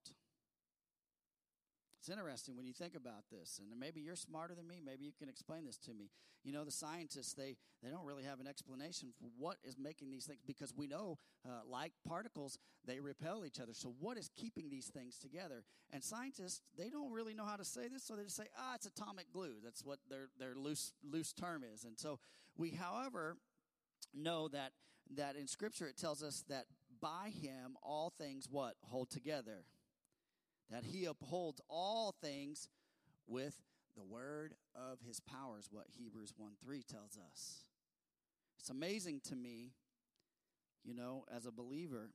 It's 1.99 2.09
interesting 2.09 2.55
when 2.55 2.65
you 2.67 2.73
think 2.73 2.95
about 2.95 3.23
this, 3.31 3.59
and 3.59 3.79
maybe 3.79 4.01
you're 4.01 4.15
smarter 4.15 4.53
than 4.53 4.67
me. 4.67 4.81
Maybe 4.83 5.03
you 5.05 5.11
can 5.17 5.29
explain 5.29 5.65
this 5.65 5.77
to 5.79 5.93
me. 5.93 6.09
You 6.43 6.53
know, 6.53 6.63
the 6.63 6.71
scientists 6.71 7.33
they 7.33 7.57
they 7.83 7.89
don't 7.89 8.05
really 8.05 8.23
have 8.23 8.39
an 8.39 8.47
explanation 8.47 9.09
for 9.19 9.29
what 9.37 9.57
is 9.63 9.77
making 9.77 10.11
these 10.11 10.25
things 10.25 10.39
because 10.45 10.73
we 10.75 10.87
know, 10.87 11.17
uh, 11.45 11.61
like 11.69 11.93
particles, 12.07 12.59
they 12.85 12.99
repel 12.99 13.45
each 13.45 13.59
other. 13.59 13.73
So, 13.73 13.93
what 13.99 14.17
is 14.17 14.29
keeping 14.35 14.69
these 14.69 14.87
things 14.87 15.17
together? 15.17 15.63
And 15.91 16.03
scientists 16.03 16.61
they 16.77 16.89
don't 16.89 17.11
really 17.11 17.33
know 17.33 17.45
how 17.45 17.55
to 17.55 17.65
say 17.65 17.87
this, 17.87 18.03
so 18.03 18.15
they 18.15 18.23
just 18.23 18.37
say, 18.37 18.47
ah, 18.57 18.75
it's 18.75 18.85
atomic 18.85 19.31
glue. 19.33 19.55
That's 19.63 19.83
what 19.83 19.99
their 20.09 20.29
their 20.39 20.55
loose 20.55 20.93
loose 21.03 21.33
term 21.33 21.63
is. 21.63 21.83
And 21.83 21.97
so, 21.97 22.19
we, 22.57 22.71
however, 22.71 23.37
know 24.13 24.47
that 24.49 24.71
that 25.15 25.35
in 25.35 25.47
Scripture 25.47 25.87
it 25.87 25.97
tells 25.97 26.21
us 26.21 26.43
that 26.47 26.65
by 27.01 27.31
Him 27.41 27.75
all 27.81 28.13
things 28.17 28.47
what 28.49 28.75
hold 28.83 29.09
together 29.09 29.63
that 30.71 30.83
he 30.83 31.05
upholds 31.05 31.61
all 31.69 32.15
things 32.21 32.67
with 33.27 33.57
the 33.95 34.03
word 34.03 34.53
of 34.75 34.99
his 35.05 35.19
powers, 35.19 35.69
what 35.71 35.85
Hebrews 35.97 36.33
1 36.37 36.51
3 36.63 36.83
tells 36.83 37.17
us. 37.31 37.61
It's 38.59 38.69
amazing 38.69 39.21
to 39.29 39.35
me, 39.35 39.71
you 40.83 40.93
know, 40.93 41.25
as 41.33 41.45
a 41.45 41.51
believer, 41.51 42.11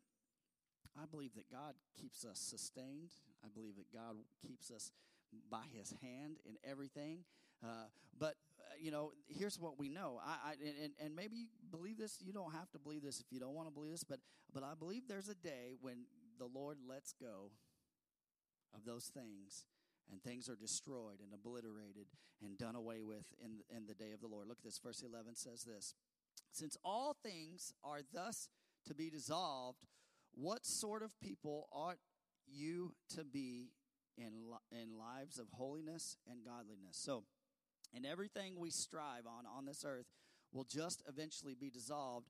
I 1.01 1.07
believe 1.07 1.35
that 1.35 1.51
God 1.51 1.75
keeps 1.99 2.25
us 2.25 2.38
sustained. 2.38 3.11
I 3.45 3.49
believe 3.53 3.77
that 3.77 3.93
God 3.93 4.17
keeps 4.47 4.71
us 4.71 4.93
by 5.51 5.65
his 5.73 5.95
hand 6.03 6.37
in 6.45 6.57
everything. 6.69 7.21
Uh, 7.65 7.87
but, 8.19 8.35
uh, 8.61 8.75
you 8.81 8.91
know, 8.91 9.12
here's 9.29 9.59
what 9.59 9.79
we 9.79 9.88
know. 9.88 10.21
I, 10.25 10.51
I 10.51 10.53
and, 10.83 10.93
and 11.03 11.17
maybe 11.17 11.47
believe 11.71 11.99
this. 11.99 12.19
You 12.21 12.33
don't 12.33 12.53
have 12.53 12.71
to 12.73 12.79
believe 12.79 13.03
this 13.03 13.21
if 13.21 13.27
you 13.31 13.41
don't 13.41 13.55
want 13.55 13.69
to 13.69 13.75
believe 13.75 13.93
this. 13.93 14.05
But, 14.05 14.21
but 14.53 14.62
I 14.62 14.75
believe 14.79 15.05
there's 15.09 15.29
a 15.29 15.35
day 15.35 15.75
when 15.81 16.05
the 16.38 16.47
Lord 16.47 16.79
lets 16.87 17.15
go 17.15 17.51
of 18.75 18.85
those 18.85 19.11
things 19.13 19.65
and 20.11 20.23
things 20.23 20.49
are 20.49 20.57
destroyed 20.57 21.21
and 21.23 21.33
obliterated 21.33 22.07
and 22.43 22.59
done 22.59 22.75
away 22.75 23.01
with 23.03 23.25
in, 23.45 23.61
in 23.75 23.87
the 23.87 23.95
day 23.95 24.13
of 24.13 24.21
the 24.21 24.27
Lord. 24.27 24.49
Look 24.49 24.59
at 24.59 24.65
this. 24.65 24.79
Verse 24.83 25.03
11 25.03 25.37
says 25.37 25.65
this 25.65 25.95
Since 26.53 26.77
all 26.85 27.17
things 27.23 27.73
are 27.85 28.01
thus 28.13 28.49
to 28.87 28.95
be 28.95 29.11
dissolved, 29.11 29.87
what 30.35 30.65
sort 30.65 31.03
of 31.03 31.19
people 31.21 31.69
ought 31.73 31.99
you 32.47 32.95
to 33.17 33.25
be 33.25 33.71
in, 34.17 34.33
in 34.71 34.99
lives 34.99 35.39
of 35.39 35.47
holiness 35.53 36.17
and 36.29 36.45
godliness? 36.45 36.99
So, 36.99 37.25
in 37.95 38.05
everything 38.05 38.59
we 38.59 38.71
strive 38.71 39.27
on 39.27 39.45
on 39.47 39.67
this 39.67 39.85
earth 39.87 40.07
will 40.53 40.65
just 40.65 41.03
eventually 41.09 41.55
be 41.59 41.71
dissolved 41.71 42.29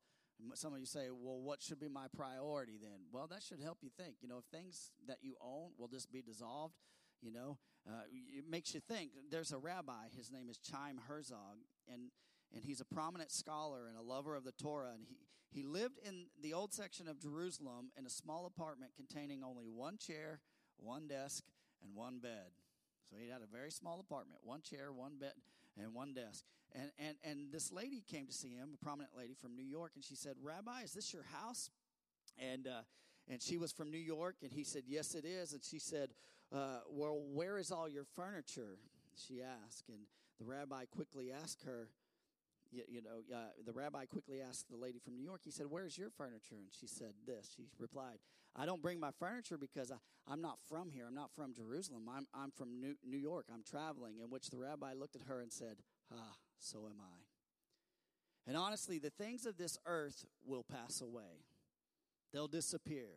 some 0.54 0.74
of 0.74 0.80
you 0.80 0.86
say, 0.86 1.08
well, 1.10 1.40
what 1.40 1.62
should 1.62 1.80
be 1.80 1.88
my 1.88 2.06
priority 2.16 2.78
then? 2.80 3.06
Well, 3.12 3.26
that 3.28 3.42
should 3.42 3.60
help 3.60 3.78
you 3.82 3.90
think. 3.96 4.16
You 4.20 4.28
know, 4.28 4.38
if 4.38 4.44
things 4.44 4.90
that 5.06 5.18
you 5.22 5.36
own 5.40 5.70
will 5.78 5.88
just 5.88 6.12
be 6.12 6.22
dissolved, 6.22 6.74
you 7.20 7.32
know, 7.32 7.58
uh, 7.88 8.02
it 8.10 8.44
makes 8.48 8.74
you 8.74 8.80
think. 8.80 9.10
There's 9.30 9.52
a 9.52 9.58
rabbi, 9.58 10.08
his 10.16 10.30
name 10.30 10.48
is 10.48 10.58
Chaim 10.72 11.00
Herzog, 11.08 11.58
and, 11.92 12.10
and 12.54 12.64
he's 12.64 12.80
a 12.80 12.84
prominent 12.84 13.30
scholar 13.30 13.88
and 13.88 13.96
a 13.96 14.02
lover 14.02 14.36
of 14.36 14.44
the 14.44 14.52
Torah. 14.52 14.92
And 14.94 15.04
he, 15.06 15.16
he 15.50 15.62
lived 15.62 15.98
in 16.04 16.26
the 16.40 16.54
old 16.54 16.72
section 16.72 17.08
of 17.08 17.20
Jerusalem 17.20 17.90
in 17.96 18.06
a 18.06 18.10
small 18.10 18.46
apartment 18.46 18.92
containing 18.96 19.42
only 19.44 19.66
one 19.66 19.98
chair, 19.98 20.40
one 20.76 21.06
desk, 21.06 21.44
and 21.82 21.94
one 21.94 22.18
bed. 22.18 22.50
So 23.10 23.16
he 23.20 23.28
had 23.28 23.42
a 23.42 23.56
very 23.56 23.70
small 23.70 24.00
apartment, 24.00 24.40
one 24.42 24.62
chair, 24.62 24.92
one 24.92 25.18
bed, 25.18 25.32
and 25.76 25.94
one 25.94 26.14
desk. 26.14 26.44
And, 26.74 26.90
and, 26.98 27.16
and 27.24 27.52
this 27.52 27.70
lady 27.70 28.02
came 28.10 28.26
to 28.26 28.32
see 28.32 28.54
him, 28.54 28.70
a 28.74 28.84
prominent 28.84 29.16
lady 29.16 29.34
from 29.34 29.54
New 29.54 29.64
York, 29.64 29.92
and 29.94 30.04
she 30.04 30.16
said, 30.16 30.36
Rabbi, 30.42 30.82
is 30.82 30.92
this 30.92 31.12
your 31.12 31.24
house? 31.24 31.70
And, 32.38 32.66
uh, 32.66 32.82
and 33.28 33.42
she 33.42 33.58
was 33.58 33.72
from 33.72 33.90
New 33.90 33.98
York, 33.98 34.36
and 34.42 34.50
he 34.50 34.64
said, 34.64 34.84
Yes, 34.86 35.14
it 35.14 35.24
is. 35.24 35.52
And 35.52 35.62
she 35.62 35.78
said, 35.78 36.10
uh, 36.52 36.80
Well, 36.90 37.20
where 37.32 37.58
is 37.58 37.70
all 37.70 37.88
your 37.88 38.04
furniture? 38.04 38.78
She 39.14 39.42
asked. 39.42 39.88
And 39.88 40.00
the 40.38 40.46
rabbi 40.46 40.84
quickly 40.86 41.30
asked 41.30 41.62
her, 41.64 41.88
you, 42.72 42.82
you 42.88 43.02
know, 43.02 43.22
uh, 43.34 43.50
the 43.64 43.72
rabbi 43.72 44.06
quickly 44.06 44.40
asked 44.40 44.70
the 44.70 44.76
lady 44.76 44.98
from 44.98 45.16
New 45.16 45.22
York, 45.22 45.42
he 45.44 45.50
said, 45.50 45.66
Where's 45.68 45.96
your 45.98 46.10
furniture? 46.10 46.56
And 46.56 46.68
she 46.70 46.86
said 46.86 47.12
this. 47.26 47.52
She 47.54 47.64
replied, 47.78 48.18
I 48.56 48.66
don't 48.66 48.82
bring 48.82 48.98
my 48.98 49.10
furniture 49.18 49.58
because 49.58 49.90
I, 49.90 49.96
I'm 50.26 50.40
not 50.40 50.58
from 50.68 50.90
here. 50.90 51.06
I'm 51.06 51.14
not 51.14 51.30
from 51.34 51.54
Jerusalem. 51.54 52.08
I'm, 52.10 52.26
I'm 52.34 52.50
from 52.50 52.80
New, 52.80 52.94
New 53.06 53.18
York. 53.18 53.46
I'm 53.52 53.62
traveling. 53.62 54.18
In 54.22 54.30
which 54.30 54.50
the 54.50 54.58
rabbi 54.58 54.94
looked 54.94 55.16
at 55.16 55.22
her 55.22 55.40
and 55.40 55.52
said, 55.52 55.76
Ah, 56.12 56.36
so 56.62 56.78
am 56.86 57.00
I. 57.00 57.18
And 58.46 58.56
honestly, 58.56 58.98
the 58.98 59.10
things 59.10 59.46
of 59.46 59.56
this 59.56 59.78
earth 59.86 60.24
will 60.44 60.64
pass 60.64 61.00
away, 61.00 61.44
they'll 62.32 62.48
disappear. 62.48 63.08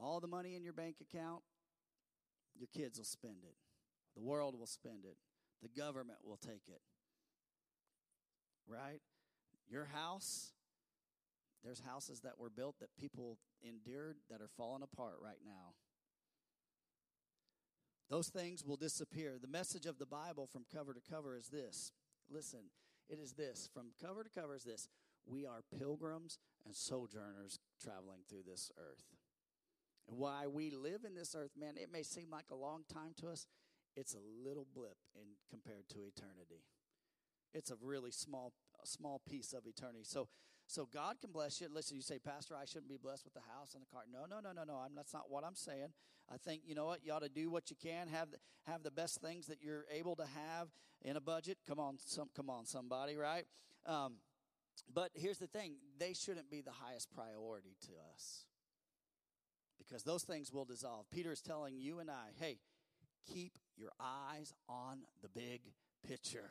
All 0.00 0.20
the 0.20 0.28
money 0.28 0.54
in 0.54 0.62
your 0.62 0.72
bank 0.72 0.96
account, 1.00 1.42
your 2.56 2.68
kids 2.72 2.98
will 2.98 3.04
spend 3.04 3.38
it, 3.42 3.56
the 4.14 4.22
world 4.22 4.56
will 4.58 4.66
spend 4.66 5.04
it, 5.04 5.16
the 5.62 5.68
government 5.68 6.18
will 6.24 6.36
take 6.36 6.68
it. 6.68 6.82
Right? 8.68 9.00
Your 9.68 9.86
house, 9.86 10.52
there's 11.64 11.80
houses 11.80 12.20
that 12.20 12.38
were 12.38 12.50
built 12.50 12.76
that 12.80 12.94
people 12.96 13.38
endured 13.62 14.18
that 14.30 14.40
are 14.40 14.50
falling 14.56 14.82
apart 14.82 15.16
right 15.22 15.40
now. 15.44 15.74
Those 18.08 18.28
things 18.28 18.64
will 18.64 18.76
disappear. 18.76 19.36
The 19.40 19.48
message 19.48 19.84
of 19.84 19.98
the 19.98 20.06
Bible 20.06 20.46
from 20.46 20.64
cover 20.72 20.94
to 20.94 21.00
cover 21.10 21.36
is 21.36 21.48
this. 21.48 21.92
Listen, 22.30 22.70
it 23.08 23.18
is 23.18 23.32
this. 23.32 23.68
From 23.72 23.92
cover 24.00 24.22
to 24.22 24.30
cover 24.30 24.54
is 24.54 24.64
this. 24.64 24.88
We 25.26 25.46
are 25.46 25.62
pilgrims 25.78 26.38
and 26.64 26.74
sojourners 26.74 27.58
traveling 27.82 28.20
through 28.28 28.42
this 28.46 28.70
earth. 28.78 29.04
And 30.08 30.18
why 30.18 30.46
we 30.46 30.70
live 30.70 31.04
in 31.06 31.14
this 31.14 31.34
earth, 31.34 31.50
man, 31.58 31.74
it 31.76 31.92
may 31.92 32.02
seem 32.02 32.30
like 32.30 32.50
a 32.50 32.56
long 32.56 32.84
time 32.92 33.12
to 33.20 33.28
us. 33.28 33.46
It's 33.96 34.14
a 34.14 34.44
little 34.44 34.66
blip 34.74 34.96
in 35.14 35.36
compared 35.50 35.88
to 35.90 35.98
eternity. 35.98 36.62
It's 37.52 37.70
a 37.70 37.76
really 37.82 38.10
small 38.10 38.52
small 38.84 39.20
piece 39.28 39.52
of 39.52 39.66
eternity. 39.66 40.04
So 40.04 40.28
so 40.68 40.86
God 40.92 41.16
can 41.18 41.32
bless 41.32 41.60
you. 41.60 41.68
Listen, 41.72 41.96
you 41.96 42.02
say, 42.02 42.18
Pastor, 42.18 42.54
I 42.54 42.66
shouldn't 42.66 42.90
be 42.90 42.98
blessed 42.98 43.24
with 43.24 43.32
the 43.32 43.40
house 43.54 43.74
and 43.74 43.82
the 43.82 43.86
car. 43.86 44.02
No, 44.12 44.26
no, 44.28 44.40
no, 44.40 44.52
no, 44.52 44.64
no. 44.64 44.78
I'm, 44.78 44.94
that's 44.94 45.14
not 45.14 45.30
what 45.30 45.42
I'm 45.42 45.54
saying. 45.54 45.88
I 46.30 46.36
think 46.36 46.62
you 46.66 46.74
know 46.74 46.84
what 46.84 47.00
you 47.02 47.12
ought 47.12 47.22
to 47.22 47.30
do 47.30 47.50
what 47.50 47.70
you 47.70 47.76
can. 47.82 48.06
Have 48.08 48.30
the, 48.30 48.36
have 48.70 48.82
the 48.82 48.90
best 48.90 49.22
things 49.22 49.46
that 49.46 49.62
you're 49.62 49.86
able 49.90 50.14
to 50.16 50.24
have 50.24 50.68
in 51.02 51.16
a 51.16 51.22
budget. 51.22 51.56
Come 51.66 51.80
on, 51.80 51.96
some 51.98 52.28
come 52.36 52.50
on, 52.50 52.66
somebody, 52.66 53.16
right? 53.16 53.46
Um, 53.86 54.16
but 54.92 55.10
here's 55.14 55.38
the 55.38 55.46
thing: 55.46 55.76
they 55.98 56.12
shouldn't 56.12 56.50
be 56.50 56.60
the 56.60 56.70
highest 56.70 57.08
priority 57.14 57.76
to 57.86 57.92
us 58.12 58.44
because 59.78 60.02
those 60.02 60.22
things 60.22 60.52
will 60.52 60.66
dissolve. 60.66 61.06
Peter 61.10 61.32
is 61.32 61.40
telling 61.40 61.78
you 61.78 61.98
and 61.98 62.10
I, 62.10 62.28
hey, 62.38 62.58
keep 63.32 63.52
your 63.74 63.92
eyes 63.98 64.52
on 64.68 64.98
the 65.22 65.30
big 65.30 65.62
picture. 66.06 66.50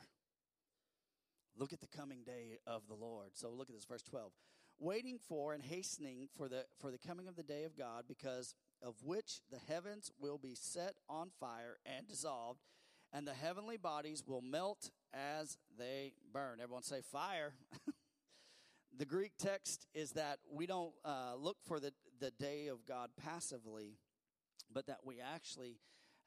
Look 1.58 1.74
at 1.74 1.82
the 1.82 1.88
coming 1.88 2.24
day 2.24 2.60
of 2.68 2.84
the 2.88 2.94
Lord. 2.94 3.32
So 3.34 3.50
look 3.50 3.70
at 3.70 3.76
this, 3.76 3.86
verse 3.86 4.04
12. 4.04 4.32
Waiting 4.80 5.18
for 5.28 5.54
and 5.54 5.64
hastening 5.64 6.30
for 6.38 6.48
the 6.48 6.66
for 6.80 6.92
the 6.92 7.00
coming 7.00 7.28
of 7.28 7.36
the 7.36 7.44
day 7.44 7.64
of 7.64 7.76
God, 7.76 8.04
because 8.08 8.54
of 8.84 8.94
which 9.04 9.40
the 9.50 9.58
heavens 9.68 10.12
will 10.20 10.38
be 10.38 10.54
set 10.54 10.94
on 11.10 11.32
fire 11.40 11.78
and 11.84 12.08
dissolved, 12.08 12.62
and 13.12 13.28
the 13.28 13.34
heavenly 13.34 13.78
bodies 13.78 14.24
will 14.28 14.42
melt 14.42 14.92
as 15.14 15.58
they 15.80 16.14
burn. 16.32 16.60
Everyone 16.62 16.84
say 16.84 17.02
fire. 17.02 17.54
the 18.98 19.06
Greek 19.06 19.32
text 19.40 19.88
is 19.96 20.12
that 20.12 20.38
we 20.52 20.68
don't 20.68 20.94
uh, 21.04 21.34
look 21.38 21.58
for 21.66 21.80
the, 21.80 21.92
the 22.20 22.32
day 22.32 22.68
of 22.68 22.86
God 22.86 23.10
passively, 23.20 23.98
but 24.72 24.86
that 24.88 25.00
we 25.04 25.20
actually 25.20 25.78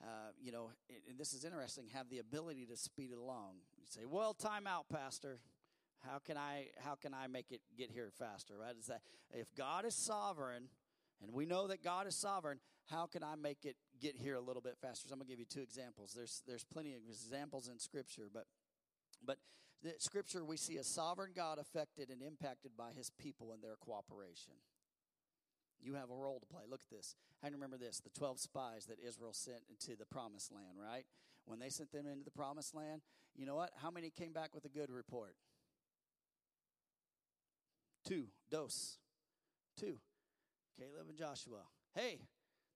uh, 0.03 0.33
you 0.41 0.51
know, 0.51 0.71
and 1.09 1.19
this 1.19 1.33
is 1.33 1.45
interesting, 1.45 1.87
have 1.93 2.09
the 2.09 2.19
ability 2.19 2.67
to 2.67 2.77
speed 2.77 3.11
it 3.13 3.19
along. 3.19 3.57
You 3.79 3.87
say, 3.87 4.07
"Well, 4.07 4.35
time 4.35 4.67
out, 4.67 4.89
Pastor. 4.89 5.41
How 5.99 6.19
can 6.19 6.39
I 6.39 6.69
how 6.79 6.95
can 6.95 7.13
I 7.13 7.27
make 7.27 7.53
it 7.53 7.61
get 7.77 7.91
here 7.91 8.11
faster?" 8.19 8.57
Right? 8.57 8.75
Is 8.79 8.87
that 8.87 9.03
if 9.31 9.55
God 9.55 9.85
is 9.85 9.95
sovereign, 9.95 10.69
and 11.23 11.33
we 11.33 11.45
know 11.45 11.67
that 11.67 11.83
God 11.83 12.07
is 12.07 12.17
sovereign, 12.17 12.61
how 12.87 13.07
can 13.07 13.23
I 13.23 13.37
make 13.37 13.65
it 13.65 13.77
get 14.01 14.17
here 14.17 14.37
a 14.37 14.41
little 14.41 14.63
bit 14.63 14.79
faster? 14.81 15.09
So 15.09 15.13
I'm 15.13 15.19
gonna 15.19 15.29
give 15.29 15.39
you 15.39 15.45
two 15.45 15.61
examples. 15.61 16.13
There's 16.15 16.43
there's 16.47 16.65
plenty 16.65 16.95
of 16.95 17.01
examples 17.07 17.69
in 17.69 17.79
Scripture, 17.79 18.29
but 18.33 18.47
but 19.25 19.37
the 19.83 19.95
Scripture 19.99 20.45
we 20.45 20.57
see 20.57 20.79
a 20.79 20.85
sovereign 20.85 21.33
God 21.37 21.59
affected 21.59 22.09
and 22.09 22.23
impacted 22.23 22.73
by 22.77 22.93
His 22.97 23.11
people 23.11 23.53
and 23.53 23.63
their 23.63 23.77
cooperation. 23.77 24.55
You 25.83 25.95
have 25.95 26.11
a 26.11 26.15
role 26.15 26.39
to 26.41 26.47
play. 26.47 26.63
Look 26.69 26.81
at 26.83 26.97
this. 26.97 27.15
I 27.43 27.49
remember 27.49 27.77
this 27.77 28.01
the 28.01 28.11
12 28.11 28.39
spies 28.39 28.87
that 28.87 28.99
Israel 29.07 29.33
sent 29.33 29.63
into 29.69 29.97
the 29.97 30.07
promised 30.07 30.53
land, 30.53 30.79
right? 30.81 31.05
When 31.47 31.59
they 31.59 31.71
sent 31.71 31.93
them 31.93 32.07
into 32.07 32.25
the 32.25 32.31
promised 32.31 32.75
land, 32.75 33.03
you 33.35 33.47
know 33.47 33.57
what? 33.57 33.71
How 33.77 33.91
many 33.91 34.11
came 34.11 34.33
back 34.33 34.55
with 34.55 34.65
a 34.65 34.69
good 34.69 34.91
report? 34.91 35.35
Two. 38.07 38.27
Dos. 38.51 38.99
Two. 39.79 39.99
Caleb 40.79 41.09
and 41.09 41.19
Joshua. 41.19 41.61
Hey, 41.95 42.21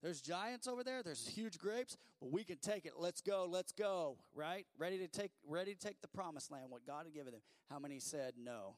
there's 0.03 0.21
giants 0.21 0.69
over 0.69 0.85
there. 0.85 1.03
There's 1.03 1.27
huge 1.27 1.59
grapes, 1.59 1.97
but 2.21 2.31
we 2.31 2.45
can 2.45 2.59
take 2.59 2.85
it. 2.85 2.93
Let's 2.99 3.21
go. 3.21 3.47
Let's 3.49 3.73
go. 3.73 4.19
Right? 4.35 4.67
Ready 4.79 4.99
to 4.99 5.09
take 5.09 5.31
ready 5.49 5.75
to 5.75 5.81
take 5.81 6.01
the 6.03 6.09
promised 6.09 6.51
land, 6.51 6.67
what 6.69 6.87
God 6.87 7.07
had 7.07 7.15
given 7.15 7.33
them. 7.33 7.43
How 7.71 7.79
many 7.79 8.01
said 8.01 8.35
no? 8.39 8.77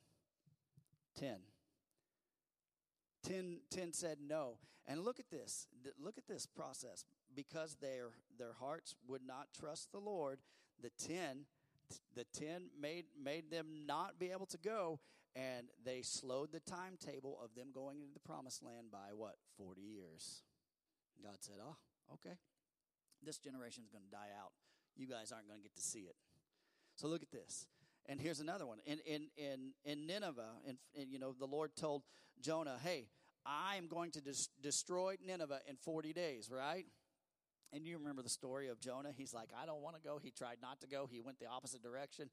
Ten. 1.18 1.39
Ten, 3.27 3.59
ten 3.70 3.93
said 3.93 4.18
no. 4.27 4.59
And 4.87 5.05
look 5.05 5.18
at 5.18 5.31
this. 5.31 5.66
Look 5.99 6.16
at 6.16 6.29
this 6.29 6.47
process. 6.47 7.05
Because 7.35 7.77
their 7.81 8.11
their 8.39 8.53
hearts 8.53 8.95
would 9.09 9.22
not 9.27 9.49
trust 9.59 9.91
the 9.91 9.99
Lord, 9.99 10.39
the 10.81 10.91
ten 10.91 11.47
the 12.14 12.24
ten 12.33 12.70
made 12.81 13.07
made 13.20 13.51
them 13.51 13.85
not 13.87 14.18
be 14.18 14.31
able 14.31 14.47
to 14.47 14.59
go, 14.59 15.01
and 15.35 15.66
they 15.85 16.03
slowed 16.03 16.53
the 16.53 16.61
timetable 16.61 17.39
of 17.43 17.55
them 17.55 17.68
going 17.74 18.01
into 18.01 18.14
the 18.14 18.20
promised 18.20 18.62
land 18.62 18.91
by 18.93 19.12
what 19.14 19.37
forty 19.57 19.83
years. 19.83 20.43
God 21.22 21.37
said, 21.41 21.57
"Oh, 21.61 21.77
okay, 22.14 22.37
this 23.22 23.39
generation 23.39 23.83
is 23.83 23.91
going 23.91 24.05
to 24.05 24.11
die 24.11 24.31
out. 24.41 24.53
You 24.97 25.09
guys 25.09 25.33
aren't 25.33 25.49
going 25.49 25.61
to 25.61 25.64
get 25.64 25.74
to 25.74 25.83
see 25.83 26.01
it." 26.01 26.16
So 26.95 27.09
look 27.09 27.22
at 27.22 27.31
this. 27.31 27.66
And 28.09 28.20
here's 28.20 28.41
another 28.41 28.66
one. 28.66 28.79
In 28.87 29.01
in 29.01 29.29
in 29.37 29.72
in 29.85 30.07
Nineveh, 30.07 30.61
in, 30.66 30.79
in 30.95 31.11
you 31.11 31.18
know, 31.18 31.35
the 31.37 31.47
Lord 31.47 31.74
told 31.77 32.03
Jonah, 32.41 32.79
"Hey, 32.83 33.09
I 33.47 33.77
am 33.77 33.87
going 33.87 34.11
to 34.13 34.21
des- 34.21 34.51
destroy 34.61 35.17
Nineveh 35.25 35.61
in 35.69 35.77
40 35.77 36.13
days." 36.13 36.51
Right? 36.51 36.87
And 37.73 37.87
you 37.87 37.99
remember 37.99 38.23
the 38.23 38.29
story 38.29 38.69
of 38.69 38.81
Jonah? 38.81 39.11
He's 39.15 39.35
like, 39.35 39.51
I 39.61 39.67
don't 39.67 39.83
want 39.83 39.97
to 39.97 40.03
go. 40.03 40.19
He 40.23 40.31
tried 40.31 40.59
not 40.63 40.81
to 40.81 40.87
go. 40.87 41.09
He 41.11 41.21
went 41.21 41.39
the 41.39 41.47
opposite 41.47 41.83
direction, 41.83 42.31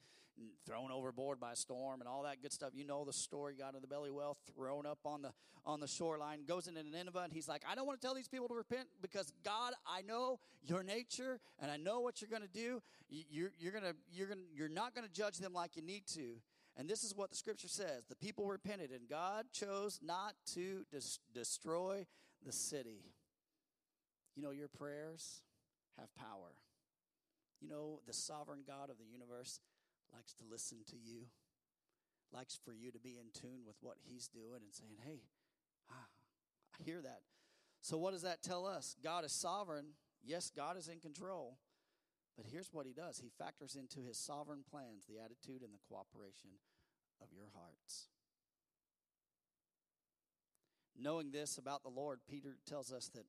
thrown 0.66 0.92
overboard 0.92 1.40
by 1.40 1.54
a 1.54 1.56
storm 1.56 2.02
and 2.02 2.08
all 2.08 2.24
that 2.24 2.42
good 2.42 2.54
stuff. 2.54 2.70
You 2.74 2.86
know 2.86 3.04
the 3.04 3.14
story. 3.14 3.56
Got 3.56 3.76
in 3.76 3.82
the 3.82 3.88
belly 3.88 4.12
well, 4.12 4.38
thrown 4.56 4.86
up 4.86 5.00
on 5.06 5.22
the 5.22 5.32
on 5.66 5.80
the 5.80 5.88
shoreline, 5.88 6.46
goes 6.46 6.68
into 6.68 6.84
Nineveh, 6.84 7.22
and 7.24 7.32
he's 7.34 7.48
like, 7.48 7.64
I 7.70 7.74
don't 7.76 7.88
want 7.88 8.00
to 8.00 8.06
tell 8.06 8.14
these 8.14 8.28
people 8.28 8.48
to 8.50 8.54
repent 8.54 8.88
because 9.02 9.32
God, 9.46 9.74
I 9.88 10.02
know 10.02 10.40
your 10.62 10.84
nature 10.84 11.40
and 11.60 11.72
I 11.72 11.78
know 11.78 12.02
what 12.02 12.22
you're 12.22 12.30
going 12.30 12.42
to 12.42 12.48
do. 12.48 12.82
You're 13.10 13.52
you're 13.60 13.72
gonna 13.72 13.94
you're 14.12 14.28
gonna 14.28 14.42
you're 14.54 14.70
not 14.70 14.94
going 14.94 15.08
to 15.08 15.14
judge 15.14 15.38
them 15.38 15.54
like 15.54 15.76
you 15.76 15.82
need 15.82 16.06
to. 16.16 16.36
And 16.78 16.90
this 16.90 17.04
is 17.04 17.16
what 17.16 17.30
the 17.30 17.36
scripture 17.36 17.68
says: 17.68 18.06
the 18.10 18.16
people 18.16 18.48
repented, 18.48 18.92
and 18.92 19.08
God 19.08 19.46
chose 19.54 20.00
not 20.02 20.34
to 20.54 20.86
des- 20.92 21.20
destroy 21.34 22.06
the 22.46 22.52
city. 22.52 23.04
You 24.36 24.42
know, 24.42 24.52
your 24.52 24.68
prayers 24.68 25.42
have 26.00 26.14
power. 26.16 26.56
You 27.62 27.70
know, 27.70 28.02
the 28.08 28.14
sovereign 28.14 28.64
God 28.68 28.90
of 28.90 28.98
the 28.98 29.06
universe 29.06 29.60
likes 30.14 30.34
to 30.34 30.44
listen 30.50 30.80
to 30.88 30.98
you, 30.98 31.28
likes 32.32 32.60
for 32.66 32.74
you 32.74 32.92
to 32.92 33.00
be 33.00 33.18
in 33.20 33.28
tune 33.40 33.62
with 33.66 33.76
what 33.82 33.98
He's 34.04 34.28
doing 34.28 34.62
and 34.64 34.74
saying, 34.74 34.98
hey, 35.06 35.22
ah, 35.92 36.08
I 36.80 36.84
hear 36.84 37.02
that. 37.02 37.22
So, 37.82 37.98
what 37.98 38.12
does 38.12 38.24
that 38.24 38.42
tell 38.42 38.66
us? 38.66 38.96
God 39.04 39.26
is 39.26 39.32
sovereign. 39.32 39.86
Yes, 40.24 40.52
God 40.56 40.78
is 40.78 40.88
in 40.88 41.00
control. 41.00 41.58
But 42.36 42.46
here's 42.52 42.74
what 42.74 42.86
He 42.86 42.94
does 42.94 43.20
He 43.20 43.30
factors 43.38 43.76
into 43.76 44.00
His 44.00 44.18
sovereign 44.18 44.64
plans 44.70 45.06
the 45.06 45.20
attitude 45.20 45.62
and 45.62 45.74
the 45.74 45.84
cooperation 45.88 46.52
of 47.22 47.28
your 47.32 47.48
hearts. 47.54 48.08
Knowing 51.00 51.32
this 51.32 51.58
about 51.58 51.84
the 51.84 51.90
Lord, 51.90 52.20
Peter 52.30 52.58
tells 52.68 52.92
us 52.92 53.10
that 53.16 53.26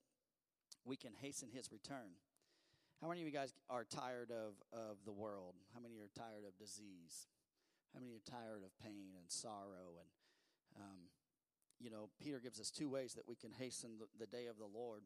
we 0.84 0.96
can 0.96 1.12
hasten 1.20 1.48
his 1.50 1.72
return. 1.72 2.12
How 3.00 3.08
many 3.08 3.20
of 3.22 3.26
you 3.26 3.32
guys 3.32 3.54
are 3.70 3.84
tired 3.84 4.30
of, 4.30 4.54
of 4.72 4.98
the 5.04 5.12
world? 5.12 5.54
How 5.74 5.80
many 5.80 5.96
are 5.98 6.10
tired 6.14 6.44
of 6.46 6.56
disease? 6.58 7.26
How 7.92 8.00
many 8.00 8.12
are 8.12 8.22
tired 8.30 8.62
of 8.64 8.70
pain 8.82 9.16
and 9.16 9.24
sorrow? 9.28 9.96
And, 9.98 10.82
um, 10.82 10.98
you 11.80 11.90
know, 11.90 12.10
Peter 12.22 12.38
gives 12.38 12.60
us 12.60 12.70
two 12.70 12.88
ways 12.88 13.14
that 13.14 13.26
we 13.26 13.34
can 13.34 13.52
hasten 13.52 13.98
the, 13.98 14.06
the 14.18 14.26
day 14.26 14.46
of 14.46 14.58
the 14.58 14.68
Lord. 14.68 15.02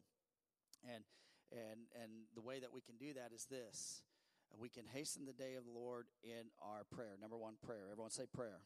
And, 0.83 1.03
and, 1.51 1.81
and 2.01 2.11
the 2.35 2.41
way 2.41 2.59
that 2.59 2.73
we 2.73 2.81
can 2.81 2.97
do 2.97 3.13
that 3.13 3.31
is 3.33 3.45
this 3.45 4.03
we 4.57 4.69
can 4.69 4.85
hasten 4.85 5.25
the 5.25 5.33
day 5.33 5.55
of 5.55 5.65
the 5.65 5.71
Lord 5.71 6.07
in 6.23 6.49
our 6.61 6.83
prayer. 6.89 7.17
Number 7.21 7.37
one, 7.37 7.55
prayer. 7.63 7.89
Everyone 7.91 8.11
say 8.11 8.25
prayer. 8.25 8.61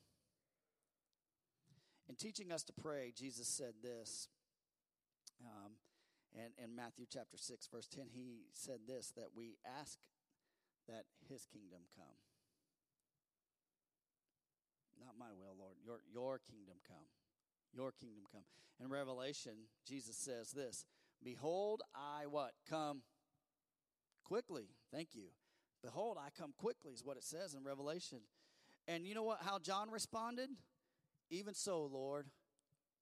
In 2.07 2.15
teaching 2.15 2.51
us 2.51 2.63
to 2.63 2.73
pray, 2.73 3.13
Jesus 3.15 3.47
said 3.47 3.73
this. 3.81 4.27
Um, 5.43 5.73
and 6.35 6.53
in 6.57 6.75
Matthew 6.75 7.05
chapter 7.09 7.37
6, 7.37 7.67
verse 7.67 7.87
10, 7.87 8.05
he 8.13 8.47
said 8.53 8.79
this 8.87 9.11
that 9.15 9.35
we 9.35 9.57
ask 9.79 9.99
that 10.87 11.05
his 11.29 11.45
kingdom 11.45 11.81
come. 11.95 12.17
Not 14.99 15.15
my 15.19 15.31
will, 15.37 15.55
Lord. 15.57 15.75
Your, 15.83 15.99
your 16.11 16.39
kingdom 16.39 16.77
come. 16.87 17.07
Your 17.73 17.91
kingdom 17.91 18.23
come. 18.31 18.43
In 18.79 18.89
Revelation, 18.89 19.69
Jesus 19.87 20.17
says 20.17 20.51
this 20.51 20.85
Behold, 21.23 21.81
I 21.95 22.27
what? 22.27 22.51
Come 22.69 23.01
quickly. 24.23 24.69
Thank 24.91 25.09
you. 25.13 25.27
Behold, 25.83 26.17
I 26.19 26.29
come 26.37 26.53
quickly, 26.57 26.93
is 26.93 27.03
what 27.03 27.17
it 27.17 27.23
says 27.23 27.53
in 27.53 27.63
Revelation. 27.63 28.19
And 28.87 29.05
you 29.05 29.15
know 29.15 29.23
what? 29.23 29.39
How 29.41 29.59
John 29.59 29.89
responded? 29.91 30.49
Even 31.29 31.53
so, 31.53 31.85
Lord, 31.85 32.27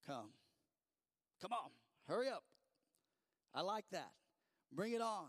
come. 0.05 0.31
Come 1.41 1.53
on, 1.53 1.69
hurry 2.07 2.29
up. 2.29 2.43
I 3.53 3.61
like 3.61 3.85
that. 3.91 4.11
Bring 4.71 4.93
it 4.93 5.01
on. 5.01 5.27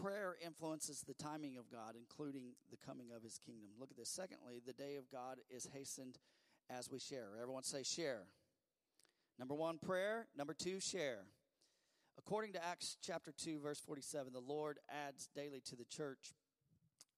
Prayer 0.00 0.36
influences 0.44 1.02
the 1.06 1.14
timing 1.14 1.58
of 1.58 1.70
God, 1.70 1.94
including 1.98 2.54
the 2.70 2.78
coming 2.78 3.08
of 3.14 3.22
his 3.22 3.38
kingdom. 3.38 3.70
Look 3.78 3.90
at 3.90 3.96
this. 3.96 4.08
Secondly, 4.08 4.60
the 4.66 4.72
day 4.72 4.96
of 4.96 5.10
God 5.10 5.36
is 5.50 5.68
hastened 5.72 6.18
as 6.70 6.90
we 6.90 6.98
share. 6.98 7.28
Everyone 7.40 7.62
say 7.62 7.82
share. 7.82 8.22
Number 9.38 9.54
one, 9.54 9.78
prayer. 9.78 10.28
Number 10.36 10.54
two, 10.54 10.80
share. 10.80 11.26
According 12.18 12.52
to 12.54 12.64
Acts 12.64 12.96
chapter 13.02 13.32
2, 13.32 13.60
verse 13.60 13.80
47, 13.80 14.32
the 14.32 14.40
Lord 14.40 14.78
adds 14.88 15.28
daily 15.34 15.60
to 15.66 15.76
the 15.76 15.84
church 15.84 16.34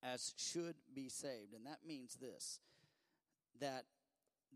as 0.02 0.34
should 0.36 0.76
be 0.94 1.08
saved. 1.08 1.54
And 1.54 1.66
that 1.66 1.78
means 1.86 2.16
this 2.20 2.60
that 3.60 3.84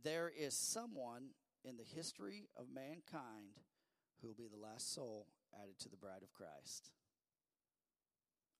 there 0.03 0.30
is 0.36 0.55
someone 0.55 1.30
in 1.64 1.76
the 1.76 1.84
history 1.95 2.49
of 2.57 2.66
mankind 2.72 3.62
who 4.20 4.28
will 4.28 4.34
be 4.34 4.49
the 4.49 4.61
last 4.61 4.93
soul 4.93 5.26
added 5.55 5.78
to 5.78 5.89
the 5.89 5.97
bride 5.97 6.22
of 6.22 6.32
Christ. 6.32 6.91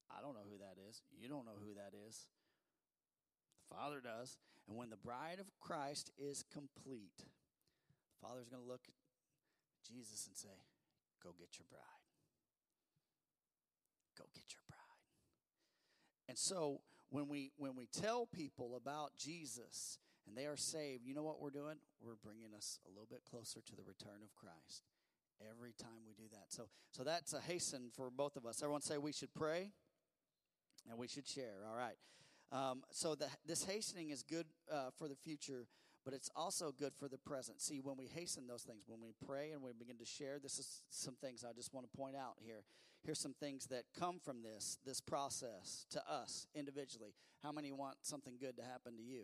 I 0.09 0.21
don't 0.21 0.33
know 0.33 0.47
who 0.49 0.57
that 0.57 0.77
is. 0.89 1.01
You 1.19 1.29
don't 1.29 1.45
know 1.45 1.59
who 1.59 1.75
that 1.75 1.93
is. 2.07 2.25
The 3.69 3.75
Father 3.75 4.01
does. 4.01 4.37
And 4.67 4.77
when 4.77 4.89
the 4.89 4.97
bride 4.97 5.39
of 5.39 5.47
Christ 5.59 6.11
is 6.17 6.43
complete, 6.51 7.17
the 7.17 8.27
Father's 8.27 8.49
going 8.49 8.63
to 8.63 8.69
look 8.69 8.87
at 8.87 8.95
Jesus 9.87 10.27
and 10.27 10.35
say, 10.35 10.55
Go 11.23 11.31
get 11.37 11.57
your 11.57 11.65
bride. 11.69 12.03
Go 14.17 14.25
get 14.33 14.45
your 14.53 14.63
bride. 14.67 14.77
And 16.27 16.37
so 16.37 16.81
when 17.09 17.27
we 17.27 17.51
when 17.57 17.75
we 17.75 17.87
tell 17.87 18.25
people 18.25 18.75
about 18.75 19.11
Jesus 19.17 19.97
and 20.27 20.37
they 20.37 20.45
are 20.45 20.57
saved, 20.57 21.05
you 21.05 21.13
know 21.13 21.23
what 21.23 21.41
we're 21.41 21.49
doing? 21.49 21.77
We're 22.01 22.19
bringing 22.21 22.53
us 22.55 22.79
a 22.85 22.89
little 22.89 23.07
bit 23.09 23.21
closer 23.29 23.61
to 23.61 23.75
the 23.75 23.83
return 23.83 24.21
of 24.23 24.33
Christ 24.35 24.83
every 25.41 25.73
time 25.73 26.03
we 26.05 26.13
do 26.13 26.29
that. 26.31 26.45
So 26.49 26.69
so 26.91 27.03
that's 27.03 27.33
a 27.33 27.41
hasten 27.41 27.89
for 27.95 28.09
both 28.09 28.35
of 28.35 28.45
us. 28.45 28.61
Everyone 28.61 28.81
say 28.81 28.97
we 28.97 29.13
should 29.13 29.33
pray 29.33 29.71
and 30.89 30.97
we 30.97 31.07
should 31.07 31.27
share. 31.27 31.65
All 31.67 31.75
right. 31.75 31.97
Um, 32.51 32.81
so 32.91 33.13
the, 33.13 33.27
this 33.45 33.63
hastening 33.63 34.09
is 34.09 34.23
good 34.23 34.47
uh, 34.71 34.89
for 34.97 35.07
the 35.07 35.15
future, 35.15 35.67
but 36.05 36.13
it's 36.13 36.29
also 36.35 36.71
good 36.71 36.93
for 36.95 37.07
the 37.07 37.17
present. 37.17 37.61
See, 37.61 37.79
when 37.79 37.97
we 37.97 38.07
hasten 38.07 38.47
those 38.47 38.63
things, 38.63 38.83
when 38.87 39.01
we 39.01 39.13
pray 39.25 39.51
and 39.51 39.61
we 39.61 39.71
begin 39.77 39.97
to 39.97 40.05
share, 40.05 40.39
this 40.41 40.59
is 40.59 40.83
some 40.89 41.15
things 41.15 41.43
I 41.43 41.53
just 41.53 41.73
want 41.73 41.89
to 41.91 41.97
point 41.97 42.15
out 42.15 42.35
here. 42.39 42.63
Here's 43.03 43.19
some 43.19 43.33
things 43.33 43.67
that 43.67 43.83
come 43.97 44.19
from 44.19 44.41
this 44.41 44.77
this 44.85 44.99
process 45.01 45.85
to 45.91 46.01
us 46.11 46.47
individually. 46.53 47.13
How 47.43 47.51
many 47.51 47.71
want 47.71 47.97
something 48.01 48.35
good 48.39 48.57
to 48.57 48.63
happen 48.63 48.97
to 48.97 49.03
you? 49.03 49.23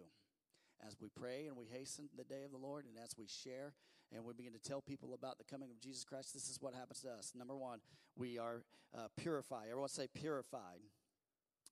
As 0.86 0.96
we 1.02 1.10
pray 1.10 1.48
and 1.48 1.56
we 1.56 1.66
hasten 1.66 2.10
the 2.18 2.24
day 2.24 2.44
of 2.44 2.52
the 2.52 2.58
Lord, 2.58 2.86
and 2.86 2.98
as 3.02 3.16
we 3.18 3.28
share 3.28 3.74
and 4.14 4.24
we 4.24 4.34
begin 4.34 4.54
to 4.54 4.60
tell 4.60 4.82
people 4.82 5.14
about 5.14 5.38
the 5.38 5.44
coming 5.44 5.72
of 5.72 5.80
Jesus 5.80 6.04
Christ, 6.04 6.34
this 6.34 6.50
is 6.50 6.58
what 6.62 6.74
happens 6.74 7.02
to 7.02 7.10
us. 7.10 7.32
Number 7.36 7.56
one, 7.56 7.80
we 8.16 8.38
are 8.38 8.64
uh, 8.96 9.08
purified. 9.18 9.68
Everyone 9.70 9.90
say 9.90 10.08
purified. 10.14 10.80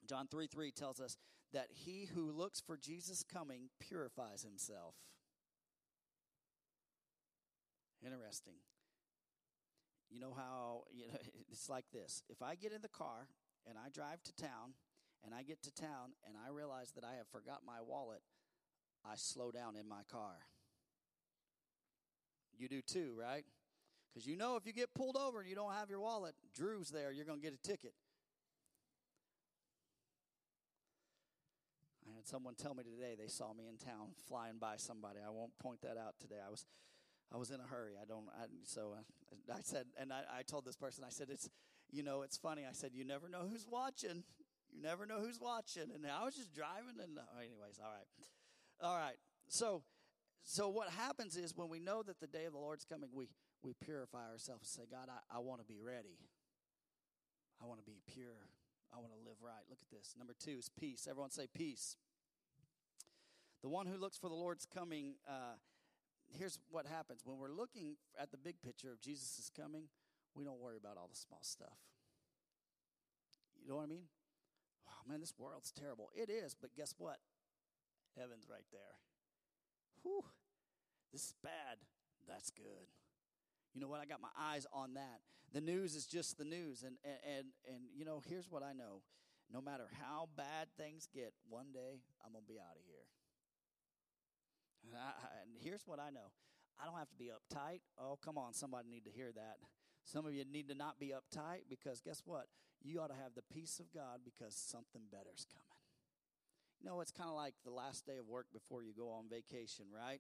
John 0.08 0.28
3 0.28 0.47
3 0.47 0.72
tells 0.72 0.99
us 0.99 1.18
that 1.54 1.68
he 1.70 2.10
who 2.14 2.32
looks 2.32 2.60
for 2.60 2.78
Jesus' 2.78 3.24
coming 3.24 3.70
purifies 3.80 4.43
himself. 4.43 4.95
Interesting. 8.04 8.56
You 10.10 10.20
know 10.20 10.34
how 10.36 10.84
you 10.91 11.08
know 11.08 11.14
it's 11.51 11.70
like 11.70 11.86
this. 11.93 12.24
If 12.30 12.41
I 12.41 12.56
get 12.56 12.74
in 12.74 12.82
the 12.82 12.89
car 12.89 13.28
and 13.68 13.78
I 13.78 13.89
drive 13.89 14.22
to 14.24 14.34
town 14.36 14.74
and 15.24 15.34
I 15.34 15.43
get 15.43 15.62
to 15.64 15.72
town 15.72 16.14
and 16.28 16.36
I 16.38 16.51
realize 16.51 16.91
that 16.95 17.04
I 17.04 17.16
have 17.16 17.28
forgot 17.32 17.62
my 17.66 17.82
wallet, 17.86 18.22
I 19.06 19.16
slow 19.16 19.51
down 19.51 19.76
in 19.76 19.88
my 19.88 20.01
car. 20.12 20.36
You 22.58 22.68
do 22.68 22.82
too, 22.82 23.16
right? 23.20 23.45
Because 24.14 24.28
you 24.28 24.38
know 24.38 24.56
if 24.56 24.66
you 24.66 24.74
get 24.74 24.93
pulled 24.93 25.18
over 25.18 25.39
and 25.39 25.49
you 25.49 25.56
don't 25.56 25.74
have 25.74 25.89
your 25.89 25.99
wallet, 25.99 26.36
Drew's 26.54 26.89
there, 26.89 27.12
you're 27.12 27.26
going 27.26 27.39
to 27.39 27.43
get 27.43 27.54
a 27.54 27.68
ticket. 27.68 27.93
Had 32.24 32.30
someone 32.30 32.55
tell 32.55 32.74
me 32.74 32.84
today 32.84 33.15
they 33.19 33.28
saw 33.28 33.53
me 33.53 33.65
in 33.67 33.78
town 33.78 34.15
flying 34.28 34.57
by 34.59 34.76
somebody. 34.78 35.19
I 35.26 35.30
won't 35.30 35.57
point 35.59 35.82
that 35.82 35.97
out 35.97 36.15
today. 36.19 36.39
I 36.45 36.49
was 36.49 36.65
I 37.34 37.38
was 37.38 37.51
in 37.51 37.59
a 37.59 37.63
hurry. 37.63 37.93
I 38.01 38.05
don't. 38.05 38.26
I, 38.30 38.45
so 38.63 38.93
I, 38.95 39.57
I 39.57 39.59
said, 39.61 39.88
and 39.99 40.13
I, 40.13 40.21
I 40.39 40.43
told 40.43 40.65
this 40.65 40.76
person, 40.76 41.03
I 41.03 41.09
said, 41.09 41.30
it's, 41.32 41.49
you 41.91 42.03
know, 42.03 42.21
it's 42.21 42.38
funny. 42.38 42.61
I 42.69 42.74
said, 42.74 42.91
you 42.93 43.03
never 43.03 43.28
know 43.28 43.47
who's 43.49 43.65
watching. 43.69 44.24
You 44.71 44.82
never 44.82 45.05
know 45.05 45.19
who's 45.19 45.39
watching. 45.39 45.89
And 45.93 46.05
I 46.05 46.24
was 46.24 46.36
just 46.36 46.53
driving, 46.53 47.01
and 47.01 47.17
uh, 47.17 47.21
anyways, 47.39 47.80
all 47.84 47.91
right, 47.91 48.88
all 48.88 48.95
right. 48.95 49.17
So, 49.47 49.82
so 50.43 50.69
what 50.69 50.89
happens 50.89 51.36
is 51.36 51.57
when 51.57 51.69
we 51.69 51.80
know 51.80 52.03
that 52.03 52.19
the 52.19 52.28
day 52.28 52.45
of 52.45 52.53
the 52.53 52.59
Lord's 52.59 52.86
coming, 52.86 53.09
we 53.13 53.28
we 53.63 53.74
purify 53.74 54.30
ourselves 54.30 54.61
and 54.78 54.86
say, 54.86 54.89
God, 54.89 55.09
I, 55.09 55.38
I 55.38 55.39
want 55.39 55.59
to 55.61 55.65
be 55.65 55.80
ready. 55.80 56.19
I 57.61 57.65
want 57.65 57.80
to 57.80 57.86
be 57.86 57.97
pure. 58.05 58.47
I 58.93 58.99
want 58.99 59.11
to 59.11 59.19
live 59.28 59.38
right. 59.41 59.63
Look 59.69 59.80
at 59.82 59.89
this. 59.89 60.13
Number 60.17 60.34
two 60.38 60.57
is 60.59 60.69
peace. 60.69 61.07
Everyone 61.09 61.32
say 61.32 61.47
peace. 61.51 61.97
The 63.64 63.70
one 63.70 63.88
who 63.88 63.97
looks 63.97 64.18
for 64.18 64.28
the 64.28 64.36
Lord's 64.36 64.66
coming, 64.66 65.16
uh, 65.28 65.55
here's 66.38 66.59
what 66.70 66.86
happens 66.86 67.22
when 67.24 67.38
we're 67.39 67.51
looking 67.51 67.95
at 68.20 68.30
the 68.30 68.38
big 68.38 68.61
picture 68.61 68.91
of 68.91 68.99
Jesus 68.99 69.39
is 69.39 69.49
coming, 69.55 69.86
we 70.36 70.43
don't 70.43 70.59
worry 70.59 70.78
about 70.78 70.97
all 70.97 71.07
the 71.09 71.16
small 71.16 71.39
stuff. 71.41 71.80
You 73.61 73.70
know 73.70 73.78
what 73.78 73.84
I 73.84 73.88
mean? 73.88 74.03
Oh, 74.89 75.09
man, 75.09 75.22
this 75.22 75.34
world's 75.38 75.72
terrible. 75.72 76.09
It 76.14 76.30
is, 76.30 76.55
but 76.59 76.76
guess 76.76 76.93
what? 76.97 77.18
Heaven's 78.18 78.49
right 78.49 78.66
there. 78.74 78.99
Whew. 80.03 80.26
This 81.14 81.24
is 81.24 81.34
bad. 81.41 81.78
That's 82.28 82.51
good. 82.51 82.91
You 83.74 83.80
know 83.80 83.88
what? 83.88 84.01
I 84.01 84.05
got 84.05 84.22
my 84.22 84.34
eyes 84.38 84.68
on 84.74 84.95
that. 84.95 85.22
The 85.53 85.61
news 85.61 85.95
is 85.95 86.05
just 86.05 86.38
the 86.38 86.43
news. 86.43 86.84
And, 86.84 86.97
and, 87.05 87.38
and, 87.38 87.47
and 87.68 87.84
you 87.95 88.03
know, 88.03 88.22
here's 88.28 88.49
what 88.49 88.61
I 88.61 88.74
know. 88.74 89.01
No 89.51 89.61
matter 89.61 89.88
how 90.01 90.28
bad 90.36 90.68
things 90.78 91.07
get, 91.14 91.34
one 91.47 91.68
day 91.74 92.01
I'm 92.26 92.34
going 92.34 92.43
to 92.43 92.51
be 92.51 92.59
out 92.59 92.76
of 92.76 92.84
here. 92.86 93.05
And, 94.91 94.99
I, 94.99 95.15
and 95.41 95.55
here's 95.63 95.84
what 95.86 95.99
I 95.99 96.09
know 96.09 96.36
I 96.79 96.86
don't 96.86 96.97
have 96.97 97.09
to 97.09 97.15
be 97.15 97.31
uptight. 97.31 97.79
Oh, 97.97 98.17
come 98.23 98.38
on, 98.38 98.53
somebody 98.53 98.89
need 98.89 99.05
to 99.05 99.11
hear 99.11 99.31
that. 99.34 99.57
Some 100.05 100.25
of 100.25 100.34
you 100.34 100.43
need 100.45 100.67
to 100.67 100.75
not 100.75 100.99
be 100.99 101.13
uptight 101.15 101.69
because 101.69 102.01
guess 102.01 102.21
what? 102.25 102.47
You 102.81 102.99
ought 102.99 103.07
to 103.07 103.15
have 103.15 103.34
the 103.36 103.43
peace 103.53 103.79
of 103.79 103.93
God 103.93 104.19
because 104.25 104.55
something 104.55 105.03
better's 105.09 105.47
coming. 105.47 105.79
You 106.81 106.89
know, 106.89 106.99
it's 106.99 107.11
kind 107.11 107.29
of 107.29 107.36
like 107.36 107.53
the 107.63 107.71
last 107.71 108.05
day 108.05 108.17
of 108.17 108.27
work 108.27 108.47
before 108.51 108.84
you 108.84 108.91
go 108.93 109.09
on 109.09 109.29
vacation, 109.29 109.86
right? 109.95 110.19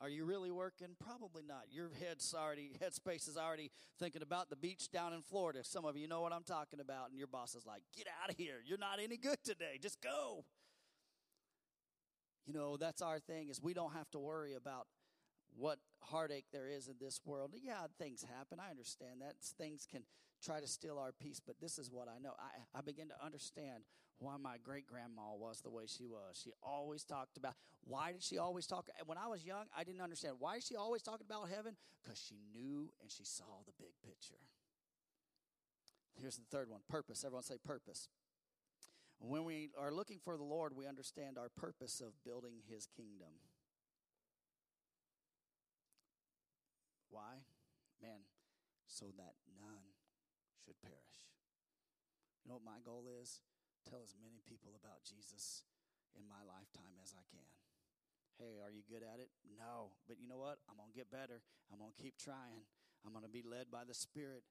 Are 0.00 0.08
you 0.08 0.24
really 0.24 0.50
working? 0.50 0.88
Probably 0.98 1.42
not. 1.46 1.64
Your 1.70 1.90
head's 2.00 2.34
already 2.34 2.72
headspace 2.82 3.28
is 3.28 3.36
already 3.36 3.70
thinking 3.98 4.22
about 4.22 4.50
the 4.50 4.56
beach 4.56 4.90
down 4.90 5.12
in 5.12 5.22
Florida. 5.22 5.64
Some 5.64 5.84
of 5.84 5.96
you 5.96 6.06
know 6.06 6.20
what 6.20 6.32
I'm 6.32 6.44
talking 6.44 6.80
about, 6.80 7.10
and 7.10 7.18
your 7.18 7.26
boss 7.26 7.54
is 7.54 7.64
like, 7.64 7.82
"Get 7.94 8.06
out 8.22 8.30
of 8.30 8.36
here! 8.36 8.62
You're 8.64 8.78
not 8.78 8.98
any 9.02 9.16
good 9.16 9.42
today. 9.42 9.78
Just 9.80 10.02
go." 10.02 10.44
You 12.46 12.54
know, 12.54 12.76
that's 12.76 13.02
our 13.02 13.18
thing 13.18 13.48
is 13.48 13.60
we 13.60 13.74
don't 13.74 13.92
have 13.92 14.10
to 14.12 14.18
worry 14.18 14.54
about 14.54 14.86
what 15.56 15.78
heartache 16.00 16.46
there 16.52 16.68
is 16.68 16.86
in 16.86 16.94
this 17.00 17.20
world. 17.24 17.52
Yeah, 17.60 17.86
things 17.98 18.24
happen. 18.36 18.58
I 18.60 18.70
understand 18.70 19.20
that. 19.20 19.34
Things 19.58 19.86
can 19.90 20.02
try 20.42 20.60
to 20.60 20.66
steal 20.66 20.98
our 20.98 21.12
peace, 21.12 21.40
but 21.44 21.56
this 21.60 21.78
is 21.78 21.90
what 21.90 22.08
I 22.08 22.18
know. 22.22 22.34
I, 22.38 22.78
I 22.78 22.82
begin 22.82 23.08
to 23.08 23.24
understand 23.24 23.84
why 24.18 24.36
my 24.40 24.56
great 24.62 24.86
grandma 24.86 25.34
was 25.34 25.60
the 25.60 25.70
way 25.70 25.84
she 25.86 26.06
was. 26.06 26.40
She 26.42 26.52
always 26.62 27.04
talked 27.04 27.36
about, 27.36 27.54
why 27.84 28.12
did 28.12 28.22
she 28.22 28.38
always 28.38 28.66
talk? 28.66 28.88
When 29.06 29.18
I 29.18 29.26
was 29.26 29.44
young, 29.44 29.64
I 29.76 29.84
didn't 29.84 30.00
understand. 30.00 30.36
Why 30.38 30.56
is 30.56 30.66
she 30.66 30.76
always 30.76 31.02
talking 31.02 31.26
about 31.28 31.48
heaven? 31.48 31.76
Because 32.02 32.18
she 32.18 32.36
knew 32.54 32.90
and 33.00 33.10
she 33.10 33.24
saw 33.24 33.44
the 33.66 33.72
big 33.78 33.92
picture. 34.06 34.40
Here's 36.20 36.36
the 36.36 36.44
third 36.50 36.70
one 36.70 36.80
purpose. 36.88 37.24
Everyone 37.24 37.42
say 37.42 37.56
purpose. 37.62 38.08
When 39.18 39.44
we 39.44 39.70
are 39.78 39.92
looking 39.92 40.18
for 40.22 40.36
the 40.36 40.44
Lord, 40.44 40.76
we 40.76 40.86
understand 40.86 41.38
our 41.38 41.48
purpose 41.48 42.00
of 42.00 42.12
building 42.24 42.60
his 42.68 42.86
kingdom. 42.86 43.40
Why? 47.08 47.40
Man, 48.02 48.28
so 48.86 49.06
that 49.16 49.40
none 49.56 49.96
should 50.60 50.76
perish. 50.82 51.32
You 52.44 52.52
know 52.52 52.60
what 52.60 52.68
my 52.68 52.80
goal 52.84 53.08
is? 53.08 53.40
Tell 53.88 54.04
as 54.04 54.14
many 54.20 54.44
people 54.44 54.76
about 54.76 55.00
Jesus 55.02 55.64
in 56.12 56.28
my 56.28 56.44
lifetime 56.44 57.00
as 57.00 57.16
I 57.16 57.24
can. 57.32 57.48
Hey, 58.36 58.60
are 58.60 58.68
you 58.68 58.84
good 58.84 59.00
at 59.00 59.16
it? 59.16 59.32
No. 59.56 59.96
But 60.06 60.20
you 60.20 60.28
know 60.28 60.36
what? 60.36 60.60
I'm 60.68 60.76
going 60.76 60.92
to 60.92 60.96
get 60.96 61.08
better. 61.08 61.40
I'm 61.72 61.80
going 61.80 61.92
to 61.96 62.02
keep 62.02 62.20
trying. 62.20 62.68
I'm 63.04 63.12
going 63.16 63.24
to 63.24 63.32
be 63.32 63.40
led 63.40 63.72
by 63.72 63.88
the 63.88 63.94
Spirit. 63.94 64.44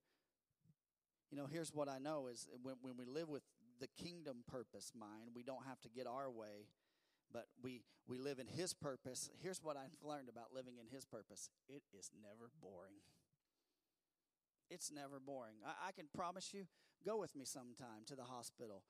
You 1.30 1.38
know, 1.38 1.46
here's 1.46 1.74
what 1.74 1.90
I 1.90 2.00
know 2.00 2.28
is 2.32 2.48
when, 2.64 2.76
when 2.82 2.98
we 2.98 3.06
live 3.06 3.30
with 3.30 3.44
the 3.80 3.88
kingdom 3.88 4.44
purpose 4.48 4.92
mind. 4.98 5.32
We 5.36 5.44
don't 5.44 5.66
have 5.68 5.82
to 5.82 5.90
get 5.90 6.08
our 6.08 6.30
way, 6.30 6.68
but 7.32 7.46
we 7.62 7.82
we 8.08 8.18
live 8.18 8.40
in 8.40 8.48
his 8.48 8.74
purpose. 8.74 9.30
Here's 9.42 9.64
what 9.64 9.78
I've 9.78 9.96
learned 10.04 10.30
about 10.30 10.54
living 10.54 10.76
in 10.80 10.88
his 10.94 11.06
purpose. 11.06 11.50
It 11.68 11.84
is 11.98 12.12
never 12.22 12.52
boring. 12.62 13.02
It's 14.70 14.92
never 14.92 15.20
boring. 15.20 15.56
I, 15.66 15.90
I 15.90 15.92
can 15.92 16.06
promise 16.14 16.54
you, 16.54 16.66
go 17.06 17.18
with 17.18 17.36
me 17.36 17.46
sometime 17.46 18.06
to 18.08 18.16
the 18.16 18.24
hospital 18.24 18.84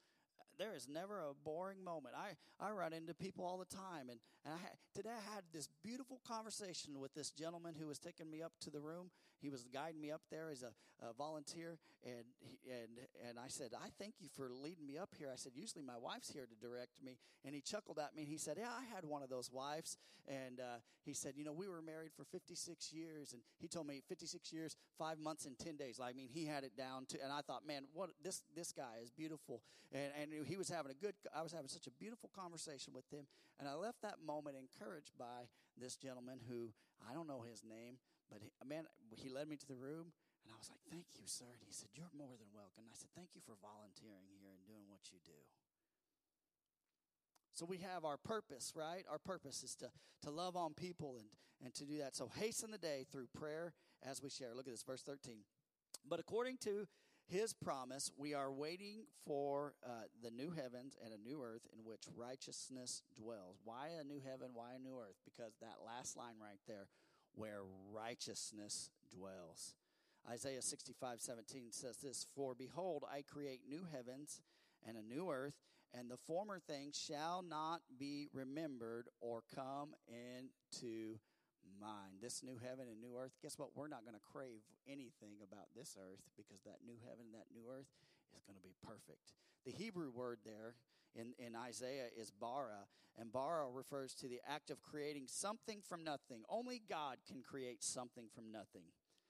there 0.58 0.74
is 0.76 0.88
never 0.88 1.20
a 1.20 1.34
boring 1.34 1.84
moment. 1.84 2.16
I, 2.18 2.36
I 2.66 2.72
run 2.72 2.94
into 2.94 3.14
people 3.14 3.46
all 3.46 3.58
the 3.58 3.66
time. 3.66 4.10
And, 4.10 4.20
and 4.46 4.54
I, 4.54 4.58
today 4.96 5.10
I 5.10 5.36
had 5.36 5.44
this 5.54 5.70
beautiful 5.84 6.20
conversation 6.28 7.00
with 7.00 7.14
this 7.14 7.32
gentleman 7.32 7.76
who 7.80 7.88
was 7.88 8.00
taking 8.00 8.30
me 8.30 8.42
up 8.42 8.54
to 8.62 8.70
the 8.70 8.80
room. 8.80 9.12
He 9.46 9.50
was 9.52 9.64
guiding 9.72 10.02
me 10.02 10.10
up 10.10 10.22
there 10.32 10.50
as 10.50 10.64
a, 10.64 10.74
a 11.06 11.14
volunteer, 11.14 11.78
and 12.04 12.26
he, 12.40 12.58
and 12.68 12.98
and 13.30 13.38
I 13.38 13.48
said, 13.48 13.74
"I 13.78 13.90
thank 14.00 14.16
you 14.20 14.28
for 14.36 14.50
leading 14.50 14.88
me 14.88 14.98
up 14.98 15.14
here." 15.16 15.30
I 15.32 15.36
said, 15.36 15.52
"Usually 15.54 15.84
my 15.84 15.98
wife's 16.02 16.32
here 16.32 16.48
to 16.48 16.56
direct 16.68 17.04
me," 17.04 17.20
and 17.46 17.54
he 17.54 17.62
chuckled 17.62 18.00
at 18.00 18.16
me 18.16 18.24
and 18.24 18.32
he 18.32 18.40
said, 18.40 18.58
"Yeah, 18.58 18.72
I 18.72 18.84
had 18.84 19.06
one 19.06 19.22
of 19.22 19.30
those 19.30 19.52
wives," 19.52 19.98
and 20.28 20.60
uh, 20.60 20.82
he 21.04 21.14
said, 21.14 21.34
"You 21.38 21.46
know, 21.46 21.54
we 21.54 21.68
were 21.68 21.84
married 21.84 22.12
for 22.18 22.26
56 22.26 22.92
years," 22.92 23.34
and 23.34 23.44
he 23.60 23.68
told 23.68 23.86
me 23.86 24.02
56 24.10 24.52
years, 24.52 24.76
five 24.98 25.20
months, 25.20 25.46
and 25.46 25.60
10 25.60 25.78
days. 25.78 26.00
I 26.02 26.14
mean, 26.14 26.30
he 26.32 26.46
had 26.46 26.64
it 26.64 26.76
down 26.76 27.06
to, 27.10 27.22
and 27.24 27.32
I 27.32 27.42
thought, 27.42 27.68
man, 27.68 27.84
what 27.94 28.10
this 28.24 28.42
this 28.56 28.72
guy 28.72 28.98
is 29.04 29.12
beautiful, 29.12 29.62
and 29.92 30.12
and 30.20 30.48
he 30.48 30.58
was 30.58 30.70
having 30.70 30.92
a 30.92 30.96
good. 30.96 31.14
I 31.36 31.44
was 31.44 31.52
having 31.52 31.70
such 31.70 31.86
a 31.86 31.92
beautiful 31.92 32.32
conversation 32.36 32.94
with 32.94 33.08
him, 33.14 33.28
and 33.60 33.70
I 33.70 33.76
left 33.76 34.02
that 34.02 34.16
moment 34.26 34.56
encouraged 34.58 35.12
by 35.20 35.50
this 35.78 35.96
gentleman 35.96 36.40
who 36.50 36.72
I 37.08 37.14
don't 37.14 37.28
know 37.28 37.42
his 37.42 37.64
name, 37.64 37.98
but 38.30 38.42
he, 38.42 38.50
man, 38.66 38.86
he 39.14 39.30
led 39.30 39.48
me 39.48 39.56
to 39.58 39.68
the 39.68 39.78
room, 39.78 40.14
and 40.44 40.50
I 40.54 40.58
was 40.58 40.70
like, 40.70 40.82
"Thank 40.90 41.18
you, 41.18 41.26
sir." 41.26 41.50
And 41.50 41.66
he 41.66 41.74
said, 41.74 41.90
"You're 41.94 42.12
more 42.14 42.36
than 42.38 42.50
welcome." 42.54 42.86
And 42.86 42.94
I 42.94 42.98
said, 42.98 43.14
"Thank 43.16 43.34
you 43.34 43.42
for 43.42 43.56
volunteering 43.62 44.30
here 44.38 44.54
and 44.54 44.62
doing 44.66 44.90
what 44.90 45.12
you 45.14 45.20
do." 45.26 45.40
So 47.56 47.66
we 47.66 47.78
have 47.78 48.04
our 48.04 48.18
purpose, 48.18 48.74
right? 48.76 49.06
Our 49.10 49.18
purpose 49.18 49.64
is 49.64 49.76
to, 49.76 49.88
to 50.24 50.30
love 50.30 50.58
on 50.58 50.74
people 50.74 51.16
and, 51.18 51.30
and 51.64 51.74
to 51.76 51.86
do 51.86 51.98
that. 52.00 52.14
So 52.14 52.30
hasten 52.36 52.70
the 52.70 52.78
day 52.78 53.06
through 53.10 53.28
prayer 53.34 53.74
as 54.04 54.22
we 54.22 54.30
share. 54.30 54.54
Look 54.54 54.68
at 54.68 54.74
this, 54.74 54.84
verse 54.84 55.02
13. 55.04 55.38
But 56.08 56.20
according 56.20 56.58
to 56.66 56.86
his 57.28 57.54
promise, 57.54 58.12
we 58.18 58.34
are 58.34 58.52
waiting 58.52 59.06
for 59.26 59.74
uh, 59.86 60.06
the 60.22 60.32
new 60.32 60.52
heavens 60.52 60.98
and 61.04 61.14
a 61.14 61.18
new 61.18 61.42
earth 61.42 61.66
in 61.74 61.86
which 61.86 62.04
righteousness 62.16 63.02
dwells. 63.16 63.58
Why 63.64 63.88
a 64.00 64.04
new 64.04 64.20
heaven? 64.20 64.50
Why 64.54 64.74
a 64.76 64.80
new 64.80 65.00
earth? 65.00 65.16
Because 65.24 65.56
that 65.62 65.78
last 65.86 66.18
line 66.18 66.36
right 66.42 66.60
there, 66.68 66.88
where 67.36 67.62
righteousness 67.94 68.90
dwells. 69.16 69.76
Isaiah 70.30 70.62
65 70.62 71.22
17 71.22 71.72
says 71.72 71.98
this 71.98 72.26
For 72.36 72.56
behold, 72.56 73.04
I 73.12 73.22
create 73.22 73.62
new 73.70 73.86
heavens 73.92 74.42
and 74.88 74.98
a 74.98 75.04
new 75.04 75.30
earth, 75.30 75.56
and 75.94 76.10
the 76.10 76.18
former 76.18 76.60
things 76.60 76.98
shall 76.98 77.44
not 77.48 77.82
be 78.00 78.28
remembered 78.34 79.08
or 79.22 79.44
come 79.54 79.94
into 80.08 81.20
mind. 81.80 82.22
This 82.22 82.44
new 82.44 82.58
heaven 82.58 82.88
and 82.90 83.02
new 83.02 83.18
earth, 83.18 83.34
guess 83.42 83.58
what? 83.58 83.76
We're 83.76 83.88
not 83.88 84.06
going 84.06 84.16
to 84.16 84.32
crave 84.34 84.62
anything 84.88 85.42
about 85.44 85.68
this 85.76 85.98
earth 86.00 86.22
because 86.38 86.62
that 86.64 86.86
new 86.86 86.98
heaven 87.04 87.30
and 87.32 87.36
that 87.36 87.54
new 87.54 87.66
earth 87.70 87.90
is 88.38 88.44
going 88.44 88.58
to 88.58 88.66
be 88.66 88.76
perfect. 88.86 89.34
The 89.66 89.72
Hebrew 89.72 90.12
word 90.12 90.40
there 90.46 90.76
in, 91.16 91.34
in 91.38 91.56
Isaiah 91.56 92.08
is 92.18 92.32
bara, 92.32 92.88
and 93.18 93.32
bara 93.32 93.70
refers 93.70 94.14
to 94.16 94.28
the 94.28 94.42
act 94.48 94.70
of 94.70 94.82
creating 94.82 95.26
something 95.28 95.82
from 95.88 96.04
nothing. 96.04 96.44
Only 96.50 96.82
God 96.88 97.18
can 97.28 97.42
create 97.42 97.84
something 97.84 98.26
from 98.34 98.52
nothing. 98.52 98.84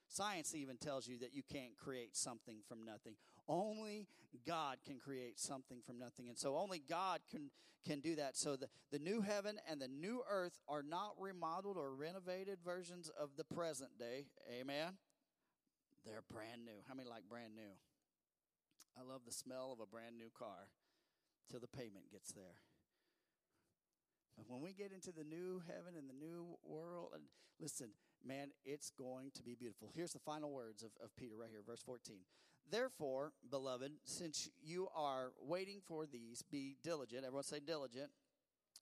Science 0.08 0.54
even 0.56 0.78
tells 0.78 1.08
you 1.08 1.18
that 1.20 1.34
you 1.34 1.42
can't 1.52 1.76
create 1.76 2.16
something 2.16 2.58
from 2.68 2.84
nothing. 2.86 3.16
Only 3.48 4.08
God 4.46 4.78
can 4.86 5.00
create 5.00 5.40
something 5.40 5.80
from 5.86 5.98
nothing. 6.00 6.30
And 6.30 6.38
so 6.38 6.58
only 6.58 6.82
God 6.88 7.22
can, 7.30 7.50
can 7.86 8.02
do 8.02 8.16
that. 8.16 8.38
So 8.38 8.56
the, 8.56 8.68
the 8.92 9.00
new 9.00 9.22
heaven 9.22 9.58
and 9.70 9.82
the 9.82 9.88
new 9.88 10.22
earth 10.30 10.60
are 10.68 10.84
not 10.84 11.14
remodeled 11.20 11.78
or 11.78 11.94
renovated 11.94 12.60
versions 12.64 13.10
of 13.20 13.32
the 13.38 13.44
present 13.44 13.98
day. 13.98 14.28
Amen? 14.60 14.94
They're 16.06 16.24
brand 16.32 16.66
new. 16.66 16.84
How 16.88 16.94
many 16.94 17.10
like 17.10 17.24
brand 17.28 17.56
new? 17.56 17.74
I 18.98 19.02
love 19.02 19.22
the 19.26 19.34
smell 19.34 19.72
of 19.74 19.80
a 19.80 19.88
brand 19.88 20.18
new 20.18 20.30
car 20.38 20.70
till 21.50 21.60
the 21.60 21.68
payment 21.68 22.12
gets 22.12 22.32
there. 22.32 22.60
But 24.38 24.46
when 24.50 24.62
we 24.62 24.74
get 24.74 24.92
into 24.92 25.12
the 25.12 25.24
new 25.24 25.62
heaven 25.68 25.94
and 25.98 26.10
the 26.10 26.14
new 26.14 26.58
world, 26.64 27.12
and 27.14 27.24
listen, 27.60 27.90
man, 28.26 28.50
it's 28.66 28.92
going 28.92 29.32
to 29.36 29.44
be 29.44 29.56
beautiful. 29.56 29.90
Here's 29.96 30.14
the 30.14 30.20
final 30.20 30.52
words 30.52 30.84
of, 30.84 30.92
of 31.04 31.16
Peter 31.16 31.36
right 31.40 31.50
here, 31.50 31.62
verse 31.66 31.82
14. 31.86 32.18
Therefore, 32.70 33.32
beloved, 33.50 33.92
since 34.04 34.50
you 34.62 34.88
are 34.96 35.32
waiting 35.40 35.80
for 35.86 36.06
these, 36.06 36.42
be 36.42 36.76
diligent. 36.84 37.24
Everyone 37.24 37.44
say 37.44 37.60
diligent. 37.66 38.10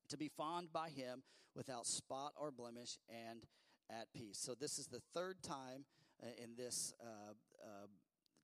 To 0.09 0.17
be 0.17 0.29
fond 0.29 0.71
by 0.71 0.89
him 0.89 1.23
without 1.55 1.85
spot 1.85 2.33
or 2.35 2.51
blemish 2.51 2.97
and 3.09 3.45
at 3.89 4.07
peace. 4.13 4.37
So, 4.39 4.53
this 4.53 4.79
is 4.79 4.87
the 4.87 5.01
third 5.13 5.43
time 5.43 5.85
uh, 6.21 6.27
in 6.41 6.55
this 6.55 6.93
uh, 7.01 7.33
uh, 7.61 7.87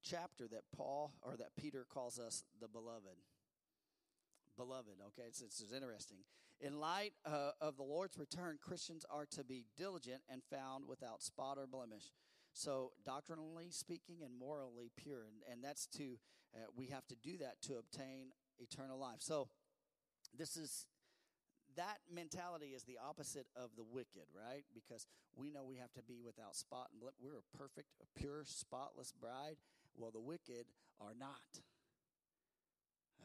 chapter 0.03 0.47
that 0.49 0.63
Paul 0.76 1.13
or 1.22 1.38
that 1.38 1.55
Peter 1.57 1.86
calls 1.89 2.20
us 2.20 2.43
the 2.59 2.67
beloved. 2.67 3.17
Beloved, 4.60 4.99
okay? 5.07 5.26
It's, 5.30 5.41
it's, 5.41 5.64
interesting. 5.72 6.18
In 6.60 6.82
light 6.82 7.14
uh, 7.26 7.51
of 7.62 7.78
the 7.78 7.84
Lord's 7.84 8.18
return, 8.18 8.57
Christians 8.62 9.05
are 9.10 9.26
to 9.32 9.45
be 9.45 9.64
diligent 9.78 10.20
and 10.30 10.41
found 10.51 10.84
without 10.86 11.24
spot 11.24 11.57
or 11.57 11.66
blemish. 11.66 12.12
So, 12.51 12.91
doctrinally 13.05 13.68
speaking 13.70 14.18
and 14.22 14.38
morally 14.38 14.91
pure. 14.97 15.24
And, 15.24 15.38
and 15.49 15.64
that's 15.64 15.88
to, 15.95 16.20
uh, 16.53 16.68
we 16.76 16.88
have 16.88 17.07
to 17.07 17.16
do 17.16 17.38
that 17.38 17.62
to 17.68 17.78
obtain 17.78 18.32
eternal 18.60 18.99
life. 18.99 19.20
So, 19.20 19.47
this 20.38 20.57
is, 20.57 20.88
that 21.78 21.99
mentality 22.14 22.74
is 22.76 22.84
the 22.84 22.97
opposite 23.01 23.47
of 23.55 23.70
the 23.78 23.86
wicked, 23.89 24.28
right? 24.36 24.66
Because 24.74 25.07
we 25.38 25.51
know 25.51 25.64
we 25.64 25.78
have 25.78 25.93
to 25.93 26.03
be 26.03 26.20
without 26.20 26.57
spot 26.57 26.89
and 26.91 26.99
blip. 26.99 27.14
We're 27.22 27.39
a 27.39 27.57
perfect, 27.57 27.88
a 28.01 28.20
pure, 28.20 28.43
spotless 28.43 29.14
bride. 29.14 29.55
Well, 29.95 30.12
the 30.12 30.20
wicked 30.20 30.66
are 30.99 31.14
not. 31.18 31.64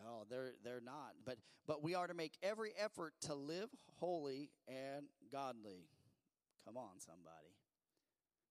Oh, 0.07 0.25
they're 0.29 0.53
they're 0.65 0.83
not. 0.85 1.15
But 1.25 1.39
but 1.67 1.83
we 1.83 1.95
are 1.95 2.07
to 2.07 2.15
make 2.15 2.37
every 2.43 2.73
effort 2.79 3.15
to 3.23 3.35
live 3.35 3.69
holy 4.01 4.51
and 4.69 5.07
godly. 5.31 5.89
Come 6.65 6.77
on, 6.77 6.99
somebody. 6.99 7.55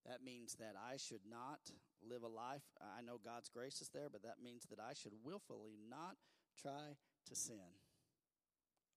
That 0.06 0.24
means 0.24 0.56
that 0.60 0.76
I 0.76 0.98
should 0.98 1.24
not 1.30 1.60
live 2.04 2.24
a 2.24 2.28
life. 2.28 2.64
I 2.82 3.02
know 3.02 3.18
God's 3.24 3.50
grace 3.50 3.80
is 3.82 3.89
there, 3.89 4.10
but 4.12 4.24
that 4.24 4.44
means 4.44 4.68
that 4.70 4.80
I 4.80 4.94
should 4.94 5.14
willfully 5.24 5.80
not 5.89 6.18
try 6.60 7.00
to 7.28 7.36
sin. 7.36 7.80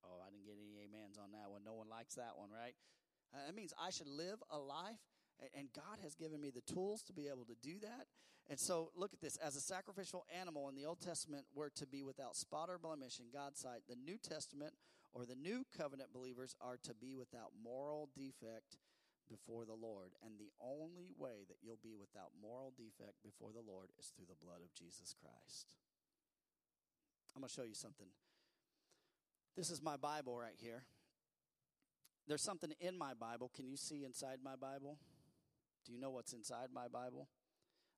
Oh, 0.05 0.19
I 0.23 0.31
didn't 0.31 0.45
get 0.45 0.59
any 0.59 0.83
amens 0.83 1.19
on 1.19 1.33
that 1.33 1.51
one. 1.51 1.63
No 1.65 1.75
one 1.75 1.89
likes 1.89 2.15
that 2.15 2.35
one, 2.37 2.51
right? 2.51 2.75
That 3.33 3.55
means 3.55 3.73
I 3.79 3.91
should 3.91 4.07
live 4.07 4.43
a 4.51 4.59
life, 4.59 5.03
and 5.57 5.69
God 5.75 5.99
has 6.03 6.15
given 6.15 6.41
me 6.41 6.51
the 6.51 6.73
tools 6.73 7.03
to 7.05 7.13
be 7.13 7.29
able 7.29 7.45
to 7.45 7.57
do 7.63 7.79
that. 7.81 8.07
And 8.49 8.59
so, 8.59 8.91
look 8.95 9.13
at 9.13 9.21
this. 9.21 9.37
As 9.39 9.57
a 9.57 9.61
sacrificial 9.61 10.25
animal 10.41 10.69
in 10.69 10.77
the 10.77 10.87
Old 10.87 11.01
Testament 11.01 11.45
were 11.55 11.71
to 11.75 11.87
be 11.87 12.03
without 12.03 12.37
spot 12.37 12.71
or 12.71 12.79
blemish 12.79 13.19
in 13.19 13.27
God's 13.33 13.61
sight, 13.61 13.83
the 13.89 13.97
New 13.97 14.19
Testament 14.19 14.75
or 15.13 15.27
the 15.27 15.35
New 15.35 15.65
Covenant 15.77 16.13
believers 16.13 16.55
are 16.61 16.77
to 16.85 16.95
be 16.95 17.15
without 17.15 17.51
moral 17.63 18.09
defect 18.15 18.79
before 19.29 19.65
the 19.65 19.75
Lord. 19.75 20.13
And 20.25 20.39
the 20.39 20.53
only 20.61 21.11
way 21.19 21.45
that 21.49 21.59
you'll 21.63 21.83
be 21.83 21.97
without 21.99 22.31
moral 22.41 22.73
defect 22.77 23.23
before 23.25 23.51
the 23.53 23.65
Lord 23.67 23.91
is 23.99 24.13
through 24.15 24.27
the 24.29 24.45
blood 24.45 24.61
of 24.63 24.75
Jesus 24.75 25.15
Christ. 25.19 25.75
I'm 27.35 27.43
going 27.43 27.49
to 27.49 27.55
show 27.55 27.67
you 27.67 27.75
something. 27.75 28.07
This 29.57 29.71
is 29.71 29.83
my 29.83 29.97
Bible 29.97 30.39
right 30.39 30.57
here. 30.57 30.85
There's 32.29 32.43
something 32.43 32.73
in 32.81 32.97
my 32.97 33.15
Bible. 33.15 33.51
Can 33.55 33.69
you 33.69 33.77
see 33.77 34.05
inside 34.05 34.39
my 34.43 34.57
Bible? 34.57 34.99
Do 35.87 35.93
you 35.93 36.01
know 36.01 36.11
what's 36.11 36.33
inside 36.33 36.69
my 36.75 36.89
Bible? 36.89 37.29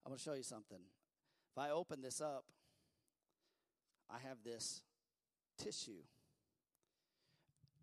I'm 0.05 0.11
going 0.11 0.18
to 0.18 0.22
show 0.22 0.34
you 0.34 0.43
something. 0.43 0.78
If 1.51 1.59
I 1.59 1.70
open 1.70 2.03
this 2.03 2.20
up, 2.20 2.45
I 4.11 4.18
have 4.26 4.39
this 4.45 4.82
tissue. 5.57 6.05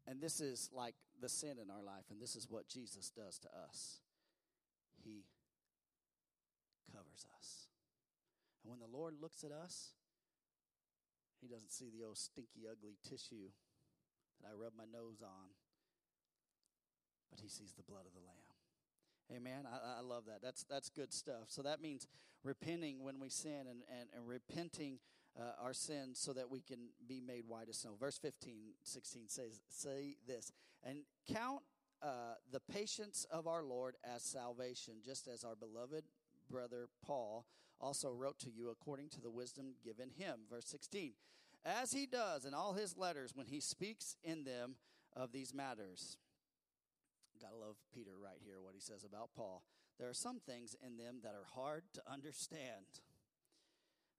And 0.08 0.22
this 0.22 0.40
is 0.40 0.70
like 0.72 0.94
the 1.20 1.30
sin 1.30 1.58
in 1.62 1.72
our 1.72 1.82
life, 1.82 2.06
and 2.12 2.22
this 2.22 2.36
is 2.36 2.48
what 2.50 2.68
Jesus 2.68 3.10
does 3.10 3.40
to 3.40 3.48
us. 3.48 4.00
He 5.04 5.26
covers 6.92 7.26
us. 7.40 7.68
And 8.64 8.72
when 8.72 8.80
the 8.80 8.98
Lord 8.98 9.16
looks 9.20 9.44
at 9.44 9.52
us, 9.52 9.94
he 11.42 11.48
doesn't 11.48 11.72
see 11.72 11.90
the 11.90 12.06
old 12.06 12.18
stinky, 12.18 12.66
ugly 12.70 12.98
tissue 13.08 13.50
that 14.42 14.50
I 14.50 14.54
rub 14.54 14.74
my 14.78 14.86
nose 14.86 15.22
on, 15.24 15.50
but 17.30 17.40
he 17.40 17.50
sees 17.50 17.74
the 17.74 17.84
blood 17.84 18.06
of 18.06 18.14
the 18.14 18.26
Lamb. 18.26 18.45
Amen. 19.34 19.66
I, 19.66 20.00
I, 20.00 20.02
love 20.02 20.24
that. 20.28 20.42
That's 20.42 20.64
that's 20.64 20.90
good 20.90 21.12
stuff. 21.12 21.46
So 21.48 21.64
that 21.64 21.82
means 21.82 22.08
repenting 22.44 23.04
when 23.04 23.20
we 23.20 23.30
sin 23.30 23.68
and, 23.70 23.82
and, 23.90 24.10
and 24.16 24.28
repenting 24.28 25.00
uh, 25.40 25.64
our 25.64 25.74
sins 25.74 26.20
so 26.20 26.32
that 26.34 26.50
we 26.50 26.62
can 26.62 26.90
be 27.08 27.20
made 27.20 27.46
white 27.48 27.68
as 27.70 27.80
snow. 27.80 27.96
Verse 28.00 28.18
15, 28.18 28.74
16 28.84 29.24
says, 29.28 29.62
say 29.68 30.16
this, 30.28 30.52
and 30.84 31.00
count 31.34 31.62
uh, 32.02 32.36
the 32.52 32.60
patience 32.60 33.26
of 33.32 33.48
our 33.48 33.64
Lord 33.64 33.96
as 34.04 34.24
salvation, 34.24 34.96
just 35.04 35.28
as 35.28 35.44
our 35.44 35.56
beloved 35.56 36.06
brother 36.50 36.88
Paul 37.04 37.46
also 37.82 38.12
wrote 38.12 38.40
to 38.40 38.52
you 38.52 38.70
according 38.70 39.10
to 39.10 39.22
the 39.22 39.32
wisdom 39.32 39.74
given 39.84 40.10
him. 40.10 40.42
Verse 40.50 40.68
16, 40.68 41.14
as 41.66 41.92
he 41.92 42.06
does 42.06 42.46
in 42.46 42.54
all 42.54 42.74
his 42.74 42.96
letters 42.96 43.32
when 43.36 43.48
he 43.48 43.60
speaks 43.60 44.16
in 44.24 44.44
them 44.44 44.76
of 45.16 45.32
these 45.32 45.54
matters 45.54 46.18
love 47.76 47.94
Peter 47.94 48.12
right 48.22 48.40
here, 48.44 48.62
what 48.62 48.74
he 48.74 48.80
says 48.80 49.04
about 49.04 49.30
Paul. 49.36 49.64
There 50.00 50.10
are 50.10 50.14
some 50.14 50.40
things 50.40 50.76
in 50.86 50.98
them 50.98 51.20
that 51.24 51.34
are 51.34 51.48
hard 51.56 51.84
to 51.94 52.02
understand. 52.12 52.86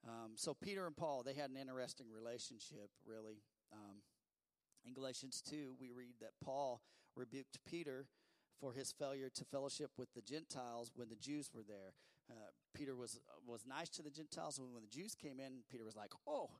Um, 0.06 0.32
so, 0.36 0.54
Peter 0.54 0.86
and 0.86 0.96
Paul, 0.96 1.22
they 1.24 1.34
had 1.34 1.50
an 1.50 1.56
interesting 1.56 2.06
relationship, 2.12 2.90
really. 3.06 3.42
Um, 3.72 4.02
in 4.86 4.94
Galatians 4.94 5.42
2, 5.48 5.74
we 5.80 5.90
read 5.90 6.14
that 6.20 6.32
Paul 6.44 6.80
rebuked 7.16 7.58
Peter 7.66 8.06
for 8.60 8.72
his 8.72 8.92
failure 8.92 9.28
to 9.34 9.44
fellowship 9.44 9.90
with 9.98 10.12
the 10.14 10.22
Gentiles 10.22 10.92
when 10.94 11.08
the 11.08 11.16
Jews 11.16 11.50
were 11.52 11.64
there. 11.66 11.92
Uh, 12.30 12.50
Peter 12.74 12.96
was 12.96 13.20
was 13.46 13.64
nice 13.66 13.88
to 13.90 14.02
the 14.02 14.10
Gentiles, 14.10 14.58
and 14.58 14.72
when 14.72 14.82
the 14.82 14.88
Jews 14.88 15.14
came 15.14 15.38
in, 15.38 15.62
Peter 15.70 15.84
was 15.84 15.94
like, 15.94 16.12
"Oh, 16.26 16.50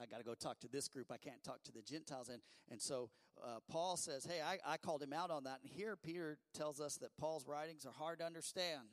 I 0.00 0.06
got 0.06 0.18
to 0.18 0.24
go 0.24 0.34
talk 0.34 0.60
to 0.60 0.68
this 0.68 0.88
group. 0.88 1.12
I 1.12 1.16
can't 1.16 1.42
talk 1.42 1.62
to 1.64 1.72
the 1.72 1.82
Gentiles." 1.82 2.28
And 2.28 2.40
and 2.70 2.80
so 2.80 3.10
uh, 3.42 3.60
Paul 3.68 3.96
says, 3.96 4.24
"Hey, 4.24 4.40
I, 4.44 4.58
I 4.74 4.76
called 4.76 5.02
him 5.02 5.12
out 5.12 5.30
on 5.30 5.44
that." 5.44 5.60
And 5.62 5.70
here 5.70 5.96
Peter 5.96 6.38
tells 6.52 6.80
us 6.80 6.96
that 6.96 7.16
Paul's 7.18 7.46
writings 7.46 7.86
are 7.86 7.92
hard 7.92 8.18
to 8.18 8.24
understand. 8.24 8.88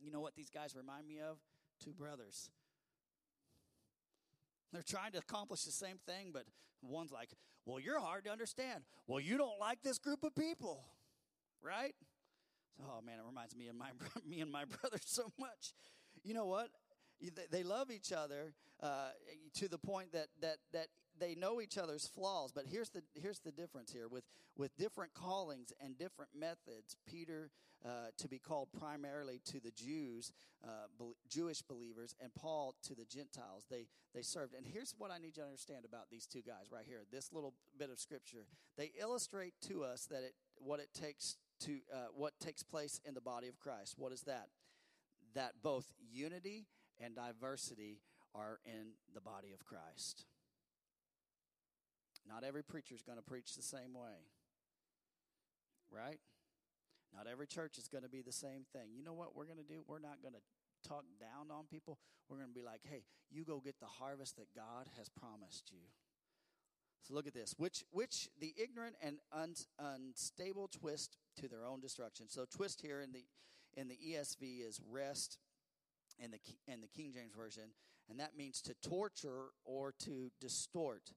You 0.00 0.10
know 0.10 0.20
what 0.20 0.34
these 0.34 0.50
guys 0.50 0.74
remind 0.76 1.06
me 1.06 1.20
of? 1.20 1.38
Two 1.82 1.92
brothers. 1.92 2.50
They're 4.72 4.82
trying 4.82 5.12
to 5.12 5.18
accomplish 5.18 5.62
the 5.62 5.72
same 5.72 5.98
thing, 6.06 6.30
but 6.32 6.44
one's 6.82 7.12
like, 7.12 7.30
Well, 7.64 7.78
you're 7.78 8.00
hard 8.00 8.24
to 8.24 8.30
understand. 8.30 8.84
Well, 9.06 9.20
you 9.20 9.38
don't 9.38 9.58
like 9.60 9.82
this 9.82 9.98
group 9.98 10.24
of 10.24 10.34
people, 10.34 10.84
right? 11.62 11.94
Oh 12.82 13.00
man, 13.00 13.18
it 13.18 13.24
reminds 13.26 13.54
me 13.56 13.68
of 13.68 13.76
my 13.76 13.90
me 14.28 14.40
and 14.40 14.50
my 14.50 14.64
brother 14.64 14.98
so 15.04 15.32
much. 15.38 15.72
You 16.22 16.34
know 16.34 16.46
what? 16.46 16.68
They 17.50 17.62
love 17.62 17.90
each 17.90 18.12
other 18.12 18.54
uh, 18.82 19.10
to 19.54 19.68
the 19.68 19.78
point 19.78 20.12
that 20.12 20.28
that 20.40 20.58
that 20.72 20.88
they 21.18 21.34
know 21.34 21.60
each 21.60 21.78
other's 21.78 22.06
flaws. 22.06 22.52
But 22.52 22.64
here's 22.66 22.90
the 22.90 23.02
here's 23.14 23.40
the 23.40 23.52
difference 23.52 23.92
here 23.92 24.08
with 24.08 24.24
with 24.56 24.76
different 24.76 25.14
callings 25.14 25.72
and 25.80 25.96
different 25.98 26.30
methods. 26.38 26.96
Peter 27.06 27.50
uh, 27.84 28.08
to 28.16 28.28
be 28.28 28.38
called 28.38 28.68
primarily 28.78 29.40
to 29.44 29.60
the 29.60 29.70
Jews, 29.70 30.32
uh, 30.64 30.86
Jewish 31.28 31.60
believers, 31.60 32.14
and 32.20 32.34
Paul 32.34 32.74
to 32.84 32.94
the 32.94 33.04
Gentiles. 33.04 33.66
They 33.70 33.86
they 34.14 34.22
served. 34.22 34.54
And 34.54 34.66
here's 34.66 34.94
what 34.96 35.10
I 35.10 35.18
need 35.18 35.36
you 35.36 35.42
to 35.42 35.48
understand 35.48 35.84
about 35.84 36.10
these 36.10 36.26
two 36.26 36.42
guys 36.42 36.72
right 36.72 36.84
here. 36.86 37.02
This 37.12 37.32
little 37.32 37.54
bit 37.78 37.90
of 37.90 37.98
scripture 37.98 38.46
they 38.76 38.92
illustrate 39.00 39.54
to 39.68 39.84
us 39.84 40.06
that 40.06 40.22
it 40.22 40.34
what 40.56 40.80
it 40.80 40.88
takes 40.94 41.36
to 41.60 41.78
uh, 41.92 42.06
what 42.14 42.32
takes 42.40 42.62
place 42.62 43.00
in 43.04 43.14
the 43.14 43.20
body 43.20 43.48
of 43.48 43.58
Christ. 43.58 43.94
What 43.98 44.12
is 44.12 44.22
that? 44.22 44.48
That 45.34 45.54
both 45.62 45.86
unity 46.10 46.66
and 47.00 47.14
diversity 47.14 48.00
are 48.34 48.58
in 48.64 48.94
the 49.14 49.20
body 49.20 49.52
of 49.52 49.64
Christ. 49.64 50.26
Not 52.26 52.44
every 52.44 52.62
preacher 52.62 52.94
is 52.94 53.02
going 53.02 53.18
to 53.18 53.24
preach 53.24 53.54
the 53.54 53.62
same 53.62 53.94
way, 53.94 54.32
right? 55.90 56.18
Not 57.14 57.26
every 57.30 57.46
church 57.46 57.78
is 57.78 57.86
going 57.86 58.02
to 58.02 58.10
be 58.10 58.22
the 58.22 58.32
same 58.32 58.64
thing. 58.72 58.90
You 58.96 59.04
know 59.04 59.12
what 59.12 59.36
we're 59.36 59.44
going 59.44 59.58
to 59.58 59.62
do? 59.62 59.84
We're 59.86 60.00
not 60.00 60.22
going 60.22 60.34
to 60.34 60.88
talk 60.88 61.04
down 61.20 61.54
on 61.54 61.64
people. 61.70 61.98
We're 62.28 62.38
going 62.38 62.48
to 62.48 62.54
be 62.54 62.64
like, 62.64 62.80
hey, 62.82 63.04
you 63.30 63.44
go 63.44 63.60
get 63.64 63.78
the 63.78 63.86
harvest 63.86 64.36
that 64.36 64.48
God 64.56 64.88
has 64.96 65.08
promised 65.08 65.70
you. 65.70 65.86
So 67.02 67.14
look 67.14 67.26
at 67.26 67.34
this. 67.34 67.54
Which, 67.58 67.84
which 67.90 68.28
the 68.40 68.54
ignorant 68.56 68.96
and 69.02 69.18
un, 69.30 69.54
unstable 69.78 70.68
twist 70.68 71.18
to 71.40 71.48
their 71.48 71.64
own 71.64 71.80
destruction. 71.80 72.26
So 72.28 72.46
twist 72.50 72.80
here 72.80 73.00
in 73.00 73.12
the 73.12 73.24
in 73.76 73.88
the 73.88 73.96
ESV 73.96 74.64
is 74.66 74.80
wrest 74.88 75.36
in 76.18 76.30
the 76.30 76.38
in 76.66 76.80
the 76.80 76.88
King 76.88 77.12
James 77.12 77.32
version, 77.36 77.70
and 78.08 78.20
that 78.20 78.36
means 78.36 78.60
to 78.62 78.74
torture 78.74 79.50
or 79.64 79.92
to 80.00 80.30
distort. 80.40 81.12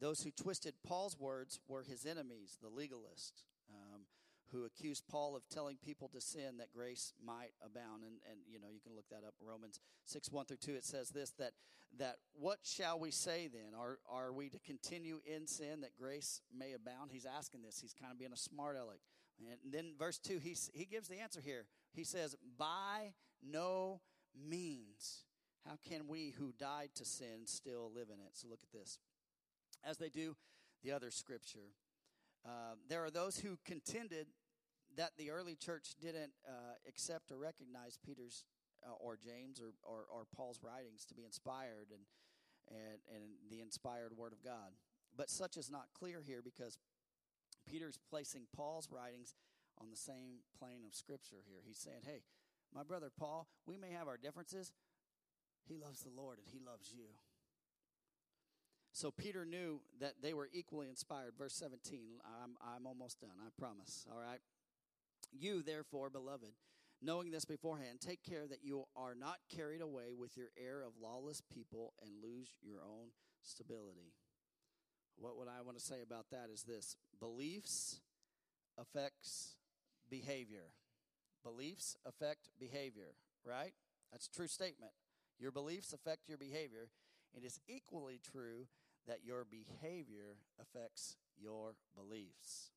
Those 0.00 0.22
who 0.22 0.30
twisted 0.30 0.74
Paul's 0.86 1.18
words 1.18 1.60
were 1.68 1.82
his 1.82 2.06
enemies, 2.06 2.56
the 2.62 2.70
legalists, 2.70 3.44
um, 3.70 4.02
who 4.50 4.64
accused 4.64 5.04
Paul 5.08 5.36
of 5.36 5.42
telling 5.48 5.76
people 5.84 6.08
to 6.08 6.20
sin 6.20 6.56
that 6.58 6.72
grace 6.72 7.12
might 7.24 7.52
abound. 7.64 8.02
And, 8.02 8.14
and 8.30 8.40
you 8.48 8.58
know, 8.58 8.68
you 8.72 8.80
can 8.80 8.94
look 8.96 9.08
that 9.10 9.26
up. 9.26 9.34
Romans 9.40 9.78
6, 10.06 10.32
1 10.32 10.46
through 10.46 10.56
2, 10.56 10.74
it 10.74 10.84
says 10.84 11.10
this 11.10 11.30
that, 11.38 11.52
that 11.98 12.16
what 12.32 12.60
shall 12.62 12.98
we 12.98 13.10
say 13.10 13.48
then? 13.52 13.78
Are, 13.78 13.98
are 14.10 14.32
we 14.32 14.48
to 14.48 14.58
continue 14.58 15.20
in 15.24 15.46
sin 15.46 15.82
that 15.82 15.96
grace 15.98 16.40
may 16.56 16.72
abound? 16.72 17.10
He's 17.12 17.26
asking 17.26 17.62
this. 17.62 17.78
He's 17.80 17.94
kind 17.94 18.10
of 18.10 18.18
being 18.18 18.32
a 18.32 18.38
smart 18.38 18.76
aleck. 18.76 19.00
And 19.38 19.72
then 19.72 19.92
verse 19.98 20.18
2, 20.18 20.38
he, 20.38 20.56
he 20.72 20.84
gives 20.84 21.08
the 21.08 21.20
answer 21.20 21.40
here. 21.40 21.66
He 21.92 22.04
says, 22.04 22.36
By 22.58 23.14
no 23.42 24.00
means. 24.34 25.24
How 25.66 25.76
can 25.88 26.08
we 26.08 26.34
who 26.38 26.52
died 26.58 26.90
to 26.96 27.04
sin 27.04 27.46
still 27.46 27.90
live 27.94 28.08
in 28.08 28.20
it? 28.20 28.32
So 28.32 28.48
look 28.48 28.60
at 28.62 28.72
this. 28.72 28.98
As 29.84 29.98
they 29.98 30.08
do 30.08 30.36
the 30.82 30.92
other 30.92 31.10
scripture, 31.10 31.74
uh, 32.46 32.74
there 32.88 33.04
are 33.04 33.10
those 33.10 33.38
who 33.38 33.58
contended 33.64 34.28
that 34.96 35.10
the 35.18 35.30
early 35.30 35.54
church 35.54 35.94
didn't 36.00 36.32
uh, 36.48 36.74
accept 36.88 37.30
or 37.30 37.38
recognize 37.38 37.98
Peter's 38.04 38.44
uh, 38.84 38.92
or 38.98 39.16
James 39.16 39.60
or, 39.60 39.72
or, 39.82 40.04
or, 40.10 40.24
Paul's 40.34 40.60
writings 40.62 41.04
to 41.04 41.14
be 41.14 41.22
inspired 41.22 41.88
and, 41.92 42.00
and, 42.70 42.98
and 43.14 43.24
the 43.50 43.60
inspired 43.60 44.16
Word 44.16 44.32
of 44.32 44.42
God. 44.42 44.72
But 45.14 45.28
such 45.28 45.58
is 45.58 45.70
not 45.70 45.88
clear 45.92 46.22
here 46.26 46.40
because 46.42 46.78
Peter's 47.68 47.98
placing 48.08 48.46
Paul's 48.56 48.88
writings 48.90 49.34
on 49.80 49.90
the 49.90 49.96
same 49.96 50.40
plane 50.58 50.82
of 50.86 50.94
Scripture 50.94 51.44
here. 51.46 51.60
He's 51.64 51.78
saying, 51.78 52.02
hey, 52.04 52.22
my 52.74 52.82
brother 52.82 53.10
Paul, 53.16 53.46
we 53.66 53.76
may 53.76 53.90
have 53.90 54.08
our 54.08 54.16
differences. 54.16 54.72
He 55.66 55.76
loves 55.76 56.00
the 56.02 56.10
Lord 56.10 56.38
and 56.38 56.46
he 56.50 56.60
loves 56.64 56.92
you. 56.94 57.06
So 58.92 59.10
Peter 59.10 59.44
knew 59.44 59.80
that 60.00 60.14
they 60.22 60.34
were 60.34 60.48
equally 60.52 60.88
inspired. 60.88 61.34
Verse 61.38 61.54
17, 61.54 62.18
I'm, 62.24 62.56
I'm 62.62 62.86
almost 62.86 63.20
done, 63.20 63.38
I 63.40 63.48
promise. 63.58 64.06
All 64.10 64.18
right. 64.18 64.40
You, 65.32 65.62
therefore, 65.62 66.10
beloved, 66.10 66.52
knowing 67.00 67.30
this 67.30 67.44
beforehand, 67.44 68.00
take 68.00 68.22
care 68.24 68.46
that 68.48 68.64
you 68.64 68.84
are 68.96 69.14
not 69.14 69.36
carried 69.54 69.80
away 69.80 70.12
with 70.16 70.36
your 70.36 70.48
air 70.58 70.82
of 70.82 70.92
lawless 71.00 71.40
people 71.40 71.94
and 72.02 72.10
lose 72.22 72.48
your 72.62 72.80
own 72.82 73.10
stability. 73.42 74.12
What 75.16 75.36
would 75.38 75.48
I 75.48 75.62
want 75.62 75.78
to 75.78 75.84
say 75.84 76.02
about 76.02 76.26
that 76.32 76.48
is 76.52 76.62
this 76.62 76.96
beliefs 77.20 78.00
affects 78.78 79.56
behavior. 80.10 80.72
Beliefs 81.42 81.96
affect 82.06 82.50
behavior, 82.58 83.14
right? 83.44 83.72
That's 84.12 84.26
a 84.26 84.36
true 84.36 84.48
statement. 84.48 84.92
Your 85.38 85.52
beliefs 85.52 85.92
affect 85.92 86.28
your 86.28 86.38
behavior. 86.38 86.88
It 87.34 87.44
is 87.44 87.60
equally 87.68 88.20
true 88.22 88.66
that 89.06 89.24
your 89.24 89.46
behavior 89.50 90.36
affects 90.60 91.16
your 91.38 91.74
beliefs. 91.96 92.70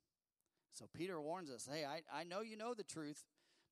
So 0.72 0.86
Peter 0.96 1.22
warns 1.22 1.52
us 1.52 1.68
hey, 1.72 1.86
I, 1.86 2.02
I 2.14 2.24
know 2.24 2.42
you 2.42 2.58
know 2.58 2.74
the 2.74 2.84
truth, 2.84 3.24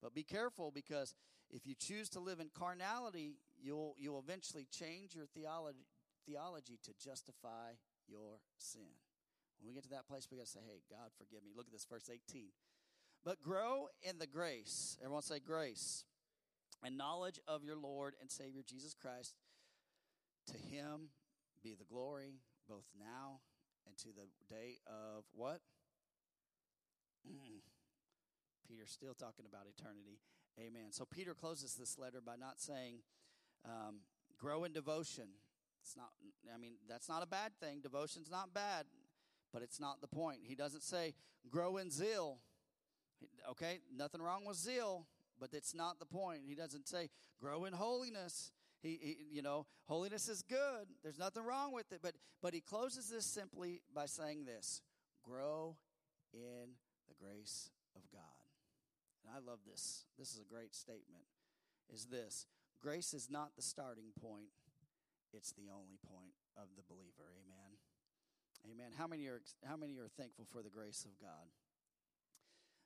but 0.02 0.14
be 0.14 0.24
careful 0.24 0.72
because 0.72 1.16
if 1.50 1.66
you 1.66 1.76
choose 1.76 2.10
to 2.10 2.20
live 2.20 2.40
in 2.40 2.50
carnality, 2.54 3.38
you'll, 3.62 3.96
you'll 3.98 4.20
eventually 4.20 4.68
change 4.72 5.16
your 5.16 5.26
theology, 5.26 5.86
theology 6.26 6.80
to 6.84 6.92
justify 7.04 7.76
your 8.08 8.40
sin. 8.58 8.96
When 9.60 9.70
we 9.70 9.74
get 9.74 9.84
to 9.84 9.90
that 9.90 10.08
place, 10.08 10.28
we 10.32 10.38
got 10.38 10.46
to 10.46 10.52
say, 10.52 10.66
hey, 10.66 10.82
God, 10.90 11.12
forgive 11.18 11.44
me. 11.44 11.52
Look 11.56 11.68
at 11.68 11.74
this, 11.74 11.86
verse 11.86 12.10
18. 12.10 12.50
But 13.24 13.42
grow 13.42 13.88
in 14.02 14.18
the 14.18 14.28
grace. 14.28 14.98
Everyone 15.02 15.22
say 15.22 15.40
grace. 15.40 16.06
And 16.84 16.98
knowledge 16.98 17.40
of 17.48 17.64
your 17.64 17.76
Lord 17.76 18.16
and 18.20 18.32
Savior 18.32 18.64
Jesus 18.68 18.96
Christ. 19.00 19.36
To 20.48 20.58
him 20.58 21.10
be 21.64 21.76
the 21.76 21.86
glory 21.86 22.40
both 22.68 22.86
now 23.00 23.42
and 23.86 23.96
to 23.98 24.08
the 24.08 24.28
day 24.54 24.78
of 24.88 25.24
what? 25.36 25.62
Mm. 27.28 27.62
Peter's 28.68 28.90
still 28.90 29.14
talking 29.14 29.46
about 29.48 29.68
eternity. 29.68 30.20
Amen. 30.60 30.92
So 30.92 31.06
Peter 31.06 31.34
closes 31.34 31.76
this 31.76 31.98
letter 31.98 32.22
by 32.26 32.36
not 32.36 32.60
saying, 32.60 33.00
um, 33.66 34.00
grow 34.40 34.64
in 34.64 34.74
devotion. 34.74 35.28
It's 35.82 35.96
not, 35.96 36.10
I 36.54 36.58
mean, 36.58 36.74
that's 36.90 37.10
not 37.10 37.24
a 37.24 37.28
bad 37.28 37.52
thing. 37.60 37.82
Devotion's 37.82 38.30
not 38.30 38.54
bad, 38.54 38.86
but 39.54 39.62
it's 39.62 39.80
not 39.80 40.02
the 40.02 40.08
point. 40.08 40.40
He 40.44 40.56
doesn't 40.56 40.84
say, 40.84 41.14
grow 41.50 41.78
in 41.78 41.92
zeal. 41.92 42.40
Okay, 43.52 43.80
nothing 43.96 44.22
wrong 44.22 44.46
with 44.46 44.58
zeal, 44.58 45.06
but 45.40 45.50
it's 45.54 45.74
not 45.74 46.00
the 46.00 46.06
point. 46.06 46.42
He 46.48 46.56
doesn't 46.56 46.88
say, 46.88 47.10
grow 47.40 47.66
in 47.66 47.74
holiness. 47.74 48.52
He, 48.82 49.00
he, 49.02 49.18
you 49.32 49.42
know, 49.42 49.66
holiness 49.86 50.30
is 50.30 50.42
good. 50.42 50.88
There's 51.04 51.20
nothing 51.20 51.44
wrong 51.44 51.74
with 51.74 51.92
it. 51.92 52.00
But, 52.02 52.14
but 52.42 52.54
he 52.54 52.62
closes 52.62 53.10
this 53.10 53.26
simply 53.26 53.82
by 53.94 54.06
saying 54.06 54.46
this 54.46 54.82
grow 55.24 55.76
in 56.34 56.74
the 57.08 57.16
grace 57.20 57.70
of 57.96 58.02
God. 58.12 58.22
And 59.24 59.36
I 59.36 59.40
love 59.40 59.60
this. 59.70 60.06
This 60.18 60.34
is 60.34 60.42
a 60.42 60.54
great 60.54 60.74
statement. 60.74 61.24
Is 61.94 62.06
this 62.06 62.48
grace 62.82 63.14
is 63.14 63.30
not 63.30 63.56
the 63.56 63.62
starting 63.62 64.14
point, 64.22 64.50
it's 65.34 65.52
the 65.52 65.70
only 65.72 65.98
point 66.08 66.34
of 66.58 66.68
the 66.76 66.84
believer. 66.88 67.30
Amen. 67.46 67.78
Amen. 68.72 68.92
How 68.98 69.08
many 69.08 69.28
are 69.28 69.42
how 69.66 69.76
many 69.76 69.98
are 69.98 70.08
thankful 70.08 70.46
for 70.52 70.62
the 70.62 70.70
grace 70.70 71.06
of 71.06 71.20
God? 71.20 71.50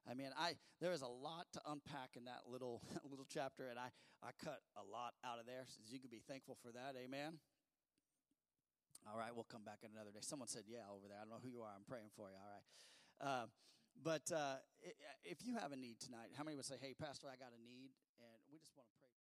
I 0.06 0.14
mean, 0.14 0.30
I 0.38 0.54
there 0.82 0.94
is 0.94 1.02
a 1.02 1.10
lot 1.10 1.48
to 1.54 1.62
unpack 1.66 2.14
in 2.16 2.26
that 2.26 2.46
little 2.46 2.82
little 3.10 3.26
chapter, 3.26 3.70
and 3.70 3.80
I 3.80 3.90
I 4.22 4.32
cut 4.38 4.62
a 4.78 4.86
lot 4.86 5.14
out 5.26 5.40
of 5.40 5.46
there, 5.46 5.66
so 5.66 5.82
you 5.90 6.00
can 6.00 6.10
be 6.10 6.22
thankful 6.28 6.58
for 6.62 6.72
that. 6.72 6.94
Amen. 6.94 7.42
All 9.06 9.18
right, 9.18 9.30
we'll 9.34 9.46
come 9.46 9.62
back 9.64 9.86
in 9.86 9.94
another 9.94 10.10
day. 10.10 10.22
Someone 10.22 10.48
said, 10.48 10.64
"Yeah," 10.66 10.90
over 10.90 11.08
there. 11.08 11.18
I 11.18 11.26
don't 11.26 11.38
know 11.38 11.44
who 11.44 11.50
you 11.50 11.62
are. 11.62 11.70
I'm 11.74 11.86
praying 11.86 12.10
for 12.16 12.30
you. 12.30 12.38
All 12.38 12.54
right, 12.54 12.66
uh, 13.22 13.46
but 14.02 14.26
uh, 14.34 14.58
if 15.24 15.46
you 15.46 15.58
have 15.58 15.72
a 15.72 15.78
need 15.78 16.00
tonight, 16.00 16.34
how 16.38 16.44
many 16.44 16.56
would 16.58 16.66
say, 16.66 16.78
"Hey, 16.82 16.94
Pastor, 16.98 17.28
I 17.30 17.38
got 17.38 17.54
a 17.54 17.62
need," 17.62 17.94
and 18.18 18.42
we 18.50 18.58
just 18.58 18.74
want 18.74 18.90
to 18.90 18.98
pray. 18.98 19.14